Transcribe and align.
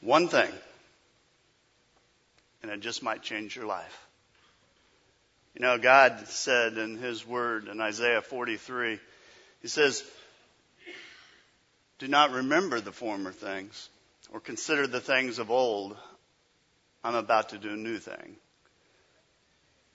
One 0.00 0.28
thing. 0.28 0.50
And 2.62 2.70
it 2.70 2.80
just 2.80 3.02
might 3.02 3.22
change 3.22 3.56
your 3.56 3.66
life. 3.66 4.06
You 5.54 5.62
know, 5.62 5.78
God 5.78 6.28
said 6.28 6.78
in 6.78 6.98
His 6.98 7.26
Word 7.26 7.68
in 7.68 7.80
Isaiah 7.80 8.22
43, 8.22 8.98
He 9.62 9.68
says, 9.68 10.04
Do 11.98 12.08
not 12.08 12.30
remember 12.30 12.80
the 12.80 12.92
former 12.92 13.32
things 13.32 13.88
or 14.32 14.40
consider 14.40 14.86
the 14.86 15.00
things 15.00 15.38
of 15.38 15.50
old. 15.50 15.96
I'm 17.02 17.14
about 17.14 17.50
to 17.50 17.58
do 17.58 17.70
a 17.70 17.76
new 17.76 17.98
thing. 17.98 18.36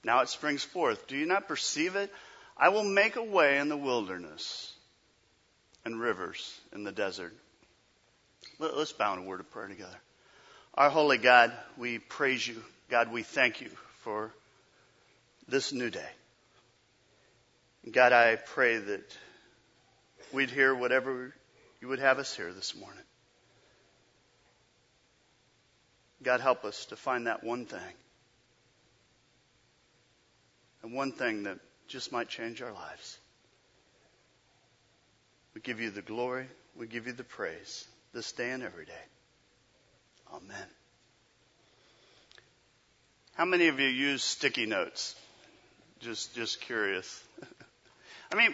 Now 0.04 0.22
it 0.22 0.30
springs 0.30 0.64
forth. 0.64 1.08
Do 1.08 1.16
you 1.16 1.26
not 1.26 1.48
perceive 1.48 1.96
it? 1.96 2.12
I 2.58 2.70
will 2.70 2.84
make 2.84 3.16
a 3.16 3.24
way 3.24 3.58
in 3.58 3.70
the 3.70 3.78
wilderness 3.78 4.74
and 5.86 6.00
rivers 6.00 6.60
in 6.74 6.84
the 6.84 6.92
desert. 6.92 7.34
Let, 8.60 8.72
us 8.74 8.92
bow 8.94 9.14
in 9.14 9.20
a 9.20 9.24
word 9.24 9.40
of 9.40 9.50
prayer 9.52 9.68
together. 9.68 9.98
Our 10.76 10.90
holy 10.90 11.18
God, 11.18 11.52
we 11.78 12.00
praise 12.00 12.48
you. 12.48 12.62
God, 12.90 13.12
we 13.12 13.24
thank 13.24 13.62
you 13.62 13.70
for 14.02 14.32
this 15.48 15.74
new 15.74 15.90
day. 15.90 16.10
God, 17.92 18.14
I 18.14 18.36
pray 18.36 18.78
that 18.78 19.18
we'd 20.32 20.50
hear 20.50 20.74
whatever 20.74 21.34
you 21.82 21.88
would 21.88 22.00
have 22.00 22.20
us 22.20 22.36
hear 22.36 22.54
this 22.54 22.76
morning. 22.76 23.04
God, 26.22 26.40
help 26.40 26.64
us 26.64 26.86
to 26.86 26.96
find 26.96 27.28
that 27.28 27.44
one 27.44 27.66
thing. 27.66 27.82
And 30.82 30.94
one 30.94 31.12
thing 31.12 31.44
that 31.44 31.60
just 31.88 32.12
might 32.12 32.30
change 32.30 32.62
our 32.62 32.72
lives. 32.72 33.18
We 35.54 35.62
give 35.62 35.82
you 35.82 35.90
the 35.90 36.02
glory. 36.02 36.48
We 36.78 36.88
give 36.88 37.08
you 37.08 37.14
the 37.14 37.24
praise 37.24 37.88
this 38.14 38.32
day 38.32 38.52
and 38.52 38.62
every 38.62 38.86
day. 38.86 38.92
Amen. 40.32 40.68
How 43.34 43.46
many 43.46 43.68
of 43.68 43.80
you 43.80 43.88
use 43.88 44.24
sticky 44.24 44.68
notes? 44.68 45.16
Just, 46.00 46.36
just 46.36 46.62
curious. 46.62 47.24
I 48.32 48.36
mean, 48.36 48.54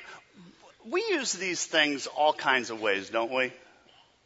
we 0.89 1.03
use 1.09 1.33
these 1.33 1.65
things 1.65 2.07
all 2.07 2.31
kinds 2.31 2.69
of 2.69 2.79
ways, 2.79 3.09
don't 3.09 3.33
we? 3.33 3.51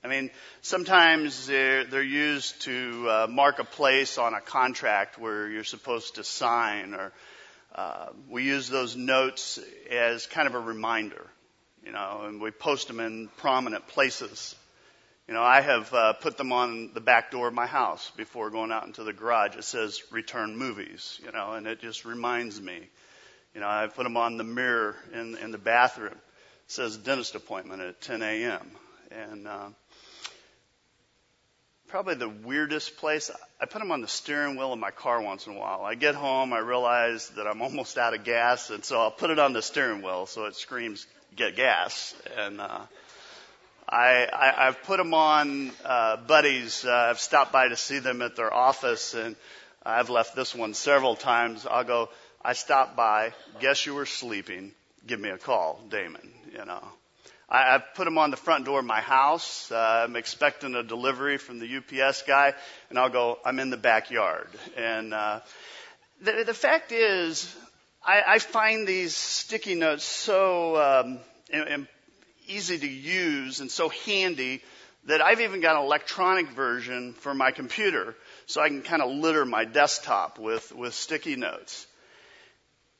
I 0.03 0.07
mean, 0.07 0.29
sometimes 0.61 1.47
they're, 1.47 1.85
they're 1.85 2.03
used 2.03 2.61
to 2.63 3.07
uh, 3.09 3.27
mark 3.29 3.57
a 3.59 3.63
place 3.63 4.17
on 4.19 4.33
a 4.33 4.41
contract 4.41 5.17
where 5.17 5.49
you're 5.49 5.63
supposed 5.63 6.15
to 6.15 6.23
sign, 6.23 6.93
or 6.93 7.11
uh, 7.73 8.07
we 8.29 8.43
use 8.43 8.69
those 8.69 8.95
notes 8.95 9.59
as 9.89 10.27
kind 10.27 10.47
of 10.47 10.53
a 10.53 10.59
reminder, 10.59 11.25
you 11.83 11.91
know, 11.91 12.23
and 12.25 12.41
we 12.41 12.51
post 12.51 12.89
them 12.89 12.99
in 12.99 13.29
prominent 13.37 13.87
places. 13.87 14.55
You 15.27 15.33
know, 15.33 15.43
I 15.43 15.61
have 15.61 15.93
uh, 15.93 16.13
put 16.13 16.37
them 16.37 16.51
on 16.51 16.91
the 16.93 16.99
back 16.99 17.31
door 17.31 17.47
of 17.47 17.53
my 17.53 17.65
house 17.65 18.11
before 18.17 18.49
going 18.49 18.71
out 18.71 18.85
into 18.85 19.03
the 19.03 19.13
garage. 19.13 19.55
It 19.55 19.63
says 19.63 20.01
return 20.11 20.57
movies, 20.57 21.19
you 21.23 21.31
know, 21.31 21.53
and 21.53 21.65
it 21.65 21.79
just 21.79 22.03
reminds 22.03 22.61
me. 22.61 22.89
You 23.55 23.61
know, 23.61 23.67
I 23.67 23.87
put 23.87 24.03
them 24.03 24.17
on 24.17 24.37
the 24.37 24.43
mirror 24.43 24.97
in, 25.13 25.37
in 25.37 25.51
the 25.51 25.57
bathroom. 25.57 26.13
It 26.13 26.71
says 26.71 26.97
dentist 26.97 27.35
appointment 27.35 27.81
at 27.81 28.01
10 28.01 28.21
a.m. 28.21 28.71
And 29.11 29.47
uh, 29.47 29.69
probably 31.87 32.15
the 32.15 32.27
weirdest 32.27 32.97
place. 32.97 33.31
I 33.61 33.65
put 33.65 33.79
them 33.79 33.91
on 33.91 34.01
the 34.01 34.07
steering 34.09 34.57
wheel 34.57 34.73
of 34.73 34.79
my 34.79 34.91
car 34.91 35.21
once 35.21 35.47
in 35.47 35.55
a 35.55 35.57
while. 35.57 35.83
I 35.83 35.95
get 35.95 36.15
home, 36.15 36.51
I 36.51 36.59
realize 36.59 37.29
that 37.37 37.47
I'm 37.47 37.61
almost 37.61 37.97
out 37.97 38.13
of 38.13 38.25
gas, 38.25 38.71
and 38.71 38.83
so 38.83 38.99
I'll 38.99 39.11
put 39.11 39.29
it 39.29 39.39
on 39.39 39.53
the 39.53 39.61
steering 39.61 40.01
wheel 40.01 40.25
so 40.25 40.45
it 40.45 40.55
screams 40.55 41.07
"get 41.35 41.55
gas." 41.55 42.13
And 42.35 42.59
uh, 42.59 42.81
I, 43.93 44.25
I 44.25 44.67
I've 44.67 44.81
put 44.83 44.97
them 44.97 45.13
on 45.13 45.71
uh, 45.85 46.17
buddies. 46.17 46.83
Uh, 46.83 46.91
I've 46.91 47.19
stopped 47.19 47.51
by 47.51 47.67
to 47.67 47.77
see 47.77 47.99
them 47.99 48.23
at 48.23 48.35
their 48.35 48.51
office, 48.51 49.13
and 49.13 49.35
I've 49.85 50.09
left 50.09 50.35
this 50.35 50.55
one 50.55 50.73
several 50.73 51.15
times. 51.15 51.67
I'll 51.69 51.83
go. 51.83 52.09
I 52.43 52.53
stopped 52.53 52.95
by. 52.95 53.33
Guess 53.59 53.85
you 53.85 53.93
were 53.93 54.07
sleeping. 54.07 54.71
Give 55.05 55.19
me 55.19 55.29
a 55.29 55.37
call, 55.37 55.79
Damon. 55.89 56.27
You 56.51 56.65
know. 56.65 56.83
I, 57.47 57.75
I've 57.75 57.93
put 57.93 58.05
them 58.05 58.17
on 58.17 58.31
the 58.31 58.37
front 58.37 58.65
door 58.65 58.79
of 58.79 58.85
my 58.85 59.01
house. 59.01 59.71
Uh, 59.71 60.05
I'm 60.07 60.15
expecting 60.15 60.73
a 60.73 60.81
delivery 60.81 61.37
from 61.37 61.59
the 61.59 61.77
UPS 61.77 62.23
guy, 62.23 62.55
and 62.89 62.97
I'll 62.97 63.09
go, 63.09 63.37
I'm 63.45 63.59
in 63.59 63.69
the 63.69 63.77
backyard. 63.77 64.47
And 64.75 65.13
uh, 65.13 65.41
the, 66.19 66.43
the 66.47 66.53
fact 66.55 66.91
is, 66.91 67.55
I, 68.03 68.23
I 68.25 68.39
find 68.39 68.87
these 68.87 69.15
sticky 69.15 69.75
notes 69.75 70.03
so 70.03 70.77
um, 70.81 71.19
easy 72.47 72.77
to 72.77 72.87
use 72.87 73.59
and 73.59 73.69
so 73.71 73.89
handy 73.89 74.61
that 75.05 75.21
I've 75.21 75.41
even 75.41 75.59
got 75.59 75.75
an 75.75 75.83
electronic 75.83 76.49
version 76.49 77.13
for 77.13 77.33
my 77.33 77.51
computer 77.51 78.15
so 78.45 78.61
I 78.61 78.69
can 78.69 78.81
kind 78.81 79.01
of 79.01 79.11
litter 79.11 79.45
my 79.45 79.65
desktop 79.65 80.39
with, 80.39 80.73
with 80.73 80.93
sticky 80.93 81.35
notes. 81.35 81.85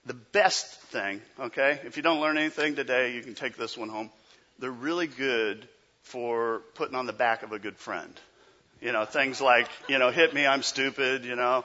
The 0.06 0.14
best 0.14 0.82
thing, 0.92 1.22
okay, 1.40 1.80
if 1.86 1.96
you 1.96 2.03
don't 2.03 2.20
learn 2.20 2.38
anything 2.38 2.76
today, 2.76 3.14
you 3.14 3.22
can 3.22 3.36
take 3.36 3.56
this 3.56 3.78
one 3.78 3.88
home 3.88 4.09
they're 4.59 4.72
really 4.72 5.08
good 5.08 5.68
for 6.03 6.62
putting 6.76 6.96
on 6.96 7.06
the 7.06 7.14
back 7.14 7.44
of 7.44 7.52
a 7.52 7.59
good 7.59 7.78
friend. 7.78 8.20
You 8.82 8.92
know, 8.92 9.06
things 9.06 9.40
like, 9.40 9.70
you 9.88 9.98
know, 9.98 10.12
hit 10.12 10.34
me, 10.34 10.46
I'm 10.46 10.64
stupid, 10.64 11.26
you 11.26 11.36
know. 11.36 11.64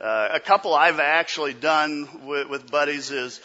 Uh, 0.00 0.28
a 0.32 0.40
couple 0.40 0.74
I've 0.74 1.00
actually 1.00 1.54
done 1.54 2.26
with, 2.26 2.48
with 2.48 2.70
buddies 2.70 3.10
is 3.10 3.40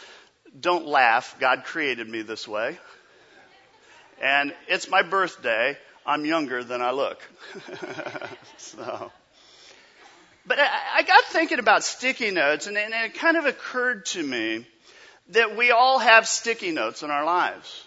don't 0.58 0.86
laugh, 0.86 1.36
God 1.38 1.64
created 1.64 2.08
me 2.08 2.22
this 2.22 2.46
way. 2.46 2.78
And 4.20 4.54
it's 4.68 4.88
my 4.88 5.02
birthday, 5.02 5.76
I'm 6.04 6.24
younger 6.24 6.64
than 6.64 6.80
I 6.80 6.92
look. 6.92 7.20
so. 8.56 9.10
But 10.46 10.58
I, 10.60 11.02
got 11.02 11.24
thinking 11.24 11.58
about 11.58 11.82
sticky 11.82 12.30
notes, 12.30 12.68
and 12.68 12.76
it 12.76 13.14
kind 13.14 13.36
of 13.36 13.46
occurred 13.46 14.06
to 14.06 14.22
me 14.22 14.64
that 15.30 15.56
we 15.56 15.72
all 15.72 15.98
have 15.98 16.28
sticky 16.28 16.70
notes 16.70 17.02
in 17.02 17.10
our 17.10 17.24
lives. 17.24 17.84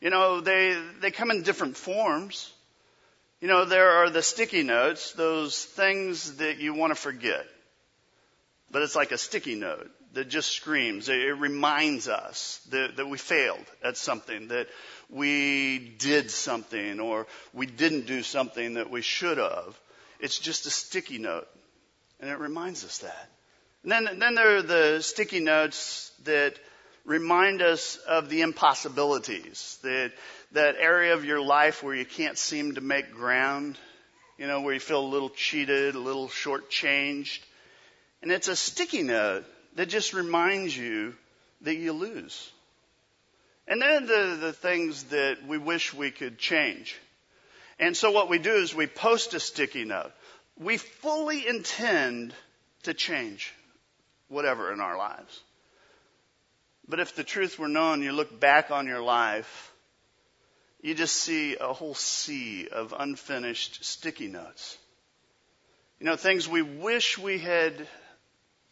You 0.00 0.10
know, 0.10 0.40
they, 0.40 0.80
they 1.00 1.10
come 1.10 1.30
in 1.30 1.42
different 1.42 1.76
forms. 1.76 2.50
You 3.40 3.48
know, 3.48 3.66
there 3.66 3.90
are 3.90 4.10
the 4.10 4.22
sticky 4.22 4.62
notes, 4.62 5.12
those 5.12 5.62
things 5.62 6.36
that 6.36 6.58
you 6.58 6.72
want 6.72 6.92
to 6.92 6.94
forget. 6.94 7.46
But 8.70 8.82
it's 8.82 8.96
like 8.96 9.12
a 9.12 9.18
sticky 9.18 9.54
note 9.54 9.90
that 10.14 10.28
just 10.28 10.52
screams. 10.52 11.08
It 11.08 11.36
reminds 11.38 12.08
us 12.08 12.60
that, 12.70 12.96
that 12.96 13.06
we 13.06 13.18
failed 13.18 13.66
at 13.82 13.96
something, 13.96 14.48
that 14.48 14.68
we 15.10 15.78
did 15.98 16.30
something, 16.30 17.00
or 17.00 17.26
we 17.52 17.66
didn't 17.66 18.06
do 18.06 18.22
something 18.22 18.74
that 18.74 18.90
we 18.90 19.02
should 19.02 19.38
have. 19.38 19.78
It's 20.20 20.38
just 20.38 20.66
a 20.66 20.70
sticky 20.70 21.18
note. 21.18 21.48
And 22.20 22.30
it 22.30 22.38
reminds 22.38 22.84
us 22.84 22.98
that. 22.98 23.30
And 23.82 23.92
then, 23.92 24.18
then 24.18 24.34
there 24.34 24.56
are 24.56 24.62
the 24.62 25.02
sticky 25.02 25.40
notes 25.40 26.10
that 26.24 26.54
remind 27.04 27.60
us 27.60 27.96
of 27.96 28.30
the 28.30 28.40
impossibilities, 28.40 29.78
that, 29.82 30.12
that 30.52 30.76
area 30.78 31.12
of 31.12 31.24
your 31.24 31.42
life 31.42 31.82
where 31.82 31.94
you 31.94 32.06
can't 32.06 32.38
seem 32.38 32.76
to 32.76 32.80
make 32.80 33.12
ground, 33.12 33.78
you 34.38 34.46
know, 34.46 34.62
where 34.62 34.74
you 34.74 34.80
feel 34.80 35.04
a 35.04 35.06
little 35.06 35.28
cheated, 35.28 35.94
a 35.94 35.98
little 35.98 36.28
shortchanged. 36.28 37.40
And 38.22 38.32
it's 38.32 38.48
a 38.48 38.56
sticky 38.56 39.02
note 39.02 39.44
that 39.76 39.90
just 39.90 40.14
reminds 40.14 40.74
you 40.76 41.14
that 41.60 41.76
you 41.76 41.92
lose. 41.92 42.50
And 43.66 43.80
then 43.80 44.06
the, 44.06 44.38
the 44.40 44.52
things 44.52 45.04
that 45.04 45.46
we 45.46 45.58
wish 45.58 45.94
we 45.94 46.10
could 46.10 46.38
change. 46.38 46.96
And 47.78 47.96
so 47.96 48.10
what 48.10 48.28
we 48.28 48.38
do 48.38 48.54
is 48.54 48.74
we 48.74 48.86
post 48.86 49.34
a 49.34 49.40
sticky 49.40 49.84
note. 49.84 50.12
We 50.56 50.76
fully 50.76 51.46
intend 51.46 52.34
to 52.82 52.94
change 52.94 53.52
whatever 54.28 54.72
in 54.72 54.80
our 54.80 54.96
lives. 54.96 55.40
But 56.86 57.00
if 57.00 57.16
the 57.16 57.24
truth 57.24 57.58
were 57.58 57.68
known, 57.68 58.02
you 58.02 58.12
look 58.12 58.38
back 58.38 58.70
on 58.70 58.86
your 58.86 59.02
life, 59.02 59.72
you 60.82 60.94
just 60.94 61.16
see 61.16 61.56
a 61.56 61.72
whole 61.72 61.94
sea 61.94 62.68
of 62.68 62.94
unfinished 62.96 63.84
sticky 63.84 64.26
notes. 64.26 64.76
You 65.98 66.06
know, 66.06 66.16
things 66.16 66.46
we 66.46 66.60
wish 66.60 67.16
we 67.16 67.38
had 67.38 67.88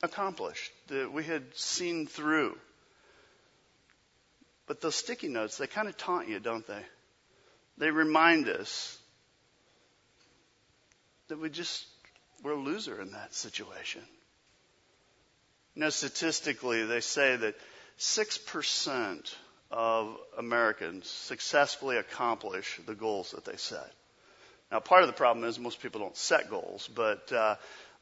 accomplished, 0.02 0.70
that 0.88 1.10
we 1.10 1.24
had 1.24 1.42
seen 1.56 2.06
through. 2.06 2.58
But 4.66 4.80
those 4.80 4.94
sticky 4.94 5.28
notes, 5.28 5.58
they 5.58 5.66
kind 5.66 5.88
of 5.88 5.96
taunt 5.96 6.28
you, 6.28 6.38
don't 6.40 6.66
they? 6.66 6.82
They 7.78 7.90
remind 7.90 8.48
us 8.48 8.98
that 11.28 11.38
we 11.38 11.50
just, 11.50 11.86
we're 12.42 12.52
a 12.52 12.56
loser 12.56 13.00
in 13.00 13.12
that 13.12 13.34
situation. 13.34 14.02
You 15.74 15.80
know, 15.80 15.90
statistically, 15.90 16.84
they 16.84 17.00
say 17.00 17.36
that 17.36 17.54
6% 17.98 19.34
of 19.70 20.16
Americans 20.36 21.08
successfully 21.08 21.96
accomplish 21.96 22.78
the 22.86 22.94
goals 22.94 23.30
that 23.30 23.44
they 23.44 23.56
set. 23.56 23.90
Now, 24.70 24.80
part 24.80 25.02
of 25.02 25.08
the 25.08 25.14
problem 25.14 25.46
is 25.46 25.58
most 25.58 25.80
people 25.80 26.00
don't 26.00 26.16
set 26.16 26.50
goals, 26.50 26.88
but 26.94 27.32
uh, 27.32 27.56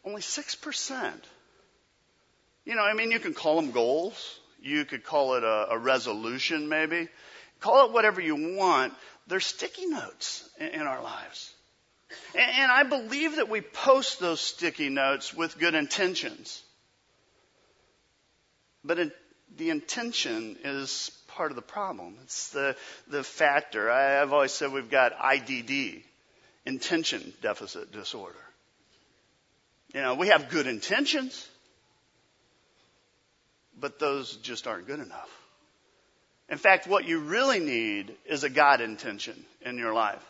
only 0.05 0.21
6%. 0.21 1.13
You 2.65 2.75
know, 2.75 2.83
I 2.83 2.95
mean, 2.95 3.11
you 3.11 3.21
can 3.21 3.35
call 3.35 3.57
them 3.57 3.71
goals. 3.71 4.39
You 4.63 4.85
could 4.85 5.05
call 5.05 5.35
it 5.35 5.45
a, 5.45 5.69
a 5.71 5.79
resolution, 5.79 6.69
maybe. 6.69 7.09
Call 7.61 7.87
it 7.87 7.93
whatever 7.93 8.21
you 8.21 8.57
want. 8.57 8.95
They're 9.27 9.41
sticky 9.41 9.87
notes 9.87 10.49
in, 10.59 10.69
in 10.69 10.83
our 10.83 11.03
lives. 11.03 11.53
And, 12.35 12.51
and 12.59 12.73
I 12.73 12.83
believe 12.83 13.37
that 13.37 13.49
we 13.49 13.61
post 13.61 14.21
those 14.21 14.41
sticky 14.41 14.89
notes 14.89 15.33
with 15.33 15.59
good 15.59 15.75
intentions. 15.75 16.63
But 18.85 18.99
it, 18.99 19.13
the 19.57 19.71
intention 19.71 20.57
is 20.65 21.11
part 21.29 21.53
of 21.53 21.57
the 21.57 21.63
problem. 21.63 22.17
It's 22.23 22.51
the, 22.51 22.77
the 23.09 23.23
factor. 23.23 23.91
I, 23.91 24.21
I've 24.21 24.33
always 24.33 24.53
said 24.53 24.73
we've 24.73 24.91
got 24.91 25.17
IDD, 25.19 26.03
intention 26.67 27.33
deficit 27.43 27.93
disorder. 27.93 28.37
You 29.95 30.03
know, 30.03 30.15
we 30.15 30.29
have 30.29 30.51
good 30.51 30.67
intentions, 30.67 31.49
but 33.81 33.99
those 33.99 34.37
just 34.37 34.67
aren't 34.67 34.87
good 34.87 35.01
enough. 35.01 35.31
In 36.49 36.59
fact, 36.59 36.87
what 36.89 37.07
you 37.07 37.21
really 37.21 37.61
need 37.61 38.15
is 38.27 38.43
a 38.43 38.51
God 38.51 38.81
intention 38.81 39.45
in 39.63 39.79
your 39.79 39.93
life. 39.93 40.25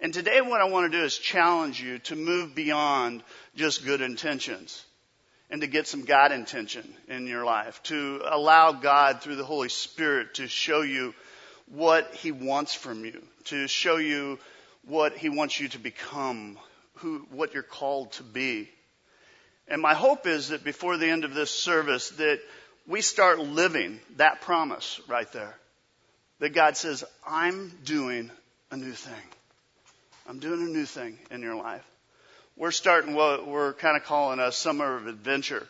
And 0.00 0.14
today 0.14 0.40
what 0.40 0.62
I 0.62 0.64
want 0.64 0.90
to 0.90 0.98
do 0.98 1.04
is 1.04 1.18
challenge 1.18 1.80
you 1.82 1.98
to 2.00 2.16
move 2.16 2.54
beyond 2.54 3.22
just 3.54 3.84
good 3.84 4.00
intentions 4.00 4.82
and 5.50 5.60
to 5.60 5.66
get 5.66 5.86
some 5.86 6.04
God 6.04 6.32
intention 6.32 6.88
in 7.08 7.26
your 7.26 7.44
life, 7.44 7.82
to 7.84 8.22
allow 8.24 8.72
God 8.72 9.20
through 9.20 9.36
the 9.36 9.44
Holy 9.44 9.68
Spirit 9.68 10.34
to 10.34 10.48
show 10.48 10.80
you 10.80 11.12
what 11.66 12.14
He 12.14 12.32
wants 12.32 12.72
from 12.72 13.04
you, 13.04 13.22
to 13.44 13.66
show 13.66 13.96
you 13.96 14.38
what 14.86 15.18
He 15.18 15.28
wants 15.28 15.60
you 15.60 15.68
to 15.68 15.78
become, 15.78 16.58
who, 16.94 17.26
what 17.30 17.52
you're 17.52 17.62
called 17.62 18.12
to 18.12 18.22
be. 18.22 18.70
And 19.68 19.82
my 19.82 19.94
hope 19.94 20.26
is 20.26 20.48
that 20.48 20.64
before 20.64 20.96
the 20.96 21.10
end 21.10 21.24
of 21.24 21.34
this 21.34 21.50
service 21.50 22.08
that 22.10 22.40
we 22.90 23.02
start 23.02 23.38
living 23.38 24.00
that 24.16 24.40
promise 24.40 25.00
right 25.06 25.30
there. 25.32 25.56
That 26.40 26.50
God 26.50 26.76
says, 26.76 27.04
I'm 27.26 27.70
doing 27.84 28.30
a 28.70 28.76
new 28.76 28.92
thing. 28.92 29.22
I'm 30.28 30.40
doing 30.40 30.60
a 30.60 30.70
new 30.70 30.86
thing 30.86 31.18
in 31.30 31.40
your 31.40 31.54
life. 31.54 31.84
We're 32.56 32.72
starting 32.72 33.14
what 33.14 33.46
we're 33.46 33.74
kind 33.74 33.96
of 33.96 34.04
calling 34.04 34.40
a 34.40 34.50
summer 34.50 34.96
of 34.96 35.06
adventure. 35.06 35.66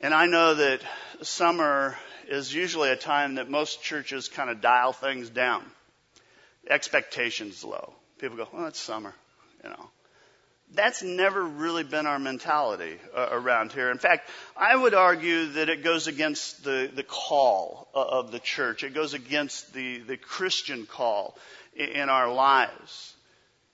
And 0.00 0.12
I 0.12 0.26
know 0.26 0.54
that 0.54 0.80
summer 1.22 1.96
is 2.28 2.52
usually 2.52 2.90
a 2.90 2.96
time 2.96 3.36
that 3.36 3.48
most 3.48 3.82
churches 3.82 4.28
kind 4.28 4.50
of 4.50 4.60
dial 4.60 4.92
things 4.92 5.30
down. 5.30 5.62
Expectations 6.68 7.62
low. 7.62 7.92
People 8.18 8.36
go, 8.36 8.48
oh, 8.52 8.66
it's 8.66 8.80
summer, 8.80 9.14
you 9.62 9.70
know 9.70 9.90
that's 10.74 11.02
never 11.02 11.42
really 11.42 11.82
been 11.82 12.06
our 12.06 12.18
mentality 12.18 12.96
uh, 13.14 13.28
around 13.32 13.72
here. 13.72 13.90
In 13.90 13.98
fact, 13.98 14.28
I 14.56 14.74
would 14.76 14.94
argue 14.94 15.46
that 15.52 15.68
it 15.68 15.82
goes 15.82 16.06
against 16.06 16.62
the, 16.62 16.90
the 16.94 17.02
call 17.02 17.88
of 17.94 18.30
the 18.30 18.38
church. 18.38 18.84
It 18.84 18.94
goes 18.94 19.14
against 19.14 19.74
the, 19.74 19.98
the 19.98 20.16
Christian 20.16 20.86
call 20.86 21.36
in, 21.74 21.88
in 21.88 22.08
our 22.08 22.32
lives. 22.32 23.14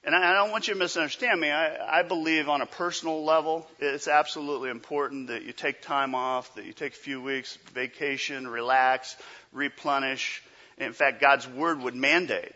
And 0.04 0.14
I, 0.14 0.30
I 0.30 0.34
don't 0.34 0.50
want 0.50 0.68
you 0.68 0.74
to 0.74 0.80
misunderstand 0.80 1.40
me. 1.40 1.50
I, 1.50 2.00
I 2.00 2.02
believe 2.02 2.48
on 2.48 2.62
a 2.62 2.66
personal 2.66 3.24
level, 3.24 3.66
it's 3.78 4.08
absolutely 4.08 4.70
important 4.70 5.28
that 5.28 5.42
you 5.42 5.52
take 5.52 5.82
time 5.82 6.14
off, 6.14 6.54
that 6.54 6.64
you 6.64 6.72
take 6.72 6.92
a 6.92 6.96
few 6.96 7.20
weeks 7.20 7.58
vacation, 7.74 8.48
relax, 8.48 9.16
replenish. 9.52 10.42
In 10.78 10.92
fact, 10.92 11.20
God's 11.20 11.46
Word 11.46 11.82
would 11.82 11.94
mandate 11.94 12.52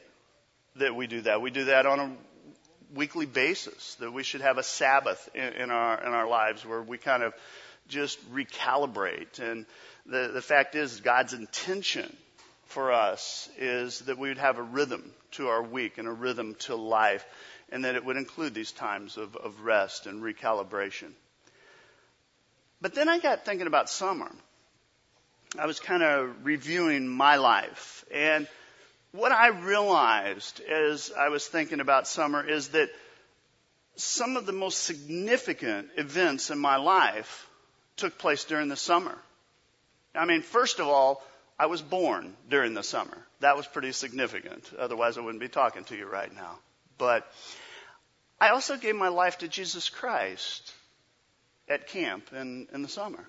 that 0.76 0.94
we 0.94 1.06
do 1.06 1.22
that. 1.22 1.42
We 1.42 1.50
do 1.50 1.64
that 1.66 1.84
on 1.84 2.00
a 2.00 2.10
weekly 2.94 3.26
basis, 3.26 3.94
that 3.96 4.12
we 4.12 4.22
should 4.22 4.40
have 4.40 4.58
a 4.58 4.62
Sabbath 4.62 5.28
in, 5.34 5.52
in 5.54 5.70
our 5.70 6.00
in 6.00 6.12
our 6.12 6.28
lives 6.28 6.64
where 6.64 6.82
we 6.82 6.98
kind 6.98 7.22
of 7.22 7.34
just 7.88 8.18
recalibrate. 8.32 9.38
And 9.38 9.66
the 10.06 10.30
the 10.32 10.42
fact 10.42 10.74
is, 10.74 11.00
God's 11.00 11.32
intention 11.32 12.14
for 12.66 12.92
us 12.92 13.48
is 13.58 14.00
that 14.00 14.18
we 14.18 14.28
would 14.28 14.38
have 14.38 14.58
a 14.58 14.62
rhythm 14.62 15.10
to 15.32 15.48
our 15.48 15.62
week 15.62 15.98
and 15.98 16.06
a 16.06 16.12
rhythm 16.12 16.54
to 16.60 16.76
life, 16.76 17.24
and 17.70 17.84
that 17.84 17.96
it 17.96 18.04
would 18.04 18.16
include 18.16 18.54
these 18.54 18.72
times 18.72 19.16
of, 19.16 19.36
of 19.36 19.62
rest 19.62 20.06
and 20.06 20.22
recalibration. 20.22 21.10
But 22.80 22.94
then 22.94 23.08
I 23.08 23.18
got 23.18 23.44
thinking 23.44 23.66
about 23.66 23.90
summer. 23.90 24.30
I 25.58 25.66
was 25.66 25.80
kind 25.80 26.02
of 26.02 26.44
reviewing 26.44 27.08
my 27.08 27.36
life 27.36 28.04
and 28.12 28.46
what 29.12 29.32
I 29.32 29.48
realized 29.48 30.60
as 30.60 31.12
I 31.16 31.28
was 31.28 31.46
thinking 31.46 31.80
about 31.80 32.06
summer 32.06 32.46
is 32.46 32.68
that 32.68 32.90
some 33.96 34.36
of 34.36 34.46
the 34.46 34.52
most 34.52 34.82
significant 34.82 35.88
events 35.96 36.50
in 36.50 36.58
my 36.58 36.76
life 36.76 37.48
took 37.96 38.18
place 38.18 38.44
during 38.44 38.68
the 38.68 38.76
summer. 38.76 39.16
I 40.14 40.24
mean, 40.24 40.42
first 40.42 40.78
of 40.78 40.88
all, 40.88 41.22
I 41.58 41.66
was 41.66 41.82
born 41.82 42.34
during 42.48 42.74
the 42.74 42.82
summer. 42.82 43.18
That 43.40 43.56
was 43.56 43.66
pretty 43.66 43.92
significant. 43.92 44.70
Otherwise, 44.78 45.18
I 45.18 45.20
wouldn't 45.20 45.42
be 45.42 45.48
talking 45.48 45.84
to 45.84 45.96
you 45.96 46.06
right 46.06 46.34
now. 46.34 46.58
But 46.96 47.30
I 48.40 48.50
also 48.50 48.76
gave 48.76 48.96
my 48.96 49.08
life 49.08 49.38
to 49.38 49.48
Jesus 49.48 49.88
Christ 49.88 50.72
at 51.68 51.88
camp 51.88 52.30
in, 52.32 52.68
in 52.72 52.82
the 52.82 52.88
summer. 52.88 53.24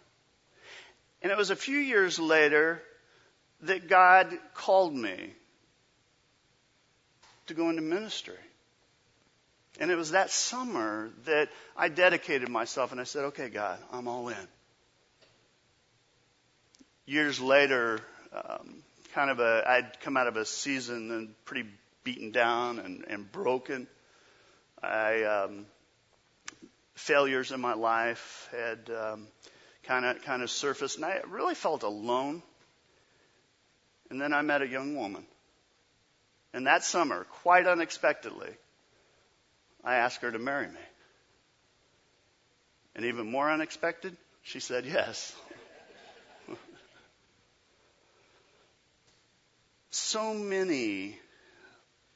And 1.22 1.32
it 1.32 1.38
was 1.38 1.50
a 1.50 1.56
few 1.56 1.78
years 1.78 2.20
later 2.20 2.82
that 3.64 3.90
God 3.90 4.36
called 4.54 4.96
me 4.96 5.34
to 7.52 7.56
go 7.56 7.70
into 7.70 7.82
ministry. 7.82 8.38
And 9.80 9.92
it 9.92 9.96
was 9.96 10.12
that 10.12 10.32
summer 10.32 11.10
that 11.26 11.50
I 11.76 11.90
dedicated 11.90 12.50
myself 12.50 12.92
and 12.92 13.02
I 13.02 13.04
said, 13.04 13.26
okay, 13.26 13.50
God, 13.50 13.78
I'm 13.92 14.08
all 14.08 14.30
in. 14.30 14.48
Years 17.06 17.40
later, 17.40 18.00
um, 18.34 18.84
kind 19.14 19.30
of 19.30 19.40
a, 19.40 19.64
I'd 19.68 20.00
come 20.02 20.16
out 20.16 20.28
of 20.28 20.38
a 20.38 20.46
season 20.46 21.12
and 21.12 21.46
pretty 21.46 21.68
beaten 22.04 22.32
down 22.32 22.80
and, 22.80 23.06
and 23.10 23.32
broken. 23.32 23.88
I, 24.82 25.24
um, 25.24 25.66
failures 26.96 27.52
in 27.52 27.60
my 27.60 27.74
life 27.74 28.50
had, 28.52 28.90
kind 29.84 30.06
of, 30.06 30.22
kind 30.24 30.42
of 30.42 30.50
surfaced 30.50 30.98
and 30.98 31.06
I 31.06 31.22
really 31.28 31.56
felt 31.56 31.84
alone. 31.84 32.44
And 34.10 34.22
then 34.22 34.32
I 34.32 34.42
met 34.42 34.62
a 34.62 34.68
young 34.68 34.96
woman 34.96 35.26
and 36.54 36.68
that 36.68 36.84
summer, 36.84 37.26
quite 37.44 37.66
unexpectedly, 37.66 38.50
I 39.84 39.96
asked 39.96 40.22
her 40.22 40.32
to 40.32 40.40
marry 40.40 40.68
me. 40.68 40.80
And 42.96 43.06
even 43.06 43.32
more 43.32 43.50
unexpected, 43.50 44.16
she 44.44 44.60
said 44.60 44.86
yes. 44.86 45.34
so 49.92 50.34
many 50.34 51.18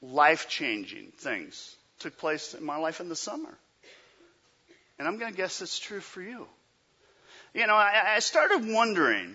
life 0.02 0.50
changing 0.50 1.12
things 1.18 1.76
took 2.00 2.18
place 2.18 2.54
in 2.54 2.64
my 2.64 2.78
life 2.78 3.00
in 3.00 3.08
the 3.08 3.16
summer. 3.16 3.58
And 5.00 5.08
I'm 5.08 5.18
going 5.18 5.32
to 5.32 5.38
guess 5.38 5.62
it's 5.62 5.80
true 5.80 6.02
for 6.02 6.22
you. 6.22 6.46
You 7.54 7.68
know, 7.68 7.76
I, 7.76 8.16
I 8.16 8.20
started 8.20 8.68
wondering, 8.68 9.34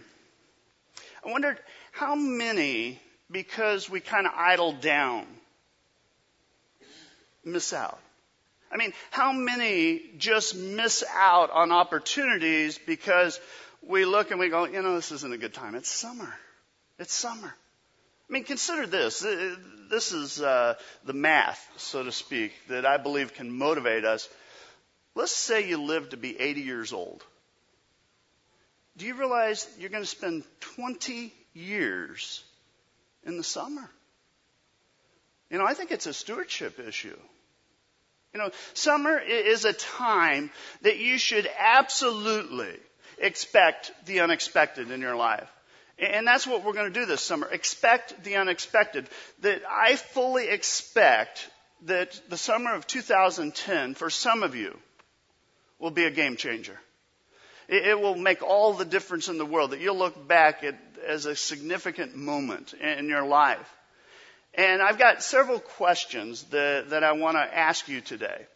I 1.24 1.30
wondered 1.30 1.58
how 1.92 2.14
many 2.14 3.00
because 3.30 3.88
we 3.88 4.00
kind 4.00 4.26
of 4.26 4.32
idle 4.34 4.72
down, 4.72 5.26
miss 7.44 7.72
out. 7.72 7.98
I 8.72 8.76
mean, 8.76 8.92
how 9.10 9.32
many 9.32 10.02
just 10.18 10.54
miss 10.54 11.02
out 11.12 11.50
on 11.50 11.72
opportunities 11.72 12.78
because 12.78 13.40
we 13.82 14.04
look 14.04 14.30
and 14.30 14.38
we 14.38 14.48
go, 14.48 14.64
you 14.64 14.80
know, 14.82 14.94
this 14.94 15.10
isn't 15.10 15.32
a 15.32 15.38
good 15.38 15.54
time. 15.54 15.74
It's 15.74 15.88
summer. 15.88 16.32
It's 16.98 17.12
summer. 17.12 17.54
I 18.28 18.32
mean, 18.32 18.44
consider 18.44 18.86
this. 18.86 19.26
This 19.90 20.12
is 20.12 20.40
uh, 20.40 20.74
the 21.04 21.12
math, 21.12 21.68
so 21.76 22.04
to 22.04 22.12
speak, 22.12 22.52
that 22.68 22.86
I 22.86 22.96
believe 22.96 23.34
can 23.34 23.50
motivate 23.50 24.04
us. 24.04 24.28
Let's 25.16 25.34
say 25.34 25.68
you 25.68 25.82
live 25.82 26.10
to 26.10 26.16
be 26.16 26.38
80 26.38 26.60
years 26.60 26.92
old. 26.92 27.24
Do 28.96 29.06
you 29.06 29.14
realize 29.14 29.68
you're 29.78 29.90
going 29.90 30.04
to 30.04 30.08
spend 30.08 30.44
20 30.76 31.32
years 31.54 32.44
in 33.24 33.36
the 33.36 33.44
summer. 33.44 33.88
You 35.50 35.58
know, 35.58 35.66
I 35.66 35.74
think 35.74 35.90
it's 35.90 36.06
a 36.06 36.12
stewardship 36.12 36.78
issue. 36.78 37.16
You 38.32 38.38
know, 38.38 38.50
summer 38.74 39.18
is 39.18 39.64
a 39.64 39.72
time 39.72 40.50
that 40.82 40.98
you 40.98 41.18
should 41.18 41.48
absolutely 41.58 42.76
expect 43.18 43.90
the 44.06 44.20
unexpected 44.20 44.90
in 44.90 45.00
your 45.00 45.16
life. 45.16 45.50
And 45.98 46.26
that's 46.26 46.46
what 46.46 46.64
we're 46.64 46.72
going 46.72 46.92
to 46.92 47.00
do 47.00 47.06
this 47.06 47.20
summer. 47.20 47.48
Expect 47.48 48.24
the 48.24 48.36
unexpected. 48.36 49.08
That 49.40 49.62
I 49.68 49.96
fully 49.96 50.48
expect 50.48 51.48
that 51.82 52.18
the 52.28 52.36
summer 52.36 52.74
of 52.74 52.86
2010, 52.86 53.94
for 53.94 54.08
some 54.08 54.42
of 54.42 54.54
you, 54.54 54.78
will 55.78 55.90
be 55.90 56.04
a 56.04 56.10
game 56.10 56.36
changer. 56.36 56.78
It, 57.68 58.00
will 58.00 58.16
make 58.16 58.42
all 58.42 58.74
the 58.74 58.84
difference 58.84 59.28
in 59.28 59.38
the 59.38 59.46
world. 59.46 59.70
That 59.70 59.80
you'll 59.80 59.98
look 59.98 60.26
back 60.26 60.64
at 60.64 60.89
as 61.06 61.26
a 61.26 61.36
significant 61.36 62.16
moment 62.16 62.74
in 62.74 63.08
your 63.08 63.26
life. 63.26 63.76
And 64.54 64.82
I've 64.82 64.98
got 64.98 65.22
several 65.22 65.60
questions 65.60 66.42
that, 66.44 66.90
that 66.90 67.04
I 67.04 67.12
want 67.12 67.36
to 67.36 67.58
ask 67.58 67.88
you 67.88 68.00
today. 68.00 68.46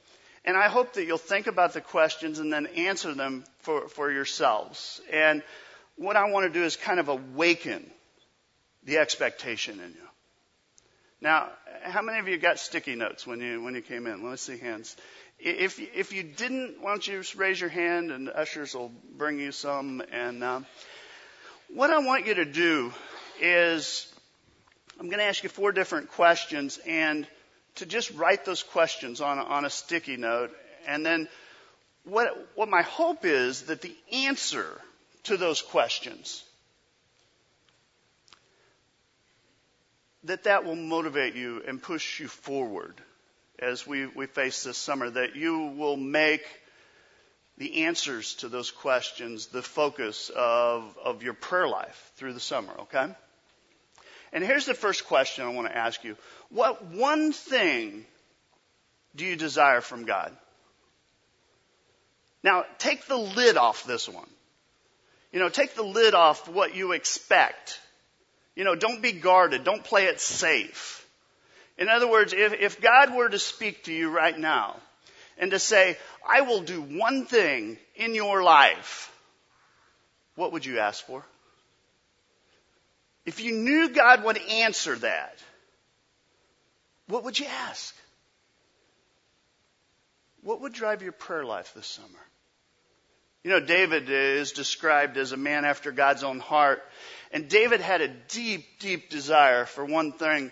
And 0.44 0.56
I 0.56 0.68
hope 0.68 0.94
that 0.94 1.04
you'll 1.04 1.18
think 1.18 1.46
about 1.46 1.72
the 1.72 1.80
questions 1.80 2.38
and 2.38 2.52
then 2.52 2.66
answer 2.66 3.14
them 3.14 3.44
for, 3.60 3.88
for 3.88 4.10
yourselves. 4.10 5.00
And 5.10 5.42
what 5.96 6.16
I 6.16 6.30
want 6.30 6.52
to 6.52 6.58
do 6.58 6.64
is 6.64 6.76
kind 6.76 7.00
of 7.00 7.08
awaken 7.08 7.88
the 8.84 8.98
expectation 8.98 9.80
in 9.80 9.90
you. 9.90 10.08
Now, 11.20 11.48
how 11.82 12.02
many 12.02 12.18
of 12.18 12.28
you 12.28 12.36
got 12.36 12.58
sticky 12.58 12.96
notes 12.96 13.26
when 13.26 13.40
you 13.40 13.62
when 13.62 13.74
you 13.74 13.80
came 13.80 14.06
in? 14.06 14.22
Let 14.22 14.30
me 14.32 14.36
see 14.36 14.58
hands. 14.58 14.94
If 15.38 15.78
if 15.78 16.12
you 16.12 16.22
didn't, 16.22 16.82
why 16.82 16.90
don't 16.90 17.06
you 17.06 17.22
raise 17.36 17.58
your 17.58 17.70
hand 17.70 18.10
and 18.10 18.28
ushers 18.28 18.74
will 18.74 18.92
bring 19.16 19.38
you 19.40 19.50
some. 19.52 20.02
And 20.12 20.44
uh, 20.44 20.60
what 21.72 21.90
I 21.90 21.98
want 21.98 22.26
you 22.26 22.34
to 22.34 22.44
do 22.44 22.92
is, 23.40 24.12
I'm 24.98 25.06
going 25.06 25.18
to 25.18 25.24
ask 25.24 25.42
you 25.42 25.48
four 25.48 25.72
different 25.72 26.10
questions, 26.10 26.78
and 26.86 27.26
to 27.76 27.86
just 27.86 28.10
write 28.12 28.44
those 28.44 28.62
questions 28.62 29.20
on 29.20 29.38
a, 29.38 29.42
on 29.42 29.64
a 29.64 29.70
sticky 29.70 30.16
note, 30.16 30.50
and 30.86 31.04
then 31.04 31.28
what 32.04 32.50
what 32.54 32.68
my 32.68 32.82
hope 32.82 33.24
is 33.24 33.62
that 33.62 33.80
the 33.80 33.96
answer 34.12 34.66
to 35.24 35.36
those 35.38 35.62
questions 35.62 36.44
that 40.24 40.44
that 40.44 40.64
will 40.64 40.76
motivate 40.76 41.34
you 41.34 41.62
and 41.66 41.82
push 41.82 42.20
you 42.20 42.28
forward 42.28 42.94
as 43.58 43.86
we, 43.86 44.06
we 44.06 44.26
face 44.26 44.64
this 44.64 44.76
summer, 44.76 45.08
that 45.08 45.36
you 45.36 45.72
will 45.76 45.96
make 45.96 46.44
the 47.58 47.84
answers 47.84 48.34
to 48.36 48.48
those 48.48 48.70
questions 48.70 49.46
the 49.46 49.62
focus 49.62 50.30
of, 50.34 50.96
of 51.02 51.22
your 51.22 51.34
prayer 51.34 51.68
life 51.68 52.12
through 52.16 52.32
the 52.32 52.40
summer, 52.40 52.72
okay? 52.80 53.14
And 54.32 54.42
here's 54.42 54.66
the 54.66 54.74
first 54.74 55.06
question 55.06 55.44
I 55.44 55.50
want 55.50 55.68
to 55.68 55.76
ask 55.76 56.02
you. 56.02 56.16
What 56.50 56.84
one 56.84 57.32
thing 57.32 58.04
do 59.14 59.24
you 59.24 59.36
desire 59.36 59.80
from 59.80 60.04
God? 60.04 60.36
Now, 62.42 62.64
take 62.78 63.06
the 63.06 63.16
lid 63.16 63.56
off 63.56 63.84
this 63.84 64.08
one. 64.08 64.28
You 65.32 65.40
know, 65.40 65.48
take 65.48 65.74
the 65.74 65.84
lid 65.84 66.14
off 66.14 66.48
what 66.48 66.74
you 66.74 66.92
expect 66.92 67.78
you 68.54 68.64
know, 68.64 68.74
don't 68.74 69.02
be 69.02 69.12
guarded. 69.12 69.64
Don't 69.64 69.82
play 69.82 70.04
it 70.04 70.20
safe. 70.20 71.06
In 71.76 71.88
other 71.88 72.08
words, 72.08 72.32
if, 72.32 72.52
if 72.52 72.80
God 72.80 73.14
were 73.14 73.28
to 73.28 73.38
speak 73.38 73.84
to 73.84 73.92
you 73.92 74.10
right 74.10 74.38
now 74.38 74.76
and 75.38 75.50
to 75.50 75.58
say, 75.58 75.96
I 76.26 76.42
will 76.42 76.62
do 76.62 76.80
one 76.80 77.26
thing 77.26 77.78
in 77.96 78.14
your 78.14 78.42
life, 78.42 79.12
what 80.36 80.52
would 80.52 80.64
you 80.64 80.78
ask 80.78 81.04
for? 81.04 81.24
If 83.24 83.40
you 83.40 83.52
knew 83.52 83.88
God 83.88 84.24
would 84.24 84.38
answer 84.38 84.96
that, 84.96 85.38
what 87.08 87.24
would 87.24 87.38
you 87.38 87.46
ask? 87.46 87.94
What 90.42 90.60
would 90.60 90.72
drive 90.72 91.02
your 91.02 91.12
prayer 91.12 91.44
life 91.44 91.72
this 91.74 91.86
summer? 91.86 92.08
You 93.42 93.50
know, 93.50 93.60
David 93.60 94.08
is 94.08 94.52
described 94.52 95.18
as 95.18 95.32
a 95.32 95.36
man 95.36 95.64
after 95.66 95.92
God's 95.92 96.24
own 96.24 96.40
heart. 96.40 96.82
And 97.30 97.48
David 97.48 97.80
had 97.80 98.00
a 98.00 98.08
deep, 98.08 98.64
deep 98.78 99.10
desire 99.10 99.66
for 99.66 99.84
one 99.84 100.12
thing. 100.12 100.50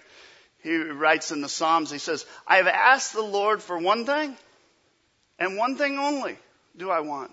He 0.63 0.77
writes 0.77 1.31
in 1.33 1.41
the 1.41 1.49
Psalms, 1.49 1.91
he 1.91 1.99
says, 1.99 2.27
I 2.47 2.57
have 2.57 2.67
asked 2.67 3.15
the 3.15 3.23
Lord 3.23 3.63
for 3.63 3.79
one 3.79 4.05
thing, 4.05 4.37
and 5.39 5.57
one 5.57 5.77
thing 5.77 5.99
only 5.99 6.37
do 6.77 6.91
I 6.91 7.01
want 7.01 7.31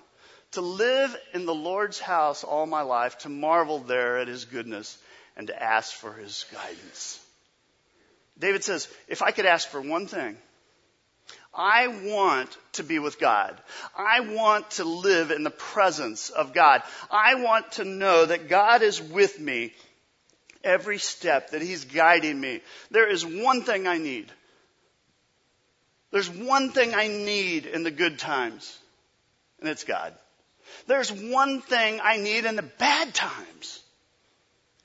to 0.51 0.61
live 0.61 1.15
in 1.33 1.45
the 1.45 1.53
Lord's 1.53 1.99
house 1.99 2.43
all 2.43 2.65
my 2.65 2.81
life, 2.81 3.19
to 3.19 3.29
marvel 3.29 3.79
there 3.79 4.17
at 4.17 4.27
his 4.27 4.45
goodness, 4.45 4.97
and 5.37 5.47
to 5.47 5.63
ask 5.63 5.93
for 5.93 6.13
his 6.13 6.45
guidance. 6.51 7.23
David 8.39 8.63
says, 8.63 8.87
if 9.07 9.21
I 9.21 9.31
could 9.31 9.45
ask 9.45 9.67
for 9.67 9.81
one 9.81 10.07
thing, 10.07 10.37
I 11.53 11.87
want 11.87 12.57
to 12.73 12.83
be 12.83 12.99
with 12.99 13.19
God. 13.19 13.59
I 13.95 14.21
want 14.21 14.71
to 14.71 14.85
live 14.85 15.31
in 15.31 15.43
the 15.43 15.49
presence 15.49 16.29
of 16.29 16.53
God. 16.53 16.81
I 17.11 17.35
want 17.35 17.73
to 17.73 17.83
know 17.83 18.25
that 18.25 18.49
God 18.49 18.81
is 18.81 19.01
with 19.01 19.39
me 19.39 19.73
every 20.63 20.99
step, 20.99 21.51
that 21.51 21.61
He's 21.61 21.85
guiding 21.85 22.39
me. 22.39 22.61
There 22.91 23.09
is 23.09 23.25
one 23.25 23.63
thing 23.63 23.87
I 23.87 23.97
need. 23.97 24.31
There's 26.11 26.29
one 26.29 26.71
thing 26.71 26.93
I 26.95 27.07
need 27.07 27.65
in 27.65 27.83
the 27.83 27.91
good 27.91 28.17
times, 28.17 28.77
and 29.59 29.69
it's 29.69 29.83
God. 29.83 30.13
There's 30.87 31.11
one 31.11 31.61
thing 31.61 31.99
I 32.01 32.17
need 32.17 32.45
in 32.45 32.55
the 32.55 32.63
bad 32.63 33.13
times, 33.13 33.83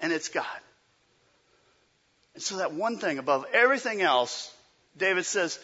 and 0.00 0.12
it's 0.12 0.28
God. 0.28 0.44
And 2.34 2.42
so 2.42 2.56
that 2.56 2.72
one 2.72 2.98
thing 2.98 3.18
above 3.18 3.46
everything 3.52 4.02
else, 4.02 4.52
David 4.96 5.24
says, 5.24 5.58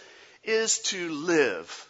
is 0.44 0.78
to 0.78 1.10
live 1.10 1.88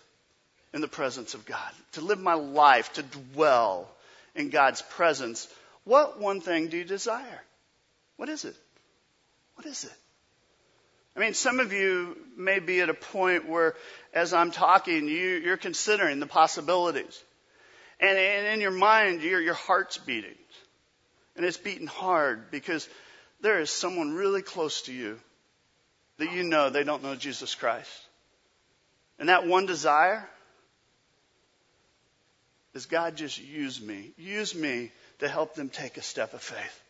in 0.72 0.80
the 0.80 0.88
presence 0.88 1.34
of 1.34 1.46
God, 1.46 1.72
to 1.92 2.00
live 2.00 2.20
my 2.20 2.34
life, 2.34 2.92
to 2.94 3.02
dwell 3.02 3.88
in 4.34 4.50
God's 4.50 4.82
presence. 4.82 5.48
What 5.84 6.20
one 6.20 6.40
thing 6.40 6.68
do 6.68 6.76
you 6.76 6.84
desire? 6.84 7.42
What 8.16 8.28
is 8.28 8.44
it? 8.44 8.56
What 9.54 9.66
is 9.66 9.84
it? 9.84 9.92
I 11.16 11.20
mean, 11.20 11.34
some 11.34 11.60
of 11.60 11.72
you 11.72 12.16
may 12.36 12.60
be 12.60 12.80
at 12.80 12.88
a 12.88 12.94
point 12.94 13.48
where, 13.48 13.74
as 14.14 14.32
I'm 14.32 14.50
talking, 14.50 15.08
you, 15.08 15.52
are 15.52 15.56
considering 15.56 16.20
the 16.20 16.26
possibilities. 16.26 17.22
And, 17.98 18.16
and 18.16 18.46
in 18.46 18.60
your 18.60 18.70
mind, 18.70 19.22
your, 19.22 19.40
your 19.40 19.54
heart's 19.54 19.98
beating. 19.98 20.36
And 21.36 21.44
it's 21.44 21.56
beating 21.56 21.86
hard 21.86 22.50
because 22.50 22.88
there 23.40 23.60
is 23.60 23.70
someone 23.70 24.14
really 24.14 24.42
close 24.42 24.82
to 24.82 24.92
you 24.92 25.18
that 26.18 26.32
you 26.32 26.42
know 26.44 26.70
they 26.70 26.84
don't 26.84 27.02
know 27.02 27.16
Jesus 27.16 27.54
Christ. 27.54 27.90
And 29.18 29.28
that 29.28 29.46
one 29.46 29.66
desire 29.66 30.28
is 32.74 32.86
God 32.86 33.16
just 33.16 33.38
use 33.42 33.80
me. 33.80 34.12
Use 34.16 34.54
me 34.54 34.92
to 35.18 35.28
help 35.28 35.54
them 35.54 35.68
take 35.68 35.96
a 35.96 36.02
step 36.02 36.34
of 36.34 36.42
faith. 36.42 36.80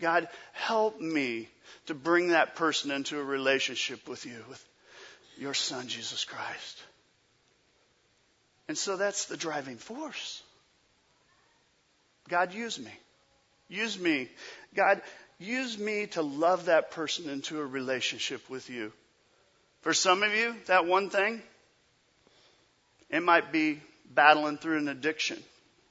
God, 0.00 0.28
help 0.52 1.00
me 1.00 1.48
to 1.86 1.94
bring 1.94 2.28
that 2.28 2.56
person 2.56 2.90
into 2.90 3.18
a 3.18 3.24
relationship 3.24 4.08
with 4.08 4.26
you, 4.26 4.44
with 4.48 4.64
your 5.38 5.54
son, 5.54 5.88
Jesus 5.88 6.24
Christ. 6.24 6.82
And 8.68 8.78
so 8.78 8.96
that's 8.96 9.26
the 9.26 9.36
driving 9.36 9.76
force. 9.76 10.42
God, 12.28 12.54
use 12.54 12.78
me. 12.78 12.92
Use 13.68 13.98
me. 13.98 14.28
God, 14.74 15.02
use 15.38 15.78
me 15.78 16.06
to 16.08 16.22
love 16.22 16.66
that 16.66 16.90
person 16.90 17.28
into 17.28 17.60
a 17.60 17.66
relationship 17.66 18.48
with 18.48 18.70
you. 18.70 18.92
For 19.82 19.92
some 19.92 20.22
of 20.22 20.32
you, 20.32 20.54
that 20.66 20.86
one 20.86 21.10
thing, 21.10 21.42
it 23.10 23.22
might 23.22 23.52
be 23.52 23.80
battling 24.14 24.56
through 24.56 24.78
an 24.78 24.88
addiction 24.88 25.42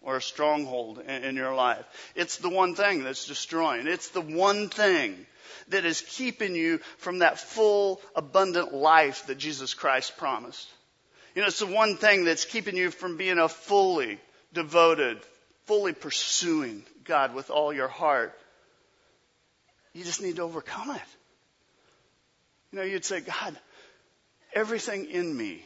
or 0.04 0.18
a 0.18 0.22
stronghold 0.22 1.00
in, 1.00 1.36
your 1.36 1.56
life. 1.56 1.86
It's 2.16 2.38
the 2.38 2.50
one 2.50 2.76
thing 2.76 3.04
that's 3.04 3.26
destroying. 3.26 3.88
It's 3.88 4.10
the 4.10 4.22
one 4.22 4.70
thing 4.70 5.26
that 5.70 5.86
is 5.86 6.02
keeping 6.02 6.56
you 6.56 6.80
from 6.98 7.20
that 7.20 7.40
full, 7.40 8.02
abundant 8.16 8.74
life 8.74 9.28
that 9.28 9.38
Jesus 9.38 9.74
Christ 9.74 10.18
promised. 10.18 10.70
You 11.36 11.42
know, 11.42 11.48
it's 11.48 11.60
the 11.60 11.66
one 11.66 11.96
thing 11.98 12.26
that's 12.26 12.46
keeping 12.46 12.76
you 12.76 12.92
from 12.92 13.18
being 13.18 13.40
a 13.40 13.48
fully 13.48 14.20
devoted, 14.54 15.20
fully 15.66 15.94
pursuing 15.94 16.84
God 17.06 17.34
with 17.34 17.50
all 17.50 17.74
your 17.74 17.88
heart. 17.88 18.38
You 19.94 20.04
just 20.04 20.22
need 20.22 20.36
to 20.36 20.44
overcome 20.44 20.92
it. 20.92 21.02
You 22.72 22.80
know, 22.80 22.86
you'd 22.86 23.06
say, 23.06 23.22
God, 23.22 23.58
everything 24.54 25.06
in 25.06 25.36
me 25.36 25.64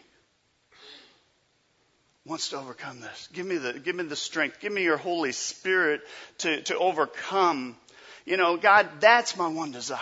wants 2.27 2.49
to 2.49 2.57
overcome 2.57 2.99
this. 2.99 3.29
Give 3.31 3.45
me 3.45 3.57
the, 3.57 3.73
give 3.73 3.95
me 3.95 4.03
the 4.03 4.15
strength. 4.15 4.59
Give 4.59 4.71
me 4.71 4.83
your 4.83 4.97
Holy 4.97 5.31
Spirit 5.31 6.01
to, 6.39 6.61
to 6.63 6.77
overcome. 6.77 7.77
You 8.25 8.35
know, 8.35 8.57
God, 8.57 8.89
that's 8.99 9.37
my 9.37 9.47
one 9.47 9.71
desire. 9.71 9.99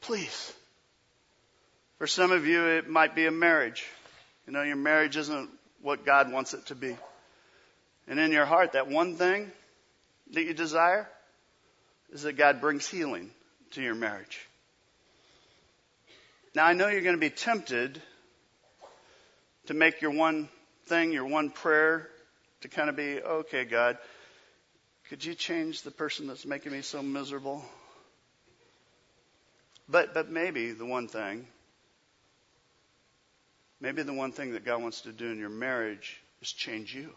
Please. 0.00 0.52
For 1.98 2.06
some 2.06 2.32
of 2.32 2.46
you, 2.46 2.66
it 2.66 2.88
might 2.88 3.14
be 3.14 3.26
a 3.26 3.30
marriage. 3.30 3.86
You 4.46 4.52
know, 4.52 4.62
your 4.62 4.76
marriage 4.76 5.16
isn't 5.16 5.50
what 5.82 6.04
God 6.04 6.32
wants 6.32 6.52
it 6.52 6.66
to 6.66 6.74
be. 6.74 6.96
And 8.08 8.18
in 8.18 8.32
your 8.32 8.46
heart, 8.46 8.72
that 8.72 8.88
one 8.88 9.16
thing 9.16 9.52
that 10.32 10.42
you 10.42 10.52
desire 10.52 11.08
is 12.10 12.22
that 12.22 12.32
God 12.32 12.60
brings 12.60 12.88
healing 12.88 13.30
to 13.72 13.82
your 13.82 13.94
marriage. 13.94 14.40
Now, 16.56 16.66
I 16.66 16.72
know 16.72 16.88
you're 16.88 17.02
going 17.02 17.14
to 17.14 17.20
be 17.20 17.30
tempted 17.30 18.02
to 19.66 19.74
make 19.74 20.00
your 20.00 20.10
one 20.10 20.48
thing, 20.90 21.12
your 21.12 21.24
one 21.24 21.50
prayer 21.50 22.08
to 22.62 22.68
kind 22.68 22.90
of 22.90 22.96
be, 22.96 23.20
okay, 23.22 23.64
God, 23.64 23.96
could 25.08 25.24
you 25.24 25.34
change 25.34 25.82
the 25.82 25.92
person 25.92 26.26
that's 26.26 26.44
making 26.44 26.72
me 26.72 26.82
so 26.82 27.00
miserable? 27.00 27.64
But, 29.88 30.14
but 30.14 30.30
maybe 30.30 30.72
the 30.72 30.84
one 30.84 31.06
thing, 31.06 31.46
maybe 33.80 34.02
the 34.02 34.12
one 34.12 34.32
thing 34.32 34.52
that 34.54 34.64
God 34.64 34.82
wants 34.82 35.02
to 35.02 35.12
do 35.12 35.30
in 35.30 35.38
your 35.38 35.48
marriage 35.48 36.20
is 36.42 36.50
change 36.50 36.92
you. 36.92 37.10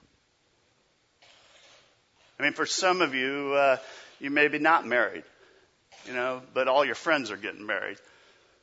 I 2.39 2.43
mean, 2.43 2.53
for 2.53 2.67
some 2.67 3.01
of 3.01 3.15
you, 3.15 3.53
uh, 3.53 3.77
you 4.19 4.29
may 4.29 4.49
be 4.49 4.59
not 4.59 4.85
married, 4.85 5.23
you 6.05 6.13
know, 6.13 6.43
but 6.53 6.67
all 6.67 6.85
your 6.85 6.95
friends 6.95 7.31
are 7.31 7.37
getting 7.37 7.65
married. 7.65 7.97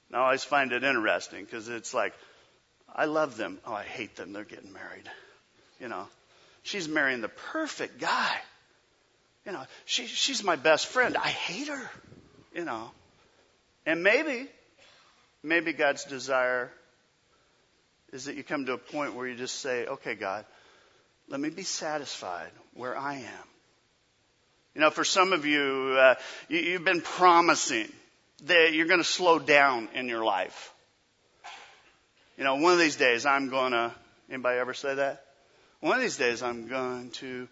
And 0.09 0.17
I 0.17 0.21
always 0.21 0.45
find 0.45 0.71
it 0.71 0.85
interesting 0.85 1.45
because 1.45 1.69
it's 1.69 1.93
like, 1.93 2.15
I 2.95 3.07
love 3.07 3.37
them. 3.37 3.59
Oh, 3.67 3.75
I 3.75 3.85
hate 3.85 4.17
them. 4.17 4.33
They're 4.33 4.45
getting 4.45 4.73
married. 4.73 5.09
You 5.81 5.89
know, 5.89 6.07
she's 6.63 6.89
marrying 6.89 7.21
the 7.21 7.29
perfect 7.29 8.01
guy. 8.01 8.37
You 9.47 9.53
know, 9.53 9.63
she, 9.85 10.07
she's 10.07 10.45
my 10.45 10.57
best 10.57 10.87
friend. 10.87 11.17
I 11.17 11.29
hate 11.29 11.69
her. 11.69 11.91
You 12.55 12.65
know, 12.65 12.91
and 13.87 14.03
maybe 14.03 14.49
Maybe 15.43 15.73
God's 15.73 16.05
desire 16.05 16.71
is 18.13 18.27
that 18.27 18.37
you 18.37 18.45
come 18.45 18.67
to 18.67 18.75
a 18.75 18.79
point 18.79 19.15
where 19.15 19.27
you 19.27 19.37
just 19.37 19.61
say, 19.61 19.87
okay, 19.87 20.15
God, 20.15 20.45
let 21.29 21.41
me 21.41 21.49
be 21.49 21.63
satisfied 21.63 22.51
where 22.75 22.97
I 22.97 23.17
am. 23.17 23.49
You 24.75 24.83
know, 24.83 24.91
for 24.91 25.05
some 25.05 25.33
of 25.33 25.47
you, 25.47 25.97
uh, 25.99 26.15
you 26.49 26.59
you've 26.59 26.85
been 26.85 27.01
promising 27.01 27.91
that 28.45 28.73
you're 28.73 28.87
going 28.87 29.01
to 29.01 29.05
slow 29.05 29.39
down 29.39 29.89
in 29.95 30.09
your 30.09 30.25
life. 30.25 30.73
You 32.41 32.47
know, 32.47 32.55
one 32.55 32.73
of 32.73 32.79
these 32.79 32.97
days 32.97 33.27
I'm 33.27 33.51
going 33.51 33.73
to, 33.73 33.95
anybody 34.31 34.59
ever 34.59 34.73
say 34.73 34.95
that? 34.95 35.27
One 35.81 35.97
of 35.97 36.01
these 36.01 36.17
days 36.17 36.43
I'm 36.43 36.69
going 36.69 37.11
to, 37.11 37.47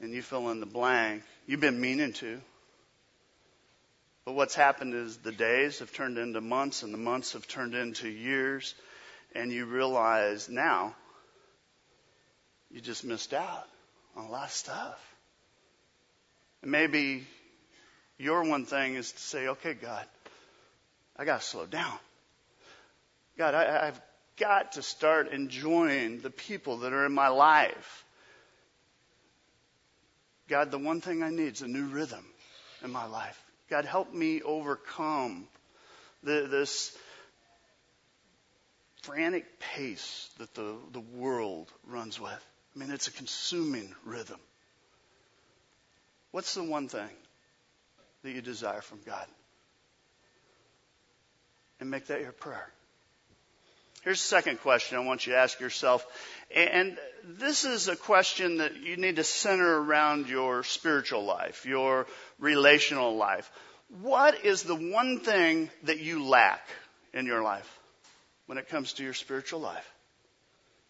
and 0.00 0.12
you 0.12 0.22
fill 0.22 0.48
in 0.48 0.58
the 0.58 0.66
blank. 0.66 1.22
You've 1.46 1.60
been 1.60 1.80
meaning 1.80 2.12
to. 2.14 2.40
But 4.24 4.32
what's 4.32 4.56
happened 4.56 4.94
is 4.94 5.18
the 5.18 5.30
days 5.30 5.78
have 5.78 5.92
turned 5.92 6.18
into 6.18 6.40
months 6.40 6.82
and 6.82 6.92
the 6.92 6.98
months 6.98 7.34
have 7.34 7.46
turned 7.46 7.76
into 7.76 8.08
years 8.08 8.74
and 9.36 9.52
you 9.52 9.66
realize 9.66 10.48
now 10.48 10.96
you 12.72 12.80
just 12.80 13.04
missed 13.04 13.32
out 13.32 13.68
on 14.16 14.24
a 14.24 14.30
lot 14.32 14.46
of 14.46 14.50
stuff. 14.50 15.14
And 16.62 16.72
maybe 16.72 17.24
your 18.18 18.42
one 18.42 18.64
thing 18.64 18.96
is 18.96 19.12
to 19.12 19.20
say, 19.20 19.46
okay, 19.46 19.74
God, 19.74 20.04
I 21.16 21.24
got 21.24 21.40
to 21.40 21.46
slow 21.46 21.66
down. 21.66 21.96
God, 23.38 23.54
I, 23.54 23.88
I've 23.88 24.00
got 24.36 24.72
to 24.72 24.82
start 24.82 25.32
enjoying 25.32 26.20
the 26.20 26.30
people 26.30 26.78
that 26.78 26.92
are 26.92 27.06
in 27.06 27.12
my 27.12 27.28
life. 27.28 28.04
God, 30.48 30.70
the 30.70 30.78
one 30.78 31.00
thing 31.00 31.22
I 31.22 31.30
need 31.30 31.54
is 31.54 31.62
a 31.62 31.68
new 31.68 31.86
rhythm 31.86 32.24
in 32.84 32.90
my 32.90 33.06
life. 33.06 33.40
God, 33.70 33.84
help 33.84 34.12
me 34.12 34.42
overcome 34.42 35.48
the, 36.22 36.46
this 36.50 36.96
frantic 39.02 39.58
pace 39.58 40.30
that 40.38 40.54
the, 40.54 40.76
the 40.92 41.00
world 41.00 41.72
runs 41.86 42.20
with. 42.20 42.46
I 42.74 42.78
mean, 42.78 42.90
it's 42.90 43.08
a 43.08 43.12
consuming 43.12 43.94
rhythm. 44.04 44.38
What's 46.30 46.54
the 46.54 46.64
one 46.64 46.88
thing 46.88 47.10
that 48.22 48.30
you 48.30 48.40
desire 48.40 48.80
from 48.80 49.00
God? 49.04 49.26
And 51.80 51.90
make 51.90 52.06
that 52.06 52.20
your 52.20 52.32
prayer. 52.32 52.70
Here's 54.02 54.20
the 54.20 54.26
second 54.26 54.60
question 54.60 54.98
I 54.98 55.00
want 55.02 55.26
you 55.26 55.32
to 55.32 55.38
ask 55.38 55.60
yourself. 55.60 56.04
And 56.54 56.98
this 57.24 57.64
is 57.64 57.86
a 57.86 57.94
question 57.94 58.58
that 58.58 58.76
you 58.76 58.96
need 58.96 59.16
to 59.16 59.24
center 59.24 59.80
around 59.80 60.28
your 60.28 60.64
spiritual 60.64 61.24
life, 61.24 61.64
your 61.64 62.06
relational 62.40 63.16
life. 63.16 63.48
What 64.00 64.44
is 64.44 64.64
the 64.64 64.74
one 64.74 65.20
thing 65.20 65.70
that 65.84 66.00
you 66.00 66.24
lack 66.24 66.66
in 67.14 67.26
your 67.26 67.42
life 67.42 67.78
when 68.46 68.58
it 68.58 68.68
comes 68.68 68.94
to 68.94 69.04
your 69.04 69.14
spiritual 69.14 69.60
life? 69.60 69.88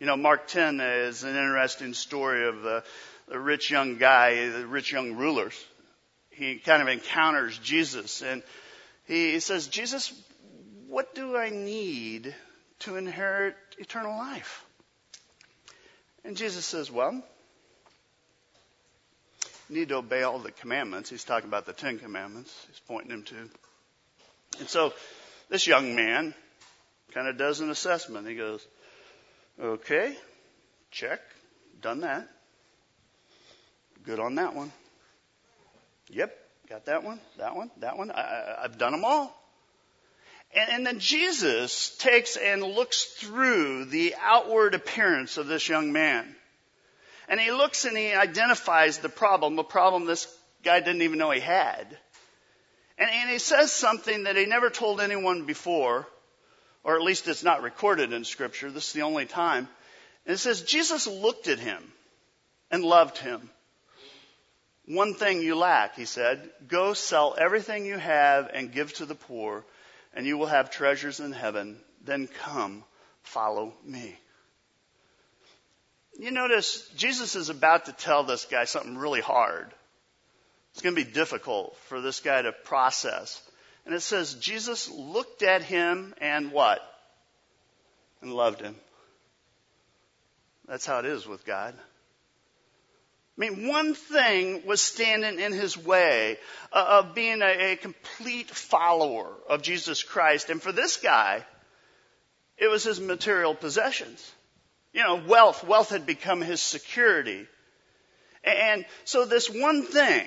You 0.01 0.07
know, 0.07 0.17
Mark 0.17 0.49
10 0.49 0.81
is 0.81 1.23
an 1.23 1.37
interesting 1.37 1.93
story 1.93 2.49
of 2.49 2.63
the, 2.63 2.83
the 3.29 3.39
rich 3.39 3.71
young 3.71 3.99
guy, 3.99 4.49
the 4.49 4.67
rich 4.67 4.91
young 4.91 5.17
rulers. 5.17 5.55
He 6.31 6.57
kind 6.57 6.81
of 6.81 6.89
encounters 6.89 7.59
Jesus 7.59 8.23
and 8.23 8.43
he 9.05 9.39
says, 9.41 9.67
Jesus, 9.67 10.15
what 10.89 11.15
do 11.15 11.37
I 11.37 11.51
need 11.51 12.35
to 12.83 12.97
inherit 12.97 13.57
eternal 13.79 14.17
life? 14.17 14.65
And 16.25 16.37
Jesus 16.37 16.65
says, 16.65 16.91
Well, 16.91 17.23
you 19.69 19.77
need 19.77 19.89
to 19.89 19.97
obey 19.97 20.23
all 20.23 20.39
the 20.39 20.53
commandments. 20.53 21.11
He's 21.11 21.25
talking 21.25 21.49
about 21.49 21.67
the 21.67 21.73
Ten 21.73 21.99
Commandments. 21.99 22.55
He's 22.69 22.81
pointing 22.81 23.11
them 23.11 23.23
to. 23.25 23.37
And 24.61 24.69
so 24.69 24.93
this 25.49 25.67
young 25.67 25.97
man 25.97 26.35
kind 27.13 27.29
of 27.29 27.37
does 27.37 27.61
an 27.61 27.71
assessment. 27.71 28.29
He 28.29 28.37
goes, 28.37 28.67
Okay, 29.61 30.17
check, 30.91 31.21
done 31.81 32.01
that. 32.01 32.29
Good 34.05 34.19
on 34.19 34.37
that 34.37 34.55
one. 34.55 34.73
Yep, 36.11 36.37
got 36.69 36.87
that 36.87 37.05
one, 37.05 37.21
that 37.39 37.57
one, 37.57 37.71
that 37.79 37.97
one. 37.97 38.11
I, 38.11 38.59
have 38.63 38.79
done 38.79 38.93
them 38.93 39.05
all. 39.05 39.42
And, 40.55 40.71
and 40.71 40.87
then 40.87 40.99
Jesus 40.99 41.97
takes 41.99 42.37
and 42.37 42.63
looks 42.63 43.05
through 43.05 43.87
the 43.87 44.15
outward 44.21 44.75
appearance 44.75 45.37
of 45.37 45.47
this 45.47 45.69
young 45.69 45.93
man. 45.93 46.35
And 47.29 47.41
he 47.41 47.51
looks 47.51 47.85
and 47.85 47.97
he 47.97 48.13
identifies 48.13 48.99
the 48.99 49.09
problem, 49.09 49.59
a 49.59 49.65
problem 49.65 50.05
this 50.05 50.27
guy 50.63 50.81
didn't 50.81 51.03
even 51.03 51.19
know 51.19 51.31
he 51.31 51.41
had. 51.41 51.87
And, 52.99 53.11
and 53.11 53.31
he 53.31 53.39
says 53.39 53.73
something 53.73 54.25
that 54.25 54.37
he 54.37 54.47
never 54.47 54.71
told 54.71 55.01
anyone 55.01 55.45
before, 55.45 56.07
or 56.85 56.97
at 56.97 57.03
least 57.03 57.29
it's 57.29 57.43
not 57.43 57.63
recorded 57.63 58.13
in 58.13 58.25
Scripture. 58.25 58.71
This 58.71 58.89
is 58.89 58.93
the 58.93 59.03
only 59.03 59.27
time. 59.27 59.69
And 60.27 60.35
it 60.35 60.39
says, 60.39 60.63
Jesus 60.63 61.07
looked 61.07 61.49
at 61.49 61.59
him 61.59 61.83
and 62.71 62.85
loved 62.85 63.19
him. 63.19 63.51
One 64.87 65.15
thing 65.15 65.43
you 65.43 65.55
lack, 65.55 65.97
he 65.97 66.05
said. 66.05 66.51
Go 66.67 66.93
sell 66.93 67.37
everything 67.39 67.87
you 67.87 67.99
have 67.99 68.51
and 68.53 68.73
give 68.73 68.93
to 68.95 69.07
the 69.07 69.15
poor, 69.15 69.65
and 70.15 70.27
you 70.27 70.39
will 70.39 70.47
have 70.47 70.71
treasures 70.71 71.21
in 71.21 71.33
heaven. 71.33 71.79
Then 72.05 72.27
come, 72.27 72.85
follow 73.23 73.73
me. 73.85 74.17
You 76.19 76.31
notice 76.31 76.89
Jesus 76.97 77.37
is 77.37 77.49
about 77.49 77.87
to 77.87 77.93
tell 77.93 78.25
this 78.25 78.45
guy 78.45 78.65
something 78.65 78.99
really 78.99 79.21
hard. 79.21 79.73
It's 80.73 80.83
going 80.83 80.95
to 80.95 81.05
be 81.05 81.11
difficult 81.11 81.77
for 81.89 82.01
this 82.01 82.21
guy 82.21 82.43
to 82.43 82.53
process. 82.53 83.41
And 83.85 83.95
it 83.95 84.01
says, 84.01 84.35
Jesus 84.35 84.91
looked 84.91 85.43
at 85.43 85.63
him 85.63 86.15
and 86.21 86.53
what? 86.53 86.81
And 88.21 88.33
loved 88.33 88.61
him. 88.61 88.77
That's 90.69 90.87
how 90.87 91.01
it 91.01 91.07
is 91.07 91.27
with 91.27 91.45
God. 91.45 91.75
I 93.37 93.41
mean, 93.41 93.67
one 93.67 93.95
thing 93.95 94.67
was 94.67 94.83
standing 94.83 95.41
in 95.41 95.53
his 95.53 95.77
way 95.77 96.37
uh, 96.71 97.01
of 97.03 97.15
being 97.15 97.41
a, 97.41 97.77
complete 97.77 98.51
follower 98.51 99.33
of 99.49 99.63
Jesus 99.63 100.03
Christ. 100.03 100.51
And 100.51 100.61
for 100.61 100.71
this 100.71 100.99
guy, 100.99 101.45
it 102.59 102.69
was 102.69 102.85
his 102.85 103.01
material 103.01 103.55
possessions. 103.55 104.31
You 104.93 105.03
know, 105.03 105.23
wealth, 105.27 105.65
wealth 105.65 105.89
had 105.89 106.05
become 106.05 106.43
his 106.43 106.61
security. 106.61 107.47
And 108.45 108.85
so 109.05 109.25
this 109.25 109.49
one 109.49 109.85
thing 109.85 110.27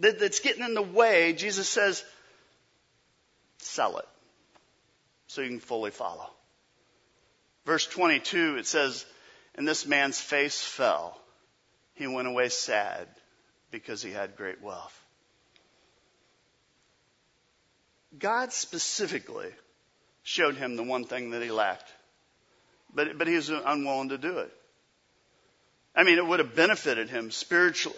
that, 0.00 0.18
that's 0.18 0.40
getting 0.40 0.64
in 0.64 0.74
the 0.74 0.82
way, 0.82 1.32
Jesus 1.32 1.68
says, 1.68 2.02
sell 3.58 3.98
it 3.98 4.08
so 5.28 5.42
you 5.42 5.48
can 5.48 5.60
fully 5.60 5.92
follow. 5.92 6.28
Verse 7.64 7.86
22, 7.86 8.56
it 8.56 8.66
says, 8.66 9.06
and 9.54 9.66
this 9.66 9.86
man's 9.86 10.20
face 10.20 10.60
fell 10.60 11.20
he 11.94 12.06
went 12.06 12.28
away 12.28 12.48
sad 12.48 13.08
because 13.70 14.02
he 14.02 14.10
had 14.10 14.36
great 14.36 14.62
wealth. 14.62 15.00
God 18.18 18.52
specifically 18.52 19.50
showed 20.22 20.56
him 20.56 20.76
the 20.76 20.82
one 20.82 21.04
thing 21.04 21.30
that 21.30 21.42
he 21.42 21.50
lacked, 21.50 21.92
but, 22.94 23.18
but 23.18 23.26
he 23.26 23.34
was 23.34 23.50
unwilling 23.50 24.10
to 24.10 24.18
do 24.18 24.38
it. 24.38 24.52
I 25.96 26.02
mean, 26.02 26.18
it 26.18 26.26
would 26.26 26.40
have 26.40 26.56
benefited 26.56 27.08
him 27.08 27.30
spiritually. 27.30 27.96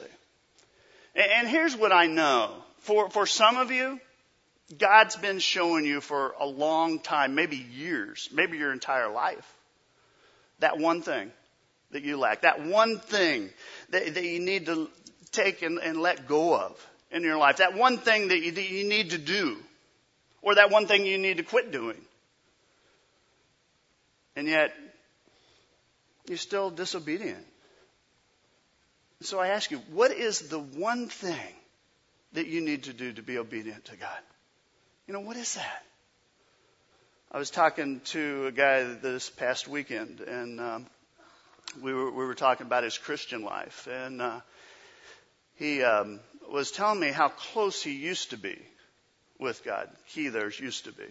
And, 1.15 1.31
and 1.31 1.49
here's 1.49 1.77
what 1.77 1.93
I 1.93 2.07
know. 2.07 2.53
For, 2.81 3.11
for 3.11 3.27
some 3.27 3.57
of 3.57 3.71
you, 3.71 4.01
God's 4.79 5.17
been 5.17 5.39
showing 5.39 5.85
you 5.85 6.01
for 6.01 6.35
a 6.39 6.47
long 6.47 6.99
time, 6.99 7.35
maybe 7.35 7.57
years, 7.57 8.29
maybe 8.33 8.59
your 8.59 8.73
entire 8.73 9.11
life, 9.11 9.51
that 10.59 10.79
one 10.79 11.03
thing 11.03 11.31
that 11.91 12.03
you 12.03 12.19
lack, 12.19 12.43
that 12.43 12.65
one 12.65 12.99
thing 12.99 13.51
that, 13.91 14.15
that 14.15 14.25
you 14.25 14.41
need 14.41 14.67
to 14.67 14.89
take 15.33 15.63
and, 15.63 15.79
and, 15.79 16.01
let 16.01 16.27
go 16.27 16.57
of 16.57 16.87
in 17.11 17.23
your 17.23 17.37
life, 17.37 17.59
that 17.59 17.75
one 17.75 17.99
thing 17.99 18.29
that 18.29 18.41
you, 18.41 18.53
that 18.53 18.69
you 18.69 18.89
need 18.89 19.11
to 19.11 19.19
do, 19.19 19.57
or 20.43 20.57
that 20.57 20.71
one 20.71 20.87
thing 20.87 21.07
you 21.07 21.19
need 21.19 21.37
to 21.37 21.43
quit 21.43 21.71
doing. 21.71 22.01
And 24.35 24.47
yet, 24.47 24.73
you're 26.29 26.39
still 26.39 26.71
disobedient. 26.71 27.45
So 29.23 29.39
I 29.39 29.49
ask 29.49 29.71
you, 29.71 29.79
what 29.91 30.11
is 30.11 30.49
the 30.49 30.59
one 30.59 31.09
thing 31.09 31.55
that 32.33 32.47
you 32.47 32.61
need 32.61 32.85
to 32.85 32.93
do 32.93 33.13
to 33.13 33.23
be 33.23 33.39
obedient 33.39 33.87
to 33.87 33.97
God? 33.97 34.19
You 35.07 35.15
know, 35.15 35.21
what 35.21 35.37
is 35.37 35.55
that? 35.55 35.83
I 37.33 37.39
was 37.39 37.51
talking 37.51 38.01
to 38.07 38.47
a 38.47 38.53
guy 38.53 38.83
this 38.83 39.31
past 39.31 39.69
weekend, 39.69 40.21
and 40.21 40.61
um, 40.61 40.87
we 41.83 41.93
were, 41.93 42.11
we 42.11 42.25
were 42.25 42.35
talking 42.35 42.67
about 42.67 42.85
his 42.85 42.99
Christian 42.99 43.43
life, 43.43 43.89
and 43.91 44.21
uh, 44.21 44.41
he 45.55 45.83
um, 45.83 46.21
was 46.51 46.71
telling 46.71 47.01
me 47.01 47.09
how 47.09 47.29
close 47.29 47.83
he 47.83 47.93
used 47.93 48.31
to 48.31 48.37
be 48.37 48.59
with 49.39 49.65
God. 49.65 49.89
He 50.07 50.29
there's 50.29 50.59
used 50.59 50.85
to 50.85 50.93
be, 50.93 51.07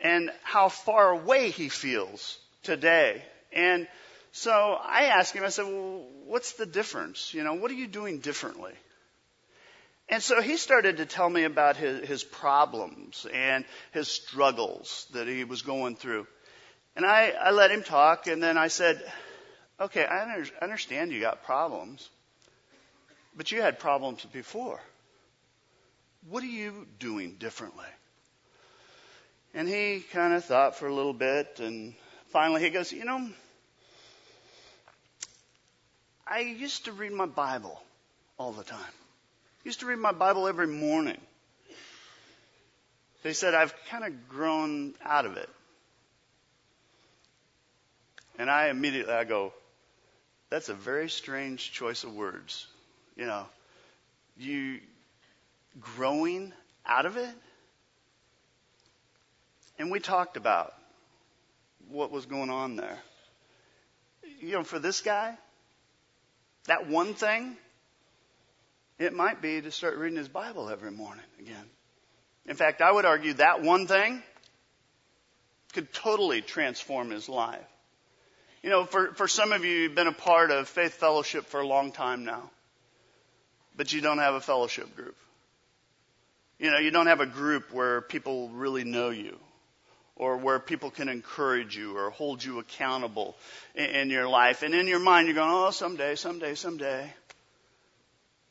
and 0.00 0.30
how 0.42 0.68
far 0.68 1.10
away 1.10 1.50
he 1.50 1.68
feels 1.68 2.38
today. 2.62 3.22
And 3.52 3.88
so 4.32 4.78
I 4.80 5.04
asked 5.04 5.34
him. 5.34 5.44
I 5.44 5.48
said, 5.48 5.66
"Well, 5.66 6.06
what's 6.26 6.52
the 6.52 6.66
difference? 6.66 7.34
You 7.34 7.44
know, 7.44 7.54
what 7.54 7.70
are 7.70 7.74
you 7.74 7.86
doing 7.86 8.18
differently?" 8.18 8.74
And 10.10 10.22
so 10.22 10.40
he 10.40 10.56
started 10.56 10.98
to 10.98 11.06
tell 11.06 11.28
me 11.28 11.44
about 11.44 11.76
his, 11.76 12.08
his 12.08 12.24
problems 12.24 13.26
and 13.32 13.64
his 13.92 14.08
struggles 14.08 15.06
that 15.12 15.28
he 15.28 15.44
was 15.44 15.62
going 15.62 15.96
through. 15.96 16.26
And 16.98 17.06
I, 17.06 17.30
I 17.30 17.52
let 17.52 17.70
him 17.70 17.84
talk, 17.84 18.26
and 18.26 18.42
then 18.42 18.58
I 18.58 18.66
said, 18.66 19.00
Okay, 19.80 20.04
I 20.04 20.24
under, 20.24 20.50
understand 20.60 21.12
you 21.12 21.20
got 21.20 21.44
problems, 21.44 22.10
but 23.36 23.52
you 23.52 23.62
had 23.62 23.78
problems 23.78 24.24
before. 24.32 24.80
What 26.28 26.42
are 26.42 26.46
you 26.46 26.88
doing 26.98 27.36
differently? 27.38 27.86
And 29.54 29.68
he 29.68 30.00
kind 30.12 30.34
of 30.34 30.44
thought 30.44 30.74
for 30.74 30.88
a 30.88 30.92
little 30.92 31.12
bit, 31.12 31.60
and 31.60 31.94
finally 32.30 32.64
he 32.64 32.70
goes, 32.70 32.90
You 32.90 33.04
know, 33.04 33.28
I 36.26 36.40
used 36.40 36.86
to 36.86 36.92
read 36.92 37.12
my 37.12 37.26
Bible 37.26 37.80
all 38.38 38.50
the 38.50 38.64
time. 38.64 38.80
I 38.80 39.62
used 39.62 39.78
to 39.80 39.86
read 39.86 40.00
my 40.00 40.10
Bible 40.10 40.48
every 40.48 40.66
morning. 40.66 41.20
They 43.22 43.34
said, 43.34 43.54
I've 43.54 43.72
kind 43.88 44.02
of 44.02 44.28
grown 44.28 44.94
out 45.04 45.26
of 45.26 45.36
it. 45.36 45.48
And 48.38 48.48
I 48.48 48.68
immediately, 48.68 49.12
I 49.12 49.24
go, 49.24 49.52
that's 50.48 50.68
a 50.68 50.74
very 50.74 51.10
strange 51.10 51.72
choice 51.72 52.04
of 52.04 52.14
words. 52.14 52.66
You 53.16 53.26
know, 53.26 53.46
you 54.38 54.78
growing 55.80 56.52
out 56.86 57.04
of 57.04 57.16
it? 57.16 57.34
And 59.78 59.90
we 59.90 60.00
talked 60.00 60.36
about 60.36 60.74
what 61.88 62.10
was 62.10 62.26
going 62.26 62.50
on 62.50 62.76
there. 62.76 62.98
You 64.40 64.52
know, 64.52 64.64
for 64.64 64.78
this 64.78 65.00
guy, 65.00 65.36
that 66.66 66.88
one 66.88 67.14
thing, 67.14 67.56
it 68.98 69.12
might 69.12 69.40
be 69.42 69.60
to 69.60 69.70
start 69.70 69.96
reading 69.96 70.18
his 70.18 70.28
Bible 70.28 70.68
every 70.68 70.90
morning 70.90 71.24
again. 71.40 71.64
In 72.46 72.56
fact, 72.56 72.80
I 72.80 72.90
would 72.90 73.04
argue 73.04 73.34
that 73.34 73.62
one 73.62 73.86
thing 73.86 74.22
could 75.72 75.92
totally 75.92 76.40
transform 76.40 77.10
his 77.10 77.28
life. 77.28 77.60
You 78.62 78.70
know, 78.70 78.84
for, 78.84 79.12
for 79.14 79.28
some 79.28 79.52
of 79.52 79.64
you, 79.64 79.70
you've 79.70 79.94
been 79.94 80.08
a 80.08 80.12
part 80.12 80.50
of 80.50 80.68
Faith 80.68 80.94
Fellowship 80.94 81.46
for 81.46 81.60
a 81.60 81.66
long 81.66 81.92
time 81.92 82.24
now, 82.24 82.50
but 83.76 83.92
you 83.92 84.00
don't 84.00 84.18
have 84.18 84.34
a 84.34 84.40
fellowship 84.40 84.94
group. 84.96 85.16
You 86.58 86.72
know, 86.72 86.78
you 86.78 86.90
don't 86.90 87.06
have 87.06 87.20
a 87.20 87.26
group 87.26 87.72
where 87.72 88.00
people 88.00 88.48
really 88.48 88.82
know 88.82 89.10
you 89.10 89.38
or 90.16 90.36
where 90.36 90.58
people 90.58 90.90
can 90.90 91.08
encourage 91.08 91.76
you 91.76 91.96
or 91.96 92.10
hold 92.10 92.42
you 92.42 92.58
accountable 92.58 93.36
in, 93.76 93.84
in 93.84 94.10
your 94.10 94.28
life. 94.28 94.62
And 94.62 94.74
in 94.74 94.88
your 94.88 94.98
mind, 94.98 95.28
you're 95.28 95.36
going, 95.36 95.50
oh, 95.50 95.70
someday, 95.70 96.16
someday, 96.16 96.56
someday. 96.56 97.12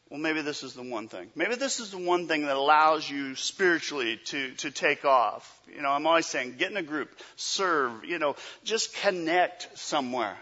Well, 0.10 0.20
maybe 0.20 0.42
this 0.42 0.64
is 0.64 0.74
the 0.74 0.84
one 0.84 1.10
thing. 1.10 1.30
Maybe 1.36 1.56
this 1.56 1.82
is 1.82 1.92
the 1.92 1.98
one 1.98 2.28
thing 2.28 2.44
that 2.44 2.56
allows 2.56 3.10
you 3.10 3.36
spiritually 3.36 4.20
to, 4.26 4.52
to 4.56 4.72
take 4.72 5.04
off. 5.04 5.62
You 5.74 5.82
know, 5.82 5.90
I'm 5.90 6.08
always 6.08 6.26
saying, 6.26 6.56
get 6.58 6.72
in 6.72 6.78
a 6.78 6.84
group, 6.84 7.10
serve, 7.36 8.06
you 8.06 8.18
know, 8.18 8.38
just 8.64 8.96
connect 8.96 9.78
somewhere. 9.78 10.38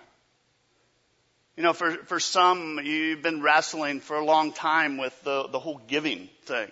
You 1.57 1.63
know, 1.63 1.73
for, 1.73 1.93
for 1.93 2.19
some, 2.19 2.79
you've 2.83 3.23
been 3.23 3.41
wrestling 3.41 4.01
for 4.01 4.17
a 4.17 4.25
long 4.25 4.51
time 4.51 4.97
with 4.97 5.19
the, 5.23 5.47
the 5.47 5.57
whole 5.57 5.81
giving 5.87 6.29
thing. 6.43 6.69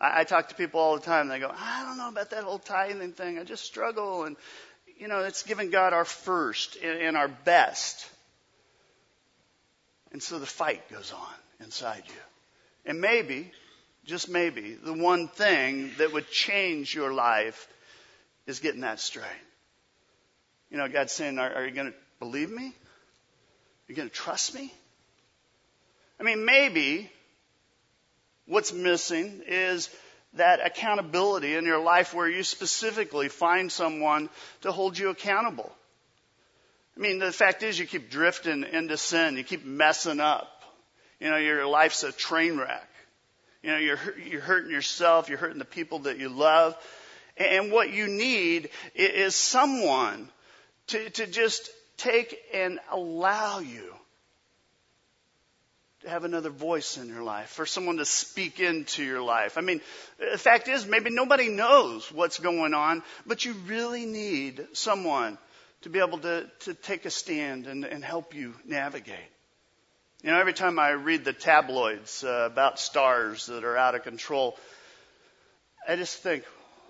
I, 0.00 0.20
I 0.20 0.24
talk 0.24 0.48
to 0.48 0.54
people 0.54 0.80
all 0.80 0.94
the 0.94 1.04
time. 1.04 1.28
They 1.28 1.38
go, 1.38 1.52
I 1.54 1.84
don't 1.84 1.98
know 1.98 2.08
about 2.08 2.30
that 2.30 2.44
whole 2.44 2.60
tithing 2.60 3.12
thing. 3.12 3.38
I 3.38 3.44
just 3.44 3.64
struggle. 3.64 4.24
And, 4.24 4.36
you 4.98 5.08
know, 5.08 5.18
it's 5.24 5.42
giving 5.42 5.68
God 5.68 5.92
our 5.92 6.06
first 6.06 6.76
and, 6.82 6.98
and 6.98 7.16
our 7.16 7.28
best. 7.28 8.08
And 10.12 10.22
so 10.22 10.38
the 10.38 10.46
fight 10.46 10.88
goes 10.90 11.12
on 11.12 11.34
inside 11.60 12.02
you. 12.06 12.14
And 12.86 13.00
maybe, 13.00 13.50
just 14.06 14.28
maybe, 14.28 14.74
the 14.74 14.92
one 14.92 15.28
thing 15.28 15.90
that 15.98 16.12
would 16.12 16.30
change 16.30 16.94
your 16.94 17.12
life 17.12 17.68
is 18.46 18.60
getting 18.60 18.80
that 18.80 19.00
straight. 19.00 19.26
You 20.70 20.78
know, 20.78 20.88
God's 20.88 21.12
saying, 21.12 21.38
Are, 21.38 21.52
are 21.52 21.66
you 21.66 21.72
going 21.72 21.92
to 21.92 21.98
believe 22.18 22.50
me? 22.50 22.66
Are 22.66 23.88
you 23.88 23.94
going 23.94 24.08
to 24.08 24.14
trust 24.14 24.54
me? 24.54 24.72
I 26.18 26.22
mean, 26.22 26.44
maybe 26.44 27.10
What's 28.50 28.72
missing 28.72 29.42
is 29.46 29.88
that 30.32 30.58
accountability 30.66 31.54
in 31.54 31.64
your 31.64 31.80
life 31.80 32.12
where 32.12 32.28
you 32.28 32.42
specifically 32.42 33.28
find 33.28 33.70
someone 33.70 34.28
to 34.62 34.72
hold 34.72 34.98
you 34.98 35.10
accountable. 35.10 35.70
I 36.96 37.00
mean, 37.00 37.20
the 37.20 37.30
fact 37.30 37.62
is 37.62 37.78
you 37.78 37.86
keep 37.86 38.10
drifting 38.10 38.64
into 38.64 38.96
sin. 38.96 39.36
You 39.36 39.44
keep 39.44 39.64
messing 39.64 40.18
up. 40.18 40.59
You 41.20 41.30
know, 41.30 41.36
your 41.36 41.66
life's 41.66 42.02
a 42.02 42.12
train 42.12 42.56
wreck. 42.56 42.88
You 43.62 43.72
know, 43.72 43.78
you're, 43.78 43.98
you're 44.26 44.40
hurting 44.40 44.70
yourself. 44.70 45.28
You're 45.28 45.38
hurting 45.38 45.58
the 45.58 45.64
people 45.64 46.00
that 46.00 46.18
you 46.18 46.30
love. 46.30 46.76
And 47.36 47.70
what 47.70 47.92
you 47.92 48.06
need 48.06 48.70
is 48.94 49.34
someone 49.34 50.28
to, 50.88 51.10
to 51.10 51.26
just 51.26 51.70
take 51.96 52.36
and 52.54 52.80
allow 52.90 53.58
you 53.60 53.94
to 56.00 56.08
have 56.08 56.24
another 56.24 56.48
voice 56.48 56.96
in 56.96 57.08
your 57.08 57.22
life, 57.22 57.50
for 57.50 57.66
someone 57.66 57.98
to 57.98 58.06
speak 58.06 58.58
into 58.58 59.04
your 59.04 59.20
life. 59.20 59.58
I 59.58 59.60
mean, 59.60 59.82
the 60.18 60.38
fact 60.38 60.66
is, 60.66 60.86
maybe 60.86 61.10
nobody 61.10 61.50
knows 61.50 62.10
what's 62.10 62.38
going 62.38 62.72
on, 62.72 63.02
but 63.26 63.44
you 63.44 63.52
really 63.66 64.06
need 64.06 64.66
someone 64.72 65.36
to 65.82 65.90
be 65.90 65.98
able 65.98 66.18
to, 66.18 66.46
to 66.60 66.72
take 66.72 67.04
a 67.04 67.10
stand 67.10 67.66
and, 67.66 67.84
and 67.84 68.02
help 68.02 68.34
you 68.34 68.54
navigate. 68.64 69.18
You 70.22 70.30
know, 70.30 70.38
every 70.38 70.52
time 70.52 70.78
I 70.78 70.90
read 70.90 71.24
the 71.24 71.32
tabloids 71.32 72.22
uh, 72.24 72.48
about 72.52 72.78
stars 72.78 73.46
that 73.46 73.64
are 73.64 73.76
out 73.76 73.94
of 73.94 74.02
control, 74.02 74.58
I 75.88 75.96
just 75.96 76.18
think, 76.18 76.44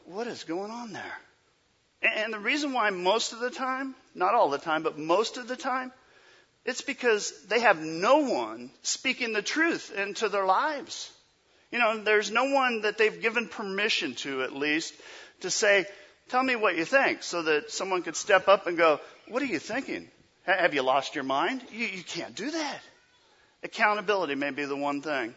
what 0.05 0.27
is 0.27 0.43
going 0.43 0.73
on 0.73 0.93
there? 0.93 1.19
And 2.03 2.33
the 2.33 2.41
reason 2.41 2.73
why 2.73 2.91
most 2.91 3.33
of 3.33 3.39
the 3.39 3.51
time, 3.51 3.95
not 4.17 4.35
all 4.35 4.51
the 4.51 4.59
time, 4.59 4.83
but 4.83 4.99
most 4.99 5.37
of 5.37 5.47
the 5.47 5.55
time, 5.55 5.93
it's 6.65 6.81
because 6.81 7.33
they 7.47 7.61
have 7.61 7.79
no 7.81 8.19
one 8.19 8.73
speaking 8.83 9.33
the 9.33 9.43
truth 9.43 9.95
into 9.97 10.29
their 10.29 10.45
lives. 10.45 11.09
You 11.71 11.79
know, 11.79 12.03
there's 12.03 12.33
no 12.33 12.47
one 12.47 12.83
that 12.83 12.99
they've 12.99 13.23
given 13.23 13.47
permission 13.47 14.15
to, 14.17 14.43
at 14.43 14.57
least, 14.57 14.93
to 15.43 15.51
say, 15.51 15.87
tell 16.31 16.43
me 16.43 16.57
what 16.57 16.77
you 16.77 16.85
think, 16.85 17.23
so 17.23 17.43
that 17.43 17.71
someone 17.71 18.03
could 18.03 18.17
step 18.17 18.49
up 18.49 18.67
and 18.67 18.77
go, 18.77 18.99
what 19.29 19.41
are 19.41 19.47
you 19.47 19.61
thinking? 19.61 20.09
Have 20.43 20.75
you 20.75 20.83
lost 20.83 21.15
your 21.15 21.23
mind? 21.23 21.63
You, 21.71 21.87
you 21.87 22.03
can't 22.03 22.35
do 22.35 22.51
that. 22.51 22.81
Accountability 23.63 24.35
may 24.35 24.51
be 24.51 24.65
the 24.65 24.77
one 24.77 25.03
thing. 25.03 25.35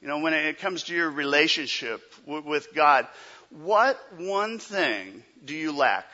You 0.00 0.08
know, 0.08 0.18
when 0.18 0.34
it 0.34 0.58
comes 0.58 0.84
to 0.84 0.94
your 0.94 1.10
relationship 1.10 2.02
with 2.26 2.74
God, 2.74 3.06
what 3.50 3.98
one 4.18 4.58
thing 4.58 5.22
do 5.44 5.54
you 5.54 5.72
lack? 5.76 6.06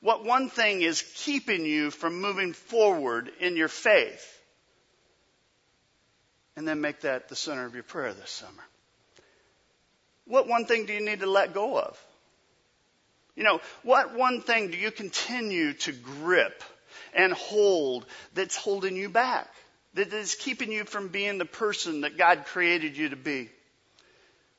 what 0.00 0.24
one 0.24 0.48
thing 0.48 0.82
is 0.82 1.02
keeping 1.16 1.64
you 1.64 1.90
from 1.90 2.20
moving 2.20 2.52
forward 2.52 3.30
in 3.40 3.56
your 3.56 3.68
faith. 3.68 4.34
And 6.56 6.66
then 6.66 6.80
make 6.80 7.00
that 7.00 7.28
the 7.28 7.36
center 7.36 7.64
of 7.66 7.74
your 7.74 7.84
prayer 7.84 8.12
this 8.12 8.30
summer. 8.30 8.62
What 10.26 10.48
one 10.48 10.66
thing 10.66 10.86
do 10.86 10.92
you 10.92 11.04
need 11.04 11.20
to 11.20 11.30
let 11.30 11.54
go 11.54 11.78
of? 11.78 11.98
You 13.34 13.44
know, 13.44 13.60
what 13.82 14.16
one 14.16 14.42
thing 14.42 14.70
do 14.70 14.76
you 14.76 14.90
continue 14.90 15.72
to 15.74 15.92
grip 15.92 16.62
and 17.14 17.32
hold 17.32 18.04
that's 18.34 18.56
holding 18.56 18.96
you 18.96 19.08
back? 19.08 19.48
That 19.94 20.12
is 20.12 20.34
keeping 20.34 20.70
you 20.70 20.84
from 20.84 21.08
being 21.08 21.38
the 21.38 21.44
person 21.44 22.02
that 22.02 22.18
God 22.18 22.44
created 22.46 22.96
you 22.96 23.08
to 23.10 23.16
be? 23.16 23.48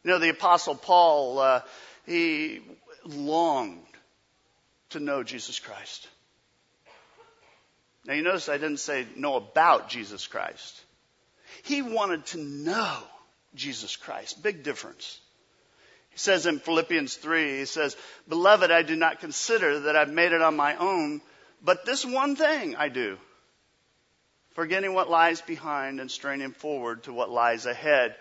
You 0.03 0.11
know, 0.11 0.19
the 0.19 0.29
apostle 0.29 0.75
Paul, 0.75 1.39
uh, 1.39 1.61
he 2.05 2.61
longed 3.05 3.83
to 4.91 4.99
know 4.99 5.23
Jesus 5.23 5.59
Christ. 5.59 6.07
Now 8.05 8.13
you 8.13 8.23
notice 8.23 8.49
I 8.49 8.57
didn't 8.57 8.79
say 8.79 9.05
know 9.15 9.35
about 9.35 9.89
Jesus 9.89 10.25
Christ. 10.25 10.81
He 11.63 11.81
wanted 11.81 12.25
to 12.27 12.39
know 12.39 12.97
Jesus 13.55 13.95
Christ. 13.95 14.41
Big 14.41 14.63
difference. 14.63 15.19
He 16.09 16.17
says 16.17 16.45
in 16.45 16.59
Philippians 16.59 17.15
3, 17.15 17.59
he 17.59 17.65
says, 17.65 17.95
Beloved, 18.27 18.71
I 18.71 18.81
do 18.81 18.95
not 18.95 19.19
consider 19.19 19.81
that 19.81 19.95
I've 19.95 20.11
made 20.11 20.31
it 20.31 20.41
on 20.41 20.55
my 20.55 20.75
own, 20.75 21.21
but 21.63 21.85
this 21.85 22.05
one 22.05 22.35
thing 22.35 22.75
I 22.75 22.89
do. 22.89 23.17
Forgetting 24.59 24.93
what 24.93 25.09
lies 25.09 25.39
behind 25.39 26.01
and 26.01 26.11
straining 26.11 26.51
forward 26.51 27.03
to 27.03 27.13
what 27.13 27.29
lies 27.29 27.65
ahead. 27.65 28.13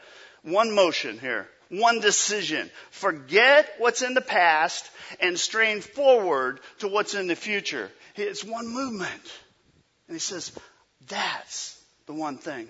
One 0.42 0.72
motion 0.72 1.18
here 1.18 1.48
one 1.68 1.98
decision. 1.98 2.70
Forget 2.92 3.68
what's 3.79 4.03
in 4.03 4.14
the 4.14 4.20
past 4.20 4.88
and 5.18 5.37
strain 5.37 5.81
forward 5.81 6.61
to 6.79 6.87
what's 6.87 7.14
in 7.14 7.27
the 7.27 7.35
future. 7.35 7.90
It's 8.14 8.44
one 8.44 8.68
movement. 8.68 9.20
And 10.07 10.14
he 10.14 10.20
says, 10.20 10.53
that's 11.09 11.77
the 12.07 12.14
one 12.14 12.38
thing. 12.38 12.68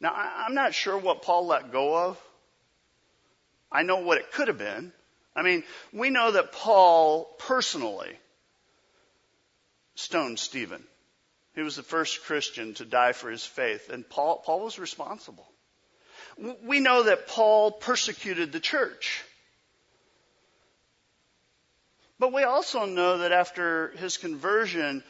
Now, 0.00 0.12
I'm 0.14 0.54
not 0.54 0.74
sure 0.74 0.96
what 0.96 1.22
Paul 1.22 1.48
let 1.48 1.72
go 1.72 1.96
of. 1.96 2.22
I 3.72 3.82
know 3.82 3.96
what 3.96 4.18
it 4.18 4.30
could 4.30 4.46
have 4.46 4.58
been. 4.58 4.92
I 5.34 5.42
mean, 5.42 5.64
we 5.92 6.10
know 6.10 6.30
that 6.30 6.52
Paul 6.52 7.24
personally 7.40 8.16
stoned 9.96 10.38
Stephen. 10.38 10.84
He 11.58 11.64
was 11.64 11.74
the 11.74 11.82
first 11.82 12.22
Christian 12.22 12.74
to 12.74 12.84
die 12.84 13.10
for 13.10 13.28
his 13.28 13.44
faith, 13.44 13.90
and 13.90 14.08
Paul, 14.08 14.40
Paul 14.46 14.60
was 14.60 14.78
responsible. 14.78 15.44
We 16.62 16.78
know 16.78 17.02
that 17.02 17.26
Paul 17.26 17.72
persecuted 17.72 18.52
the 18.52 18.60
church. 18.60 19.24
But 22.16 22.32
we 22.32 22.44
also 22.44 22.84
know 22.84 23.18
that 23.18 23.32
after 23.32 23.88
his 23.96 24.18
conversion, 24.18 25.02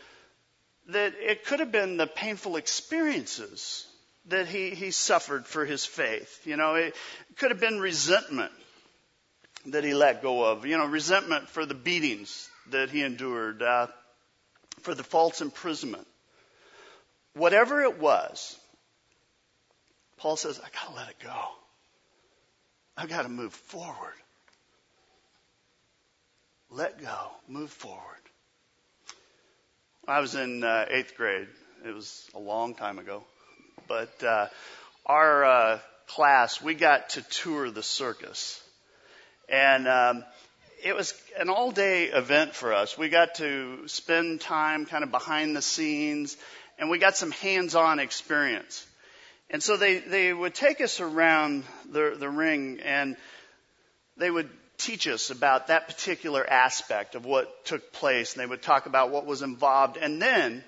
that 0.86 1.12
it 1.18 1.44
could 1.44 1.60
have 1.60 1.70
been 1.70 1.98
the 1.98 2.06
painful 2.06 2.56
experiences 2.56 3.86
that 4.28 4.46
he, 4.46 4.70
he 4.70 4.90
suffered 4.90 5.44
for 5.44 5.66
his 5.66 5.84
faith. 5.84 6.46
You 6.46 6.56
know, 6.56 6.76
it 6.76 6.96
could 7.36 7.50
have 7.50 7.60
been 7.60 7.78
resentment 7.78 8.52
that 9.66 9.84
he 9.84 9.92
let 9.92 10.22
go 10.22 10.44
of. 10.44 10.64
You 10.64 10.78
know, 10.78 10.86
resentment 10.86 11.50
for 11.50 11.66
the 11.66 11.74
beatings 11.74 12.48
that 12.70 12.88
he 12.88 13.02
endured, 13.02 13.62
uh, 13.62 13.88
for 14.80 14.94
the 14.94 15.04
false 15.04 15.42
imprisonment. 15.42 16.06
Whatever 17.38 17.82
it 17.82 18.00
was, 18.00 18.58
Paul 20.16 20.36
says, 20.36 20.58
I 20.58 20.68
gotta 20.74 20.96
let 20.96 21.08
it 21.08 21.20
go. 21.22 21.40
I've 22.96 23.08
got 23.08 23.22
to 23.22 23.28
move 23.28 23.52
forward. 23.52 24.14
Let 26.68 27.00
go. 27.00 27.30
Move 27.46 27.70
forward. 27.70 28.02
I 30.08 30.18
was 30.18 30.34
in 30.34 30.64
uh, 30.64 30.86
eighth 30.90 31.16
grade. 31.16 31.46
It 31.86 31.94
was 31.94 32.28
a 32.34 32.40
long 32.40 32.74
time 32.74 32.98
ago. 32.98 33.22
But 33.86 34.20
uh, 34.24 34.48
our 35.06 35.44
uh, 35.44 35.78
class, 36.08 36.60
we 36.60 36.74
got 36.74 37.10
to 37.10 37.22
tour 37.22 37.70
the 37.70 37.84
circus. 37.84 38.60
And 39.48 39.86
um, 39.86 40.24
it 40.82 40.96
was 40.96 41.14
an 41.38 41.50
all 41.50 41.70
day 41.70 42.06
event 42.06 42.54
for 42.54 42.74
us. 42.74 42.98
We 42.98 43.08
got 43.08 43.36
to 43.36 43.86
spend 43.86 44.40
time 44.40 44.86
kind 44.86 45.04
of 45.04 45.12
behind 45.12 45.54
the 45.54 45.62
scenes, 45.62 46.36
and 46.78 46.90
we 46.90 46.98
got 46.98 47.16
some 47.16 47.30
hands 47.30 47.74
on 47.74 47.98
experience. 47.98 48.86
And 49.50 49.62
so 49.62 49.76
they, 49.76 49.98
they 49.98 50.32
would 50.32 50.54
take 50.54 50.80
us 50.80 51.00
around 51.00 51.64
the, 51.90 52.16
the 52.18 52.28
ring 52.28 52.80
and 52.84 53.16
they 54.16 54.30
would 54.30 54.50
teach 54.76 55.08
us 55.08 55.30
about 55.30 55.68
that 55.68 55.88
particular 55.88 56.48
aspect 56.48 57.14
of 57.14 57.24
what 57.24 57.64
took 57.64 57.92
place. 57.92 58.34
And 58.34 58.42
they 58.42 58.46
would 58.46 58.62
talk 58.62 58.86
about 58.86 59.10
what 59.10 59.26
was 59.26 59.42
involved. 59.42 59.96
And 59.96 60.20
then, 60.20 60.62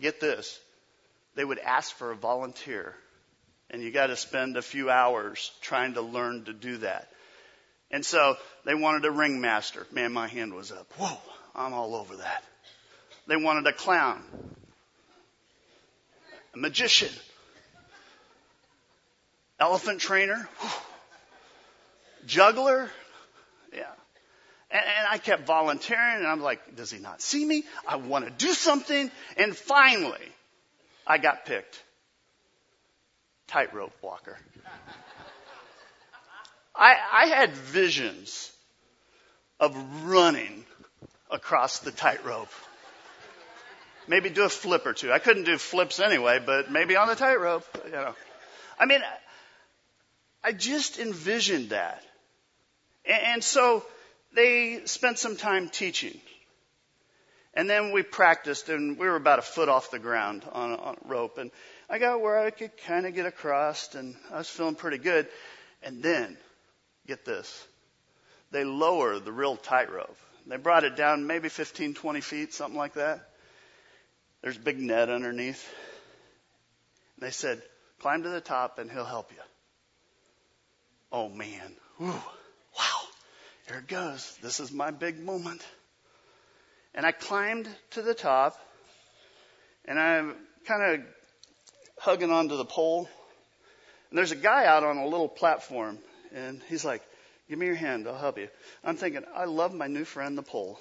get 0.00 0.20
this, 0.20 0.58
they 1.34 1.44
would 1.44 1.58
ask 1.58 1.94
for 1.96 2.10
a 2.10 2.16
volunteer. 2.16 2.94
And 3.70 3.82
you 3.82 3.90
got 3.90 4.06
to 4.06 4.16
spend 4.16 4.56
a 4.56 4.62
few 4.62 4.90
hours 4.90 5.50
trying 5.60 5.94
to 5.94 6.00
learn 6.00 6.44
to 6.44 6.52
do 6.52 6.78
that. 6.78 7.08
And 7.90 8.04
so 8.04 8.36
they 8.64 8.74
wanted 8.74 9.04
a 9.04 9.10
ringmaster. 9.10 9.86
Man, 9.92 10.12
my 10.12 10.28
hand 10.28 10.54
was 10.54 10.70
up. 10.70 10.90
Whoa, 10.98 11.16
I'm 11.54 11.72
all 11.72 11.94
over 11.94 12.16
that. 12.16 12.44
They 13.26 13.36
wanted 13.36 13.66
a 13.66 13.72
clown, 13.72 14.22
a 16.54 16.58
magician, 16.58 17.12
elephant 19.58 20.00
trainer, 20.00 20.48
juggler. 22.26 22.90
Yeah. 23.72 23.82
And, 24.70 24.82
and, 24.84 25.06
I 25.10 25.18
kept 25.18 25.46
volunteering 25.46 26.16
and 26.16 26.26
I'm 26.26 26.42
like, 26.42 26.76
does 26.76 26.90
he 26.90 26.98
not 26.98 27.22
see 27.22 27.44
me? 27.44 27.64
I 27.86 27.96
want 27.96 28.26
to 28.26 28.30
do 28.30 28.52
something. 28.52 29.10
And 29.36 29.56
finally, 29.56 30.32
I 31.06 31.18
got 31.18 31.46
picked. 31.46 31.82
Tightrope 33.46 33.94
walker. 34.02 34.36
I, 36.74 36.96
I 37.12 37.26
had 37.26 37.52
visions 37.52 38.52
of 39.58 39.74
running 40.04 40.64
across 41.30 41.80
the 41.80 41.90
tightrope. 41.90 42.52
Maybe 44.08 44.30
do 44.30 44.44
a 44.44 44.48
flip 44.48 44.86
or 44.86 44.94
two. 44.94 45.12
I 45.12 45.18
couldn't 45.18 45.44
do 45.44 45.58
flips 45.58 46.00
anyway, 46.00 46.40
but 46.44 46.70
maybe 46.70 46.96
on 46.96 47.08
the 47.08 47.14
tightrope, 47.14 47.64
you 47.84 47.92
know. 47.92 48.14
I 48.78 48.86
mean, 48.86 49.00
I 50.42 50.52
just 50.52 50.98
envisioned 50.98 51.70
that. 51.70 52.02
And 53.04 53.44
so 53.44 53.84
they 54.34 54.82
spent 54.86 55.18
some 55.18 55.36
time 55.36 55.68
teaching. 55.68 56.18
And 57.54 57.68
then 57.68 57.92
we 57.92 58.02
practiced, 58.02 58.68
and 58.68 58.98
we 58.98 59.06
were 59.06 59.16
about 59.16 59.40
a 59.40 59.42
foot 59.42 59.68
off 59.68 59.90
the 59.90 59.98
ground 59.98 60.44
on 60.52 60.72
a, 60.72 60.94
rope. 61.06 61.38
And 61.38 61.50
I 61.90 61.98
got 61.98 62.20
where 62.20 62.38
I 62.38 62.50
could 62.50 62.76
kind 62.86 63.04
of 63.04 63.14
get 63.14 63.26
across, 63.26 63.94
and 63.94 64.14
I 64.32 64.38
was 64.38 64.48
feeling 64.48 64.74
pretty 64.74 64.98
good. 64.98 65.26
And 65.82 66.02
then, 66.02 66.36
get 67.06 67.24
this, 67.24 67.66
they 68.52 68.64
lowered 68.64 69.24
the 69.24 69.32
real 69.32 69.56
tightrope. 69.56 70.16
They 70.46 70.56
brought 70.56 70.84
it 70.84 70.96
down 70.96 71.26
maybe 71.26 71.48
15, 71.48 71.94
20 71.94 72.20
feet, 72.20 72.54
something 72.54 72.78
like 72.78 72.94
that. 72.94 73.27
There's 74.42 74.56
a 74.56 74.60
big 74.60 74.78
net 74.78 75.08
underneath. 75.08 75.68
And 77.16 77.26
they 77.26 77.32
said, 77.32 77.60
climb 78.00 78.22
to 78.22 78.28
the 78.28 78.40
top 78.40 78.78
and 78.78 78.90
he'll 78.90 79.04
help 79.04 79.32
you. 79.32 79.42
Oh 81.10 81.28
man. 81.28 81.74
Whew. 81.98 82.06
Wow. 82.06 83.00
Here 83.66 83.78
it 83.78 83.88
goes. 83.88 84.38
This 84.42 84.60
is 84.60 84.72
my 84.72 84.90
big 84.90 85.18
moment. 85.18 85.66
And 86.94 87.04
I 87.04 87.12
climbed 87.12 87.68
to 87.92 88.02
the 88.02 88.14
top 88.14 88.58
and 89.84 89.98
I'm 89.98 90.34
kind 90.66 90.82
of 90.82 91.06
hugging 91.98 92.30
onto 92.30 92.56
the 92.56 92.64
pole. 92.64 93.08
And 94.10 94.18
there's 94.18 94.32
a 94.32 94.36
guy 94.36 94.66
out 94.66 94.84
on 94.84 94.96
a 94.96 95.06
little 95.06 95.28
platform 95.28 95.98
and 96.34 96.62
he's 96.68 96.84
like, 96.84 97.02
give 97.48 97.58
me 97.58 97.66
your 97.66 97.74
hand. 97.74 98.06
I'll 98.06 98.16
help 98.16 98.38
you. 98.38 98.48
I'm 98.84 98.96
thinking, 98.96 99.24
I 99.34 99.46
love 99.46 99.74
my 99.74 99.86
new 99.86 100.04
friend, 100.04 100.38
the 100.38 100.42
pole. 100.42 100.78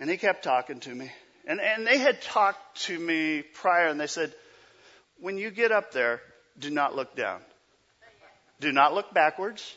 And 0.00 0.08
he 0.08 0.16
kept 0.16 0.42
talking 0.42 0.80
to 0.80 0.94
me. 0.94 1.12
And, 1.46 1.60
and 1.60 1.86
they 1.86 1.98
had 1.98 2.22
talked 2.22 2.82
to 2.86 2.98
me 2.98 3.42
prior 3.42 3.88
and 3.88 4.00
they 4.00 4.06
said, 4.06 4.32
when 5.20 5.36
you 5.36 5.50
get 5.50 5.70
up 5.70 5.92
there, 5.92 6.20
do 6.58 6.70
not 6.70 6.96
look 6.96 7.14
down. 7.14 7.40
Do 8.60 8.72
not 8.72 8.94
look 8.94 9.12
backwards 9.12 9.76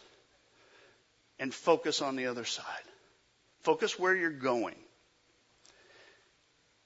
and 1.39 1.53
focus 1.53 2.01
on 2.01 2.15
the 2.15 2.27
other 2.27 2.45
side. 2.45 2.65
Focus 3.61 3.99
where 3.99 4.15
you're 4.15 4.31
going. 4.31 4.75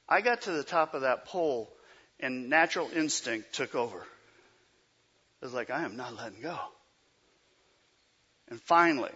I 0.10 0.22
got 0.22 0.42
to 0.42 0.52
the 0.52 0.64
top 0.64 0.94
of 0.94 1.02
that 1.02 1.26
pole 1.26 1.72
and 2.20 2.50
natural 2.50 2.90
instinct 2.96 3.54
took 3.54 3.76
over. 3.76 3.98
It 3.98 5.46
was 5.46 5.54
like, 5.54 5.70
I 5.70 5.84
am 5.84 5.96
not 5.96 6.16
letting 6.16 6.42
go. 6.42 6.58
And 8.50 8.60
finally, 8.62 9.12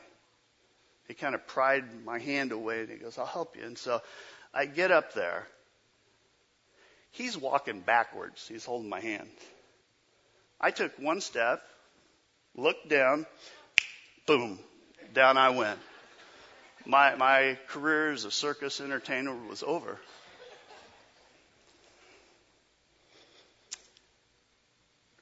he 1.07 1.13
kind 1.13 1.35
of 1.35 1.45
pried 1.47 1.83
my 2.05 2.19
hand 2.19 2.51
away 2.51 2.81
and 2.81 2.89
he 2.89 2.97
goes, 2.97 3.17
I'll 3.17 3.25
help 3.25 3.57
you. 3.57 3.63
And 3.63 3.77
so 3.77 4.01
I 4.53 4.65
get 4.65 4.91
up 4.91 5.13
there 5.13 5.47
He's 7.11 7.37
walking 7.37 7.81
backwards. 7.81 8.47
He's 8.47 8.65
holding 8.65 8.89
my 8.89 9.01
hand. 9.01 9.27
I 10.59 10.71
took 10.71 10.97
one 10.97 11.21
step, 11.21 11.61
looked 12.55 12.87
down, 12.87 13.25
boom, 14.25 14.59
down 15.13 15.37
I 15.37 15.49
went. 15.49 15.79
My, 16.85 17.15
my 17.15 17.57
career 17.67 18.11
as 18.11 18.25
a 18.25 18.31
circus 18.31 18.79
entertainer 18.79 19.35
was 19.35 19.61
over. 19.61 19.99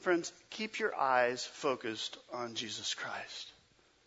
Friends, 0.02 0.32
keep 0.52 0.80
your 0.80 0.96
eyes 0.96 1.44
focused 1.44 2.18
on 2.32 2.54
Jesus 2.54 2.94
Christ. 2.94 3.52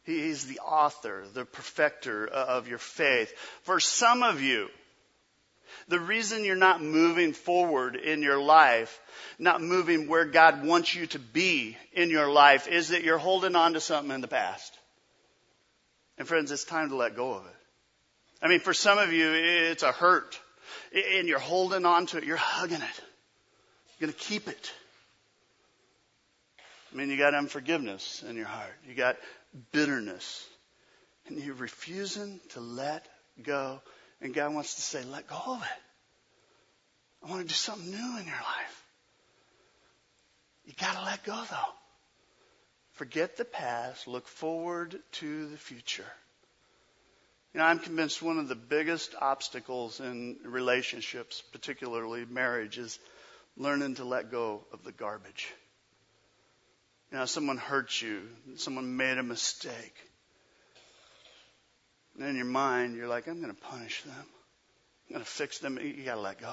He's 0.04 0.46
the 0.46 0.58
author, 0.58 1.24
the 1.32 1.44
perfecter 1.44 2.26
of 2.26 2.68
your 2.68 2.78
faith. 2.78 3.32
For 3.62 3.78
some 3.78 4.22
of 4.22 4.40
you, 4.40 4.68
the 5.88 6.00
reason 6.00 6.44
you're 6.44 6.56
not 6.56 6.82
moving 6.82 7.32
forward 7.32 7.96
in 7.96 8.22
your 8.22 8.40
life, 8.40 9.00
not 9.38 9.62
moving 9.62 10.08
where 10.08 10.24
God 10.24 10.64
wants 10.64 10.94
you 10.94 11.06
to 11.08 11.18
be 11.18 11.76
in 11.92 12.10
your 12.10 12.30
life, 12.30 12.68
is 12.68 12.88
that 12.88 13.04
you're 13.04 13.18
holding 13.18 13.56
on 13.56 13.74
to 13.74 13.80
something 13.80 14.14
in 14.14 14.20
the 14.20 14.28
past. 14.28 14.76
And 16.18 16.26
friends, 16.28 16.50
it's 16.50 16.64
time 16.64 16.90
to 16.90 16.96
let 16.96 17.16
go 17.16 17.34
of 17.34 17.46
it. 17.46 17.56
I 18.42 18.48
mean, 18.48 18.60
for 18.60 18.74
some 18.74 18.98
of 18.98 19.12
you, 19.12 19.32
it's 19.32 19.82
a 19.82 19.92
hurt. 19.92 20.38
And 20.94 21.28
you're 21.28 21.38
holding 21.38 21.86
on 21.86 22.06
to 22.06 22.18
it. 22.18 22.24
You're 22.24 22.36
hugging 22.36 22.82
it. 22.82 23.00
You're 23.98 24.08
going 24.08 24.12
to 24.12 24.18
keep 24.18 24.48
it. 24.48 24.72
I 26.92 26.96
mean, 26.96 27.08
you 27.08 27.16
got 27.16 27.34
unforgiveness 27.34 28.22
in 28.28 28.36
your 28.36 28.46
heart. 28.46 28.74
You 28.86 28.94
got 28.94 29.16
bitterness. 29.72 30.46
And 31.26 31.38
you're 31.38 31.54
refusing 31.54 32.40
to 32.50 32.60
let 32.60 33.06
go 33.42 33.80
and 34.20 34.32
God 34.32 34.54
wants 34.54 34.76
to 34.76 34.82
say, 34.82 35.02
let 35.04 35.26
go 35.26 35.36
of 35.36 35.62
it. 35.62 35.82
I 37.24 37.30
want 37.30 37.42
to 37.42 37.48
do 37.48 37.54
something 37.54 37.90
new 37.90 38.18
in 38.18 38.26
your 38.26 38.34
life. 38.34 38.84
You 40.64 40.72
gotta 40.78 41.04
let 41.04 41.24
go 41.24 41.40
though. 41.50 41.72
Forget 42.92 43.36
the 43.36 43.44
past, 43.44 44.06
look 44.06 44.28
forward 44.28 44.98
to 45.12 45.48
the 45.48 45.56
future. 45.56 46.06
You 47.52 47.60
know, 47.60 47.66
I'm 47.66 47.80
convinced 47.80 48.22
one 48.22 48.38
of 48.38 48.48
the 48.48 48.54
biggest 48.54 49.14
obstacles 49.20 50.00
in 50.00 50.38
relationships, 50.44 51.42
particularly 51.52 52.24
marriage, 52.24 52.78
is 52.78 52.98
learning 53.56 53.96
to 53.96 54.04
let 54.04 54.30
go 54.30 54.64
of 54.72 54.84
the 54.84 54.92
garbage. 54.92 55.52
You 57.12 57.18
know, 57.18 57.26
someone 57.26 57.58
hurt 57.58 58.00
you, 58.00 58.22
someone 58.56 58.96
made 58.96 59.18
a 59.18 59.22
mistake. 59.22 59.94
And 62.18 62.26
in 62.26 62.36
your 62.36 62.46
mind, 62.46 62.96
you're 62.96 63.06
like, 63.06 63.28
I'm 63.28 63.42
going 63.42 63.54
to 63.54 63.60
punish 63.60 64.02
them. 64.02 64.14
I'm 64.16 65.12
going 65.12 65.24
to 65.24 65.30
fix 65.30 65.58
them. 65.58 65.78
You 65.78 66.04
got 66.04 66.14
to 66.14 66.20
let 66.22 66.40
go. 66.40 66.46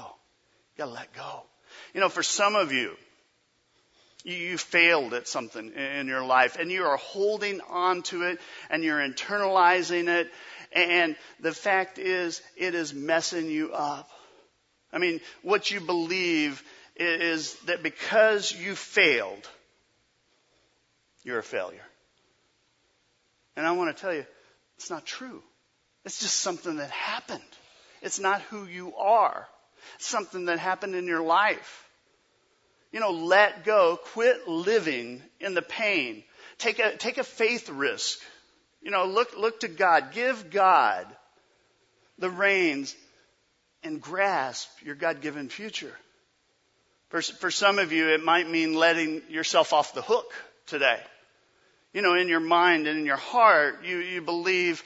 You 0.76 0.80
got 0.80 0.86
to 0.88 0.92
let 0.92 1.14
go. 1.14 1.44
You 1.94 2.02
know, 2.02 2.10
for 2.10 2.24
some 2.24 2.56
of 2.56 2.74
you, 2.74 2.98
you 4.26 4.58
failed 4.58 5.14
at 5.14 5.30
something 5.30 5.72
in 5.72 6.08
your 6.08 6.26
life 6.26 6.58
and 6.60 6.70
you 6.70 6.84
are 6.84 6.98
holding 6.98 7.62
on 7.70 8.02
to 8.04 8.24
it 8.24 8.40
and 8.70 8.84
you're 8.84 9.00
internalizing 9.00 10.10
it. 10.10 10.30
And 10.74 11.16
the 11.40 11.54
fact 11.54 12.00
is, 12.00 12.42
it 12.58 12.76
is 12.76 12.94
messing 12.94 13.50
you 13.50 13.72
up. 13.72 14.10
I 14.92 14.98
mean, 14.98 15.22
what 15.42 15.72
you 15.72 15.80
believe 15.80 16.62
is 16.98 17.54
that 17.62 17.82
because 17.82 18.52
you 18.52 18.76
failed, 18.76 19.48
you're 21.24 21.40
a 21.40 21.44
failure. 21.44 21.86
And 23.56 23.66
I 23.66 23.74
want 23.74 23.96
to 23.96 24.02
tell 24.02 24.14
you, 24.14 24.26
it's 24.78 24.90
not 24.90 25.06
true. 25.06 25.44
It's 26.06 26.20
just 26.20 26.38
something 26.38 26.78
that 26.78 26.92
happened. 26.92 27.42
It's 28.02 28.20
not 28.20 28.42
who 28.44 28.66
you 28.66 28.96
are. 28.96 29.48
It's 29.96 30.08
something 30.08 30.46
that 30.46 30.60
happened 30.60 30.96
in 30.96 31.08
your 31.08 31.22
life. 31.22 31.90
You 32.92 33.00
know, 33.00 33.12
let 33.12 33.66
go. 33.66 34.00
Quit 34.14 34.48
living 34.48 35.22
in 35.40 35.54
the 35.54 35.62
pain. 35.62 36.24
Take 36.58 36.80
a, 36.80 36.96
take 36.96 37.18
a 37.18 37.24
faith 37.24 37.70
risk. 37.70 38.20
You 38.82 38.92
know, 38.92 39.06
look, 39.06 39.38
look 39.38 39.60
to 39.62 39.68
God. 39.68 40.14
Give 40.14 40.50
God 40.50 41.06
the 42.18 42.30
reins 42.30 42.96
and 43.84 44.02
grasp 44.02 44.70
your 44.84 44.96
God 44.96 45.22
given 45.22 45.50
future. 45.50 45.94
For, 47.10 47.22
for 47.22 47.52
some 47.52 47.80
of 47.80 47.92
you, 47.92 48.10
it 48.10 48.24
might 48.24 48.50
mean 48.50 48.74
letting 48.74 49.22
yourself 49.30 49.74
off 49.74 49.94
the 49.94 50.02
hook 50.02 50.32
today. 50.70 51.00
You 51.94 52.02
know, 52.02 52.16
in 52.16 52.28
your 52.28 52.40
mind 52.40 52.88
and 52.88 53.00
in 53.00 53.06
your 53.06 53.18
heart, 53.18 53.84
you, 53.84 53.98
you 53.98 54.22
believe 54.22 54.84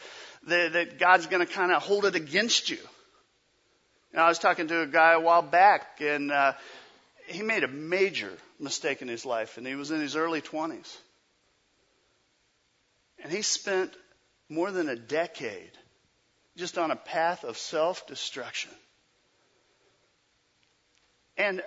that, 0.47 0.73
that 0.73 0.99
God's 0.99 1.27
going 1.27 1.45
to 1.45 1.51
kind 1.51 1.71
of 1.71 1.81
hold 1.81 2.05
it 2.05 2.15
against 2.15 2.69
you. 2.69 2.77
you 2.77 4.17
know, 4.17 4.23
I 4.23 4.29
was 4.29 4.39
talking 4.39 4.67
to 4.67 4.81
a 4.81 4.87
guy 4.87 5.13
a 5.13 5.19
while 5.19 5.41
back, 5.41 5.99
and 5.99 6.31
uh, 6.31 6.53
he 7.27 7.41
made 7.41 7.63
a 7.63 7.67
major 7.67 8.31
mistake 8.59 9.01
in 9.01 9.07
his 9.07 9.25
life, 9.25 9.57
and 9.57 9.67
he 9.67 9.75
was 9.75 9.91
in 9.91 9.99
his 9.99 10.15
early 10.15 10.41
20s. 10.41 10.95
And 13.21 13.31
he 13.31 13.41
spent 13.41 13.93
more 14.49 14.71
than 14.71 14.89
a 14.89 14.95
decade 14.95 15.71
just 16.57 16.77
on 16.77 16.91
a 16.91 16.95
path 16.95 17.43
of 17.43 17.57
self 17.57 18.05
destruction. 18.07 18.71
And 21.37 21.63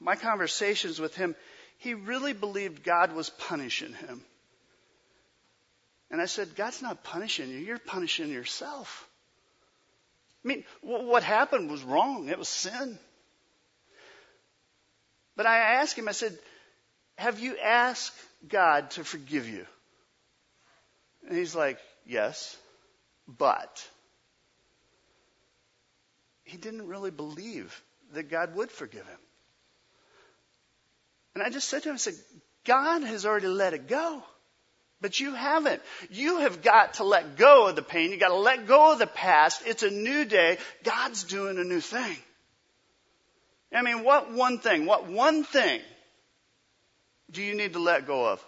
my 0.00 0.16
conversations 0.16 0.98
with 0.98 1.14
him, 1.14 1.36
he 1.80 1.94
really 1.94 2.34
believed 2.34 2.84
God 2.84 3.12
was 3.12 3.30
punishing 3.30 3.94
him. 3.94 4.20
And 6.10 6.20
I 6.20 6.26
said, 6.26 6.54
God's 6.54 6.82
not 6.82 7.02
punishing 7.02 7.48
you, 7.48 7.56
you're 7.56 7.78
punishing 7.78 8.28
yourself. 8.28 9.08
I 10.44 10.48
mean, 10.48 10.64
what 10.82 11.22
happened 11.22 11.70
was 11.70 11.82
wrong, 11.82 12.28
it 12.28 12.38
was 12.38 12.48
sin. 12.48 12.98
But 15.36 15.46
I 15.46 15.56
asked 15.80 15.98
him, 15.98 16.06
I 16.06 16.12
said, 16.12 16.38
Have 17.16 17.40
you 17.40 17.56
asked 17.56 18.18
God 18.46 18.90
to 18.92 19.04
forgive 19.04 19.48
you? 19.48 19.64
And 21.26 21.36
he's 21.36 21.54
like, 21.54 21.78
Yes, 22.06 22.58
but 23.26 23.88
he 26.44 26.58
didn't 26.58 26.88
really 26.88 27.10
believe 27.10 27.82
that 28.12 28.30
God 28.30 28.54
would 28.54 28.70
forgive 28.70 29.06
him. 29.06 29.18
And 31.34 31.42
I 31.42 31.50
just 31.50 31.68
said 31.68 31.82
to 31.82 31.90
him, 31.90 31.94
I 31.94 31.98
said, 31.98 32.14
God 32.64 33.02
has 33.02 33.24
already 33.24 33.46
let 33.46 33.74
it 33.74 33.88
go. 33.88 34.22
But 35.00 35.18
you 35.18 35.34
haven't. 35.34 35.80
You 36.10 36.38
have 36.40 36.60
got 36.60 36.94
to 36.94 37.04
let 37.04 37.36
go 37.36 37.68
of 37.68 37.76
the 37.76 37.82
pain. 37.82 38.10
You 38.10 38.18
got 38.18 38.28
to 38.28 38.34
let 38.34 38.66
go 38.66 38.92
of 38.92 38.98
the 38.98 39.06
past. 39.06 39.62
It's 39.64 39.82
a 39.82 39.90
new 39.90 40.24
day. 40.26 40.58
God's 40.84 41.24
doing 41.24 41.58
a 41.58 41.64
new 41.64 41.80
thing. 41.80 42.16
I 43.72 43.82
mean, 43.82 44.04
what 44.04 44.32
one 44.32 44.58
thing, 44.58 44.84
what 44.84 45.06
one 45.06 45.44
thing 45.44 45.80
do 47.30 47.42
you 47.42 47.54
need 47.54 47.74
to 47.74 47.78
let 47.78 48.06
go 48.06 48.26
of 48.28 48.44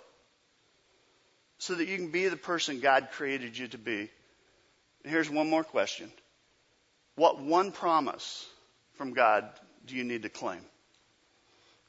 so 1.59 1.75
that 1.77 1.87
you 1.87 1.97
can 1.97 2.11
be 2.11 2.29
the 2.29 2.37
person 2.37 2.81
God 2.81 3.09
created 3.13 3.57
you 3.57 3.69
to 3.69 3.79
be? 3.79 4.11
And 5.05 5.13
here's 5.13 5.31
one 5.31 5.49
more 5.49 5.65
question. 5.65 6.11
What 7.15 7.41
one 7.41 7.73
promise 7.73 8.47
from 8.95 9.13
God 9.13 9.49
do 9.87 9.97
you 9.97 10.05
need 10.05 10.23
to 10.23 10.29
claim? 10.29 10.61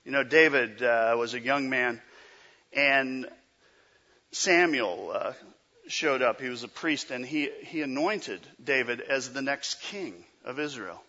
You 0.06 0.12
know, 0.12 0.24
David 0.24 0.84
uh, 0.84 1.16
was 1.18 1.34
a 1.34 1.40
young 1.40 1.70
man, 1.70 2.02
and 2.74 3.26
Samuel 4.32 5.12
uh, 5.14 5.34
showed 5.88 6.22
up. 6.22 6.42
He 6.42 6.50
was 6.50 6.64
a 6.64 6.68
priest, 6.68 7.10
and 7.10 7.26
he, 7.26 7.50
he 7.62 7.82
anointed 7.82 8.42
David 8.62 9.00
as 9.00 9.32
the 9.32 9.42
next 9.42 9.82
king 9.82 10.26
of 10.44 10.60
Israel. 10.60 11.02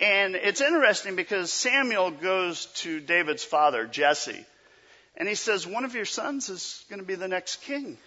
And 0.00 0.36
it's 0.36 0.60
interesting 0.60 1.16
because 1.16 1.52
Samuel 1.52 2.12
goes 2.12 2.66
to 2.76 3.00
David's 3.00 3.44
father, 3.44 3.86
Jesse, 3.86 4.44
and 5.16 5.28
he 5.28 5.34
says, 5.34 5.66
One 5.66 5.84
of 5.84 5.94
your 5.96 6.04
sons 6.04 6.48
is 6.48 6.84
going 6.88 7.00
to 7.00 7.06
be 7.06 7.16
the 7.16 7.28
next 7.28 7.62
king. 7.62 7.98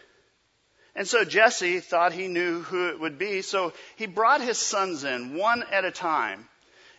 And 0.95 1.05
so 1.05 1.25
Jesse 1.25 1.81
thought 1.81 2.13
he 2.13 2.27
knew 2.27 2.61
who 2.61 2.89
it 2.89 2.99
would 2.99 3.19
be, 3.19 3.41
so 3.41 3.73
he 3.97 4.05
brought 4.05 4.41
his 4.41 4.57
sons 4.57 5.03
in 5.03 5.35
one 5.35 5.63
at 5.69 5.83
a 5.85 5.91
time 5.91 6.47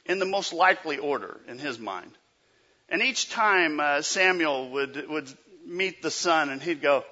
in 0.08 0.18
the 0.18 0.24
most 0.24 0.52
likely 0.52 0.98
order 0.98 1.38
in 1.46 1.58
his 1.58 1.78
mind. 1.78 2.10
And 2.88 3.02
each 3.02 3.28
time 3.28 3.78
uh, 3.78 4.02
Samuel 4.02 4.70
would, 4.70 5.08
would 5.08 5.28
meet 5.66 6.02
the 6.02 6.10
son 6.10 6.48
and 6.48 6.62
he'd 6.62 6.80
go, 6.80 7.04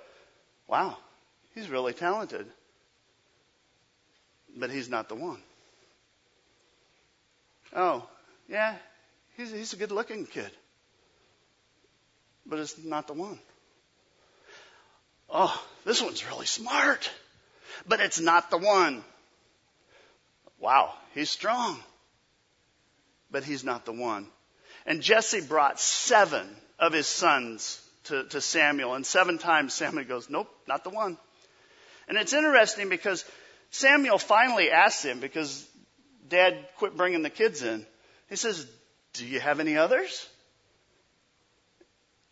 wow, 0.67 0.97
he's 1.55 1.69
really 1.69 1.93
talented. 1.93 2.47
But 4.57 4.71
he's 4.71 4.89
not 4.89 5.11
the 5.11 5.15
one. 5.15 5.39
Oh, 7.75 8.09
yeah, 8.49 8.75
he's, 9.37 9.53
he's 9.53 9.75
a 9.75 9.77
good 9.77 9.93
looking 9.93 10.25
kid. 10.25 10.51
But 12.47 12.61
it's 12.61 12.83
not 12.83 13.07
the 13.07 13.13
one. 13.13 13.39
Oh, 15.29 15.63
this 15.85 16.01
one's 16.01 16.27
really 16.27 16.47
smart. 16.47 17.11
But 17.87 18.01
it's 18.01 18.21
not 18.21 18.51
the 18.51 18.57
one. 18.57 19.05
Wow, 20.59 20.95
he's 21.15 21.29
strong. 21.29 21.79
But 23.31 23.45
he's 23.45 23.65
not 23.65 23.85
the 23.85 23.93
one. 23.93 24.29
And 24.87 25.03
Jesse 25.03 25.41
brought 25.41 25.81
seven 25.81 26.49
of 26.79 26.93
his 26.93 27.07
sons 27.07 27.81
to, 28.05 28.25
to 28.25 28.41
Samuel. 28.41 28.95
And 28.95 29.05
seven 29.05 29.39
times 29.39 29.75
Samuel 29.75 30.05
goes, 30.05 30.31
Nope, 30.31 30.49
not 30.69 30.85
the 30.85 30.91
one. 30.91 31.19
And 32.09 32.17
it's 32.17 32.33
interesting 32.33 32.89
because 32.89 33.25
Samuel 33.71 34.19
finally 34.19 34.71
asks 34.71 35.05
him, 35.05 35.19
because 35.19 35.67
dad 36.29 36.57
quit 36.77 36.97
bringing 36.97 37.23
the 37.23 37.31
kids 37.31 37.63
in. 37.63 37.85
He 38.29 38.37
says, 38.37 38.67
Do 39.15 39.27
you 39.27 39.41
have 39.41 39.61
any 39.61 39.77
others? 39.77 40.29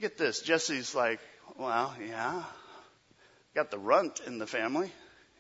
Get 0.00 0.16
this. 0.16 0.40
Jesse's 0.42 0.94
like, 0.94 1.20
Well, 1.58 1.94
yeah. 2.06 2.44
Got 3.54 3.70
the 3.70 3.78
runt 3.78 4.20
in 4.26 4.38
the 4.38 4.46
family. 4.46 4.90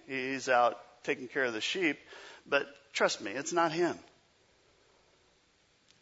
He's 0.06 0.48
out 0.48 0.78
taking 1.04 1.28
care 1.28 1.44
of 1.44 1.52
the 1.52 1.60
sheep. 1.60 1.98
But 2.46 2.66
trust 2.92 3.20
me, 3.20 3.32
it's 3.32 3.52
not 3.52 3.72
him. 3.72 3.98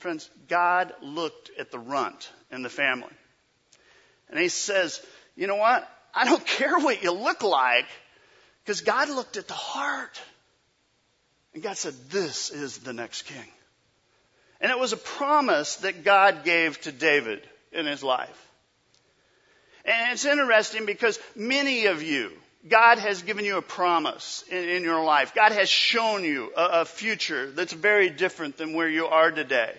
Friends, 0.03 0.29
God 0.49 0.93
looked 1.01 1.53
at 1.61 1.71
the 1.71 1.79
runt 1.79 2.29
in 2.51 2.63
the 2.63 2.69
family. 2.69 3.15
And 4.29 4.41
he 4.41 4.49
says, 4.49 5.01
you 5.37 5.47
know 5.47 5.55
what? 5.55 5.89
I 6.13 6.25
don't 6.25 6.45
care 6.45 6.77
what 6.77 7.05
you 7.05 7.13
look 7.13 7.45
like 7.45 7.87
because 8.65 8.81
God 8.81 9.09
looked 9.11 9.37
at 9.37 9.47
the 9.47 9.55
heart. 9.55 10.21
And 11.55 11.63
God 11.63 11.77
said, 11.77 11.95
this 12.11 12.51
is 12.51 12.79
the 12.79 12.93
next 12.93 13.23
king. 13.23 13.47
And 14.61 14.73
it 14.73 14.79
was 14.79 14.93
a 14.93 14.97
promise 14.97 15.77
that 15.77 16.03
God 16.03 16.45
gave 16.45 16.81
to 16.81 16.91
David 16.91 17.41
in 17.71 17.87
his 17.87 18.03
life. 18.03 18.49
And 19.85 20.15
it's 20.15 20.25
interesting 20.25 20.85
because 20.85 21.21
many 21.37 21.87
of 21.87 22.03
you, 22.03 22.33
God 22.69 22.99
has 22.99 23.23
given 23.23 23.45
you 23.45 23.57
a 23.57 23.63
promise 23.63 24.43
in, 24.51 24.69
in 24.69 24.83
your 24.83 25.05
life. 25.05 25.33
God 25.33 25.53
has 25.53 25.69
shown 25.69 26.25
you 26.25 26.51
a, 26.57 26.81
a 26.81 26.85
future 26.85 27.53
that's 27.53 27.73
very 27.73 28.11
different 28.11 28.57
than 28.57 28.75
where 28.75 28.89
you 28.89 29.07
are 29.07 29.31
today. 29.31 29.73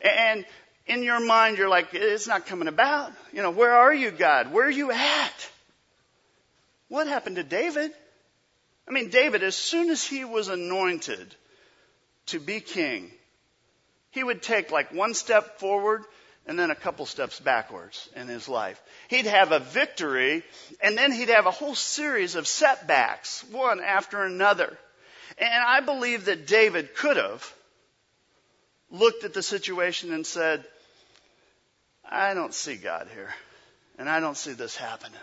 And 0.00 0.44
in 0.86 1.02
your 1.02 1.20
mind, 1.20 1.58
you're 1.58 1.68
like, 1.68 1.88
it's 1.92 2.26
not 2.26 2.46
coming 2.46 2.68
about. 2.68 3.12
You 3.32 3.42
know, 3.42 3.50
where 3.50 3.72
are 3.72 3.94
you, 3.94 4.10
God? 4.10 4.52
Where 4.52 4.66
are 4.66 4.70
you 4.70 4.90
at? 4.90 5.50
What 6.88 7.08
happened 7.08 7.36
to 7.36 7.42
David? 7.42 7.92
I 8.88 8.92
mean, 8.92 9.10
David, 9.10 9.42
as 9.42 9.56
soon 9.56 9.90
as 9.90 10.04
he 10.04 10.24
was 10.24 10.48
anointed 10.48 11.34
to 12.26 12.38
be 12.38 12.60
king, 12.60 13.10
he 14.10 14.22
would 14.22 14.42
take 14.42 14.70
like 14.70 14.94
one 14.94 15.14
step 15.14 15.58
forward 15.58 16.04
and 16.46 16.56
then 16.56 16.70
a 16.70 16.76
couple 16.76 17.04
steps 17.06 17.40
backwards 17.40 18.08
in 18.14 18.28
his 18.28 18.48
life. 18.48 18.80
He'd 19.08 19.26
have 19.26 19.50
a 19.50 19.58
victory 19.58 20.44
and 20.80 20.96
then 20.96 21.10
he'd 21.10 21.28
have 21.28 21.46
a 21.46 21.50
whole 21.50 21.74
series 21.74 22.36
of 22.36 22.46
setbacks, 22.46 23.44
one 23.50 23.80
after 23.80 24.22
another. 24.22 24.76
And 25.38 25.64
I 25.66 25.80
believe 25.80 26.26
that 26.26 26.46
David 26.46 26.94
could 26.94 27.16
have 27.16 27.52
looked 28.90 29.24
at 29.24 29.34
the 29.34 29.42
situation 29.42 30.12
and 30.12 30.26
said, 30.26 30.64
I 32.08 32.34
don't 32.34 32.54
see 32.54 32.76
God 32.76 33.08
here. 33.12 33.34
And 33.98 34.08
I 34.08 34.20
don't 34.20 34.36
see 34.36 34.52
this 34.52 34.76
happening. 34.76 35.18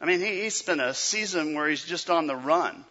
I 0.00 0.06
mean, 0.06 0.20
he, 0.20 0.42
he 0.42 0.50
spent 0.50 0.80
a 0.80 0.94
season 0.94 1.54
where 1.54 1.68
he's 1.68 1.84
just 1.84 2.08
on 2.08 2.26
the 2.26 2.36
run. 2.36 2.84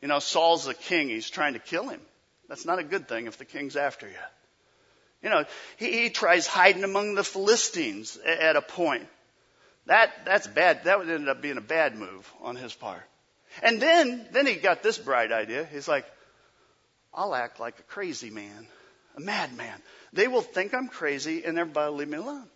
You 0.00 0.08
know, 0.08 0.18
Saul's 0.18 0.66
the 0.66 0.74
king. 0.74 1.08
He's 1.08 1.30
trying 1.30 1.54
to 1.54 1.58
kill 1.58 1.88
him. 1.88 2.00
That's 2.48 2.66
not 2.66 2.78
a 2.78 2.84
good 2.84 3.08
thing 3.08 3.26
if 3.26 3.38
the 3.38 3.44
king's 3.44 3.76
after 3.76 4.06
you. 4.06 4.14
You 5.22 5.30
know, 5.30 5.44
he, 5.78 6.02
he 6.02 6.10
tries 6.10 6.46
hiding 6.46 6.84
among 6.84 7.14
the 7.14 7.24
Philistines 7.24 8.18
at 8.18 8.56
a 8.56 8.62
point. 8.62 9.08
That, 9.86 10.12
that's 10.24 10.46
bad. 10.46 10.84
That 10.84 10.98
would 10.98 11.08
end 11.08 11.28
up 11.28 11.40
being 11.40 11.56
a 11.56 11.62
bad 11.62 11.96
move 11.96 12.30
on 12.42 12.56
his 12.56 12.74
part. 12.74 13.02
And 13.62 13.80
then, 13.80 14.26
then 14.32 14.46
he 14.46 14.54
got 14.56 14.82
this 14.82 14.98
bright 14.98 15.32
idea. 15.32 15.66
He's 15.70 15.88
like, 15.88 16.04
I'll 17.12 17.34
act 17.34 17.60
like 17.60 17.78
a 17.78 17.84
crazy 17.84 18.30
man, 18.30 18.66
a 19.16 19.20
madman. 19.20 19.80
They 20.12 20.28
will 20.28 20.42
think 20.42 20.74
I'm 20.74 20.88
crazy 20.88 21.44
and 21.44 21.58
everybody 21.58 21.90
will 21.90 21.98
leave 21.98 22.08
me 22.08 22.18
alone. 22.18 22.46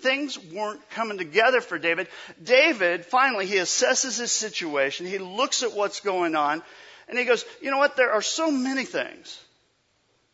Things 0.00 0.38
weren't 0.38 0.88
coming 0.90 1.16
together 1.16 1.62
for 1.62 1.78
David. 1.78 2.08
David, 2.42 3.06
finally, 3.06 3.46
he 3.46 3.56
assesses 3.56 4.18
his 4.18 4.30
situation. 4.30 5.06
He 5.06 5.18
looks 5.18 5.62
at 5.62 5.74
what's 5.74 6.00
going 6.00 6.34
on 6.34 6.62
and 7.08 7.18
he 7.18 7.24
goes, 7.24 7.44
you 7.62 7.70
know 7.70 7.78
what? 7.78 7.96
There 7.96 8.12
are 8.12 8.22
so 8.22 8.50
many 8.50 8.84
things 8.84 9.40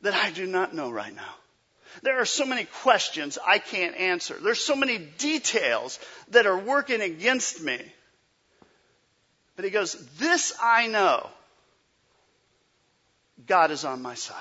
that 0.00 0.14
I 0.14 0.30
do 0.30 0.46
not 0.46 0.74
know 0.74 0.90
right 0.90 1.14
now. 1.14 1.34
There 2.03 2.20
are 2.20 2.26
so 2.26 2.44
many 2.44 2.64
questions 2.64 3.38
I 3.46 3.59
can't 3.59 3.96
answer. 3.96 4.36
There's 4.40 4.64
so 4.64 4.74
many 4.74 4.98
details 4.98 5.98
that 6.28 6.46
are 6.46 6.59
working 6.59 7.00
against 7.03 7.62
me. 7.62 7.80
But 9.57 9.64
he 9.66 9.70
goes, 9.70 9.94
This 10.16 10.55
I 10.61 10.86
know. 10.86 11.28
God 13.46 13.70
is 13.70 13.84
on 13.84 14.03
my 14.03 14.14
side. 14.14 14.36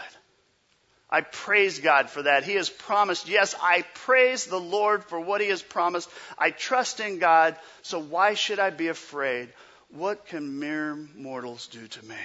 I 1.12 1.22
praise 1.22 1.80
God 1.80 2.10
for 2.10 2.24
that. 2.24 2.46
He 2.46 2.54
has 2.54 2.70
promised. 2.70 3.28
Yes, 3.28 3.54
I 3.62 3.84
praise 4.06 4.46
the 4.46 4.60
Lord 4.60 5.04
for 5.04 5.20
what 5.20 5.42
He 5.42 5.50
has 5.50 5.62
promised. 5.62 6.10
I 6.38 6.52
trust 6.52 7.02
in 7.02 7.20
God, 7.20 7.58
so 7.82 8.00
why 8.00 8.34
should 8.34 8.60
I 8.60 8.70
be 8.70 8.88
afraid? 8.88 9.50
What 9.90 10.28
can 10.28 10.60
mere 10.60 10.96
mortals 11.16 11.68
do 11.68 11.86
to 11.86 12.06
me? 12.06 12.16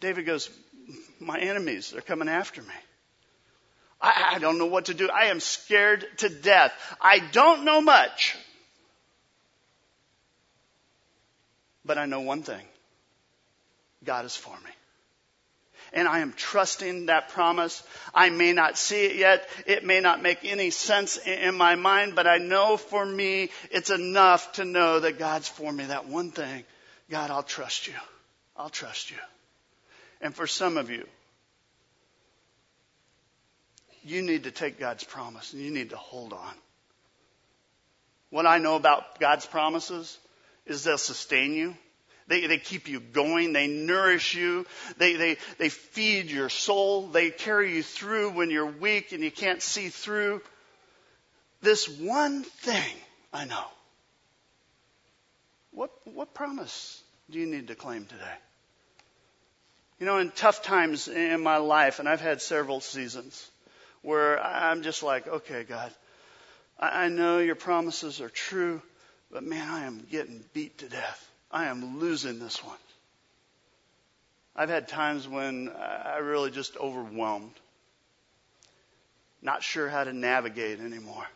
David 0.00 0.24
goes, 0.24 0.48
My 1.20 1.38
enemies 1.38 1.94
are 1.94 2.00
coming 2.00 2.28
after 2.28 2.62
me. 2.62 2.74
I, 4.00 4.32
I 4.36 4.38
don't 4.38 4.58
know 4.58 4.66
what 4.66 4.86
to 4.86 4.94
do. 4.94 5.10
I 5.10 5.26
am 5.26 5.40
scared 5.40 6.06
to 6.18 6.28
death. 6.28 6.72
I 7.00 7.18
don't 7.18 7.64
know 7.64 7.82
much. 7.82 8.36
But 11.84 11.98
I 11.98 12.06
know 12.06 12.20
one 12.20 12.42
thing 12.42 12.64
God 14.04 14.24
is 14.24 14.36
for 14.36 14.56
me. 14.64 14.70
And 15.92 16.06
I 16.08 16.20
am 16.20 16.32
trusting 16.32 17.06
that 17.06 17.30
promise. 17.30 17.82
I 18.14 18.30
may 18.30 18.52
not 18.52 18.76
see 18.76 19.04
it 19.04 19.16
yet. 19.16 19.48
It 19.66 19.84
may 19.84 20.00
not 20.00 20.22
make 20.22 20.44
any 20.44 20.70
sense 20.70 21.16
in 21.16 21.54
my 21.56 21.74
mind, 21.74 22.14
but 22.14 22.26
I 22.26 22.38
know 22.38 22.76
for 22.76 23.04
me 23.04 23.50
it's 23.70 23.90
enough 23.90 24.52
to 24.52 24.64
know 24.64 25.00
that 25.00 25.18
God's 25.18 25.48
for 25.48 25.72
me. 25.72 25.84
That 25.84 26.06
one 26.06 26.30
thing. 26.30 26.64
God, 27.10 27.30
I'll 27.30 27.42
trust 27.42 27.86
you. 27.86 27.94
I'll 28.56 28.70
trust 28.70 29.10
you. 29.10 29.18
And 30.20 30.34
for 30.34 30.46
some 30.46 30.76
of 30.76 30.90
you, 30.90 31.06
you 34.02 34.22
need 34.22 34.44
to 34.44 34.50
take 34.50 34.78
God's 34.78 35.04
promise 35.04 35.52
and 35.52 35.62
you 35.62 35.70
need 35.70 35.90
to 35.90 35.96
hold 35.96 36.32
on. 36.32 36.54
What 38.30 38.46
I 38.46 38.58
know 38.58 38.76
about 38.76 39.20
God's 39.20 39.46
promises 39.46 40.18
is 40.64 40.84
they'll 40.84 40.98
sustain 40.98 41.54
you. 41.54 41.76
They, 42.28 42.46
they 42.46 42.58
keep 42.58 42.88
you 42.88 43.00
going. 43.00 43.52
They 43.52 43.68
nourish 43.68 44.34
you. 44.34 44.66
They, 44.98 45.14
they, 45.14 45.36
they 45.58 45.68
feed 45.68 46.30
your 46.30 46.48
soul. 46.48 47.06
They 47.06 47.30
carry 47.30 47.76
you 47.76 47.82
through 47.82 48.30
when 48.30 48.50
you're 48.50 48.66
weak 48.66 49.12
and 49.12 49.22
you 49.22 49.30
can't 49.30 49.62
see 49.62 49.88
through. 49.88 50.42
This 51.62 51.88
one 51.88 52.42
thing 52.42 52.94
I 53.32 53.44
know. 53.44 53.64
What, 55.70 55.90
what 56.04 56.34
promise 56.34 57.02
do 57.30 57.38
you 57.38 57.46
need 57.46 57.68
to 57.68 57.74
claim 57.74 58.06
today? 58.06 58.34
You 60.00 60.06
know, 60.06 60.18
in 60.18 60.30
tough 60.30 60.62
times 60.62 61.08
in 61.08 61.42
my 61.42 61.56
life, 61.56 61.98
and 61.98 62.08
I've 62.08 62.20
had 62.20 62.42
several 62.42 62.80
seasons, 62.80 63.50
where 64.02 64.42
I'm 64.42 64.82
just 64.82 65.02
like, 65.02 65.26
okay, 65.26 65.64
God, 65.64 65.92
I 66.78 67.08
know 67.08 67.38
your 67.38 67.54
promises 67.54 68.20
are 68.20 68.28
true, 68.28 68.82
but 69.30 69.42
man, 69.42 69.66
I 69.68 69.84
am 69.84 70.06
getting 70.10 70.44
beat 70.52 70.78
to 70.78 70.88
death. 70.88 71.25
I 71.50 71.66
am 71.66 72.00
losing 72.00 72.38
this 72.38 72.62
one. 72.64 72.76
I've 74.54 74.70
had 74.70 74.88
times 74.88 75.28
when 75.28 75.68
I 75.68 76.18
really 76.18 76.50
just 76.50 76.76
overwhelmed, 76.76 77.52
not 79.42 79.62
sure 79.62 79.88
how 79.88 80.04
to 80.04 80.12
navigate 80.12 80.80
anymore. 80.80 81.26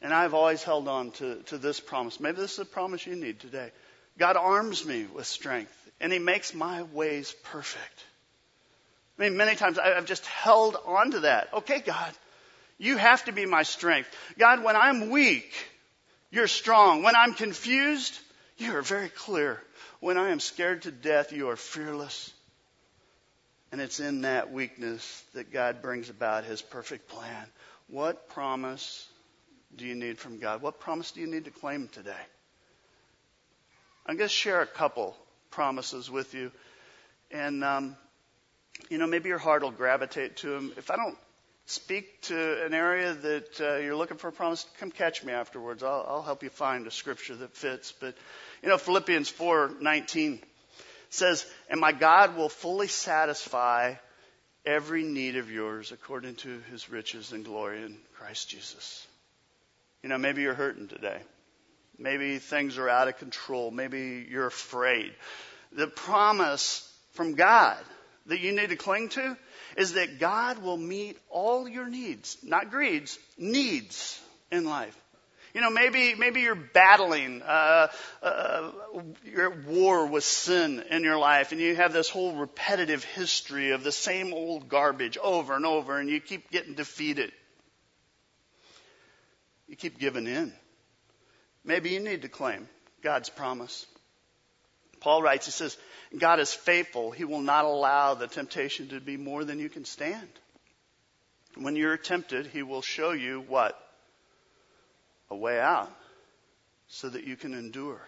And 0.00 0.12
I've 0.12 0.34
always 0.34 0.62
held 0.62 0.86
on 0.86 1.10
to, 1.12 1.36
to 1.44 1.58
this 1.58 1.80
promise. 1.80 2.20
Maybe 2.20 2.36
this 2.36 2.52
is 2.52 2.58
a 2.60 2.64
promise 2.64 3.06
you 3.06 3.16
need 3.16 3.40
today. 3.40 3.72
God 4.18 4.36
arms 4.36 4.84
me 4.84 5.06
with 5.06 5.26
strength, 5.26 5.76
and 6.00 6.12
He 6.12 6.18
makes 6.18 6.54
my 6.54 6.82
ways 6.82 7.34
perfect. 7.44 8.04
I 9.18 9.22
mean, 9.22 9.36
many 9.36 9.56
times 9.56 9.78
I've 9.78 10.06
just 10.06 10.26
held 10.26 10.76
on 10.86 11.12
to 11.12 11.20
that. 11.20 11.48
Okay, 11.54 11.80
God, 11.80 12.12
you 12.78 12.96
have 12.96 13.24
to 13.24 13.32
be 13.32 13.46
my 13.46 13.62
strength. 13.62 14.08
God, 14.38 14.62
when 14.62 14.76
I'm 14.76 15.10
weak, 15.10 15.52
you're 16.30 16.48
strong. 16.48 17.02
When 17.02 17.16
I'm 17.16 17.34
confused, 17.34 18.18
you 18.56 18.76
are 18.76 18.82
very 18.82 19.08
clear. 19.08 19.60
When 20.00 20.16
I 20.16 20.30
am 20.30 20.40
scared 20.40 20.82
to 20.82 20.90
death, 20.90 21.32
you 21.32 21.48
are 21.50 21.56
fearless. 21.56 22.32
And 23.72 23.80
it's 23.80 23.98
in 23.98 24.22
that 24.22 24.52
weakness 24.52 25.22
that 25.34 25.52
God 25.52 25.82
brings 25.82 26.10
about 26.10 26.44
his 26.44 26.62
perfect 26.62 27.08
plan. 27.08 27.46
What 27.88 28.28
promise 28.28 29.08
do 29.76 29.84
you 29.84 29.94
need 29.94 30.18
from 30.18 30.38
God? 30.38 30.62
What 30.62 30.78
promise 30.78 31.10
do 31.10 31.20
you 31.20 31.26
need 31.26 31.46
to 31.46 31.50
claim 31.50 31.88
today? 31.88 32.12
I'm 34.06 34.16
going 34.16 34.28
to 34.28 34.34
share 34.34 34.62
a 34.62 34.66
couple 34.66 35.16
promises 35.50 36.10
with 36.10 36.34
you. 36.34 36.52
And 37.30 37.64
um, 37.64 37.96
you 38.88 38.98
know, 38.98 39.06
maybe 39.06 39.28
your 39.28 39.38
heart 39.38 39.62
will 39.62 39.70
gravitate 39.70 40.36
to 40.38 40.50
them. 40.50 40.72
If 40.76 40.90
I 40.90 40.96
don't 40.96 41.16
speak 41.66 42.20
to 42.22 42.64
an 42.64 42.74
area 42.74 43.14
that 43.14 43.60
uh, 43.60 43.76
you're 43.76 43.96
looking 43.96 44.18
for 44.18 44.28
a 44.28 44.32
promise, 44.32 44.66
come 44.78 44.90
catch 44.90 45.24
me 45.24 45.32
afterwards. 45.32 45.82
I'll, 45.82 46.04
I'll 46.08 46.22
help 46.22 46.42
you 46.42 46.50
find 46.50 46.86
a 46.86 46.90
scripture 46.90 47.36
that 47.36 47.56
fits. 47.56 47.92
But 47.92 48.14
you 48.62 48.68
know, 48.68 48.78
Philippians 48.78 49.30
4:19 49.30 50.42
says, 51.10 51.46
"And 51.68 51.80
my 51.80 51.92
God 51.92 52.36
will 52.36 52.48
fully 52.48 52.88
satisfy 52.88 53.94
every 54.66 55.04
need 55.04 55.36
of 55.36 55.50
yours 55.50 55.92
according 55.92 56.36
to 56.36 56.60
His 56.70 56.88
riches 56.88 57.32
and 57.32 57.44
glory 57.44 57.82
in 57.82 57.98
Christ 58.14 58.48
Jesus." 58.48 59.06
You 60.02 60.10
know, 60.10 60.18
maybe 60.18 60.42
you're 60.42 60.54
hurting 60.54 60.88
today. 60.88 61.20
Maybe 61.96 62.38
things 62.38 62.76
are 62.76 62.88
out 62.88 63.08
of 63.08 63.18
control. 63.18 63.70
Maybe 63.70 64.26
you're 64.28 64.46
afraid. 64.46 65.14
The 65.72 65.86
promise 65.86 66.90
from 67.12 67.34
God 67.34 67.78
that 68.26 68.40
you 68.40 68.52
need 68.52 68.70
to 68.70 68.76
cling 68.76 69.08
to 69.10 69.36
is 69.76 69.94
that 69.94 70.18
God 70.18 70.62
will 70.62 70.76
meet 70.76 71.18
all 71.30 71.68
your 71.68 71.88
needs, 71.88 72.36
not 72.42 72.70
greeds, 72.70 73.18
needs 73.38 74.20
in 74.50 74.64
life. 74.64 74.96
You 75.54 75.60
know, 75.60 75.70
maybe 75.70 76.16
maybe 76.16 76.40
you're 76.40 76.56
battling 76.56 77.40
uh, 77.42 77.86
uh, 78.20 78.70
your 79.24 79.50
war 79.50 80.06
with 80.06 80.24
sin 80.24 80.82
in 80.90 81.04
your 81.04 81.16
life, 81.16 81.52
and 81.52 81.60
you 81.60 81.76
have 81.76 81.92
this 81.92 82.10
whole 82.10 82.34
repetitive 82.34 83.04
history 83.04 83.70
of 83.70 83.84
the 83.84 83.92
same 83.92 84.34
old 84.34 84.68
garbage 84.68 85.16
over 85.16 85.54
and 85.54 85.64
over, 85.64 85.98
and 86.00 86.10
you 86.10 86.20
keep 86.20 86.50
getting 86.50 86.74
defeated. 86.74 87.30
You 89.68 89.76
keep 89.76 90.00
giving 90.00 90.26
in. 90.26 90.52
Maybe 91.64 91.90
you 91.90 92.00
need 92.00 92.22
to 92.22 92.28
claim 92.28 92.68
God's 93.02 93.30
promise. 93.30 93.86
Paul 95.04 95.22
writes, 95.22 95.44
he 95.44 95.52
says, 95.52 95.76
God 96.16 96.40
is 96.40 96.54
faithful. 96.54 97.10
He 97.10 97.26
will 97.26 97.42
not 97.42 97.66
allow 97.66 98.14
the 98.14 98.26
temptation 98.26 98.88
to 98.88 99.00
be 99.00 99.18
more 99.18 99.44
than 99.44 99.58
you 99.58 99.68
can 99.68 99.84
stand. 99.84 100.28
When 101.56 101.76
you're 101.76 101.98
tempted, 101.98 102.46
He 102.46 102.62
will 102.62 102.80
show 102.80 103.12
you 103.12 103.44
what? 103.46 103.78
A 105.30 105.36
way 105.36 105.60
out 105.60 105.94
so 106.88 107.10
that 107.10 107.24
you 107.24 107.36
can 107.36 107.52
endure. 107.52 108.00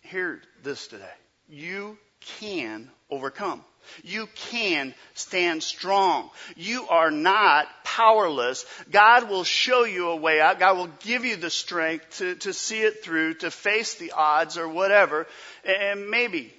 Hear 0.00 0.42
this 0.64 0.88
today. 0.88 1.04
You 1.48 1.96
can 2.40 2.90
overcome. 3.08 3.64
You 4.02 4.28
can 4.34 4.94
stand 5.14 5.62
strong. 5.62 6.30
You 6.56 6.88
are 6.88 7.10
not 7.10 7.66
powerless. 7.84 8.64
God 8.90 9.28
will 9.28 9.44
show 9.44 9.84
you 9.84 10.08
a 10.08 10.16
way 10.16 10.40
out. 10.40 10.58
God 10.58 10.76
will 10.76 10.90
give 11.00 11.24
you 11.24 11.36
the 11.36 11.50
strength 11.50 12.18
to, 12.18 12.34
to 12.36 12.52
see 12.52 12.80
it 12.80 13.02
through, 13.02 13.34
to 13.34 13.50
face 13.50 13.94
the 13.94 14.12
odds 14.12 14.58
or 14.58 14.68
whatever. 14.68 15.26
And 15.64 16.10
maybe 16.10 16.52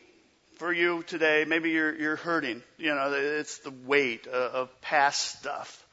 for 0.58 0.74
you 0.74 1.04
today, 1.04 1.46
maybe 1.48 1.72
you're, 1.72 1.96
you're 1.96 2.16
hurting. 2.16 2.64
You 2.78 2.96
know, 2.96 3.14
it's 3.14 3.60
the 3.60 3.74
weight 3.86 4.28
of, 4.28 4.54
of 4.54 4.82
past 4.82 5.40
stuff 5.40 5.86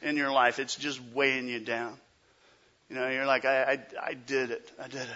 in 0.00 0.16
your 0.16 0.30
life. 0.30 0.58
It's 0.58 0.76
just 0.76 1.00
weighing 1.12 1.48
you 1.48 1.60
down. 1.60 1.98
You 2.88 2.96
know, 2.96 3.08
you're 3.08 3.26
like, 3.26 3.44
I, 3.44 3.62
I, 3.62 3.78
I 4.10 4.14
did 4.14 4.50
it. 4.50 4.70
I 4.80 4.86
did 4.86 5.00
it. 5.00 5.08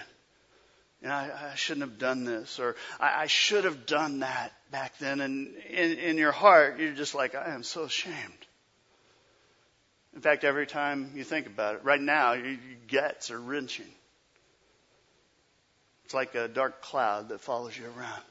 You 1.03 1.09
know, 1.09 1.15
I, 1.15 1.51
I 1.53 1.55
shouldn't 1.57 1.89
have 1.89 1.99
done 1.99 2.25
this, 2.25 2.59
or 2.59 2.75
I, 2.99 3.23
I 3.23 3.27
should 3.27 3.65
have 3.65 3.87
done 3.87 4.21
that 4.21 4.53
back 4.71 4.99
then. 4.99 5.21
And 5.21 5.55
in, 5.71 5.99
in 5.99 6.17
your 6.17 6.33
heart, 6.33 6.79
you're 6.79 6.93
just 6.93 7.15
like, 7.15 7.35
I 7.35 7.55
am 7.55 7.63
so 7.63 7.85
ashamed. 7.85 8.15
In 10.15 10.23
fact, 10.23 10.45
every 10.45 10.67
time 10.67 11.13
you 11.15 11.25
think 11.25 11.47
about 11.47 11.77
it, 11.77 11.85
right 11.85 12.01
now, 12.01 12.33
your, 12.33 12.57
guts 12.89 13.31
are 13.31 13.41
wrenching. 13.41 13.91
It's 16.05 16.15
like 16.15 16.35
a 16.35 16.49
dark 16.49 16.81
cloud 16.83 17.31
that 17.31 17.41
follows 17.41 17.77
you 17.77 17.85
around. 17.85 18.23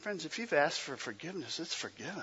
Friends, 0.00 0.26
if 0.26 0.38
you've 0.38 0.52
asked 0.52 0.80
for 0.80 0.96
forgiveness, 0.96 1.58
it's 1.58 1.74
forgiven. 1.74 2.22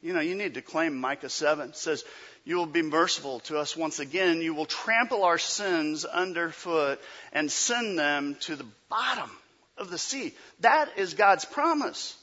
You 0.00 0.14
know, 0.14 0.20
you 0.20 0.34
need 0.34 0.54
to 0.54 0.62
claim 0.62 0.96
Micah 0.96 1.28
7 1.28 1.70
it 1.70 1.76
says, 1.76 2.04
You 2.44 2.56
will 2.56 2.66
be 2.66 2.82
merciful 2.82 3.40
to 3.40 3.58
us 3.58 3.76
once 3.76 3.98
again. 3.98 4.40
You 4.40 4.54
will 4.54 4.66
trample 4.66 5.24
our 5.24 5.38
sins 5.38 6.04
underfoot 6.04 7.00
and 7.32 7.50
send 7.52 7.98
them 7.98 8.36
to 8.42 8.56
the 8.56 8.66
bottom 8.88 9.30
of 9.78 9.90
the 9.90 9.98
sea. 9.98 10.34
That 10.60 10.98
is 10.98 11.14
God's 11.14 11.44
promise. 11.44 12.16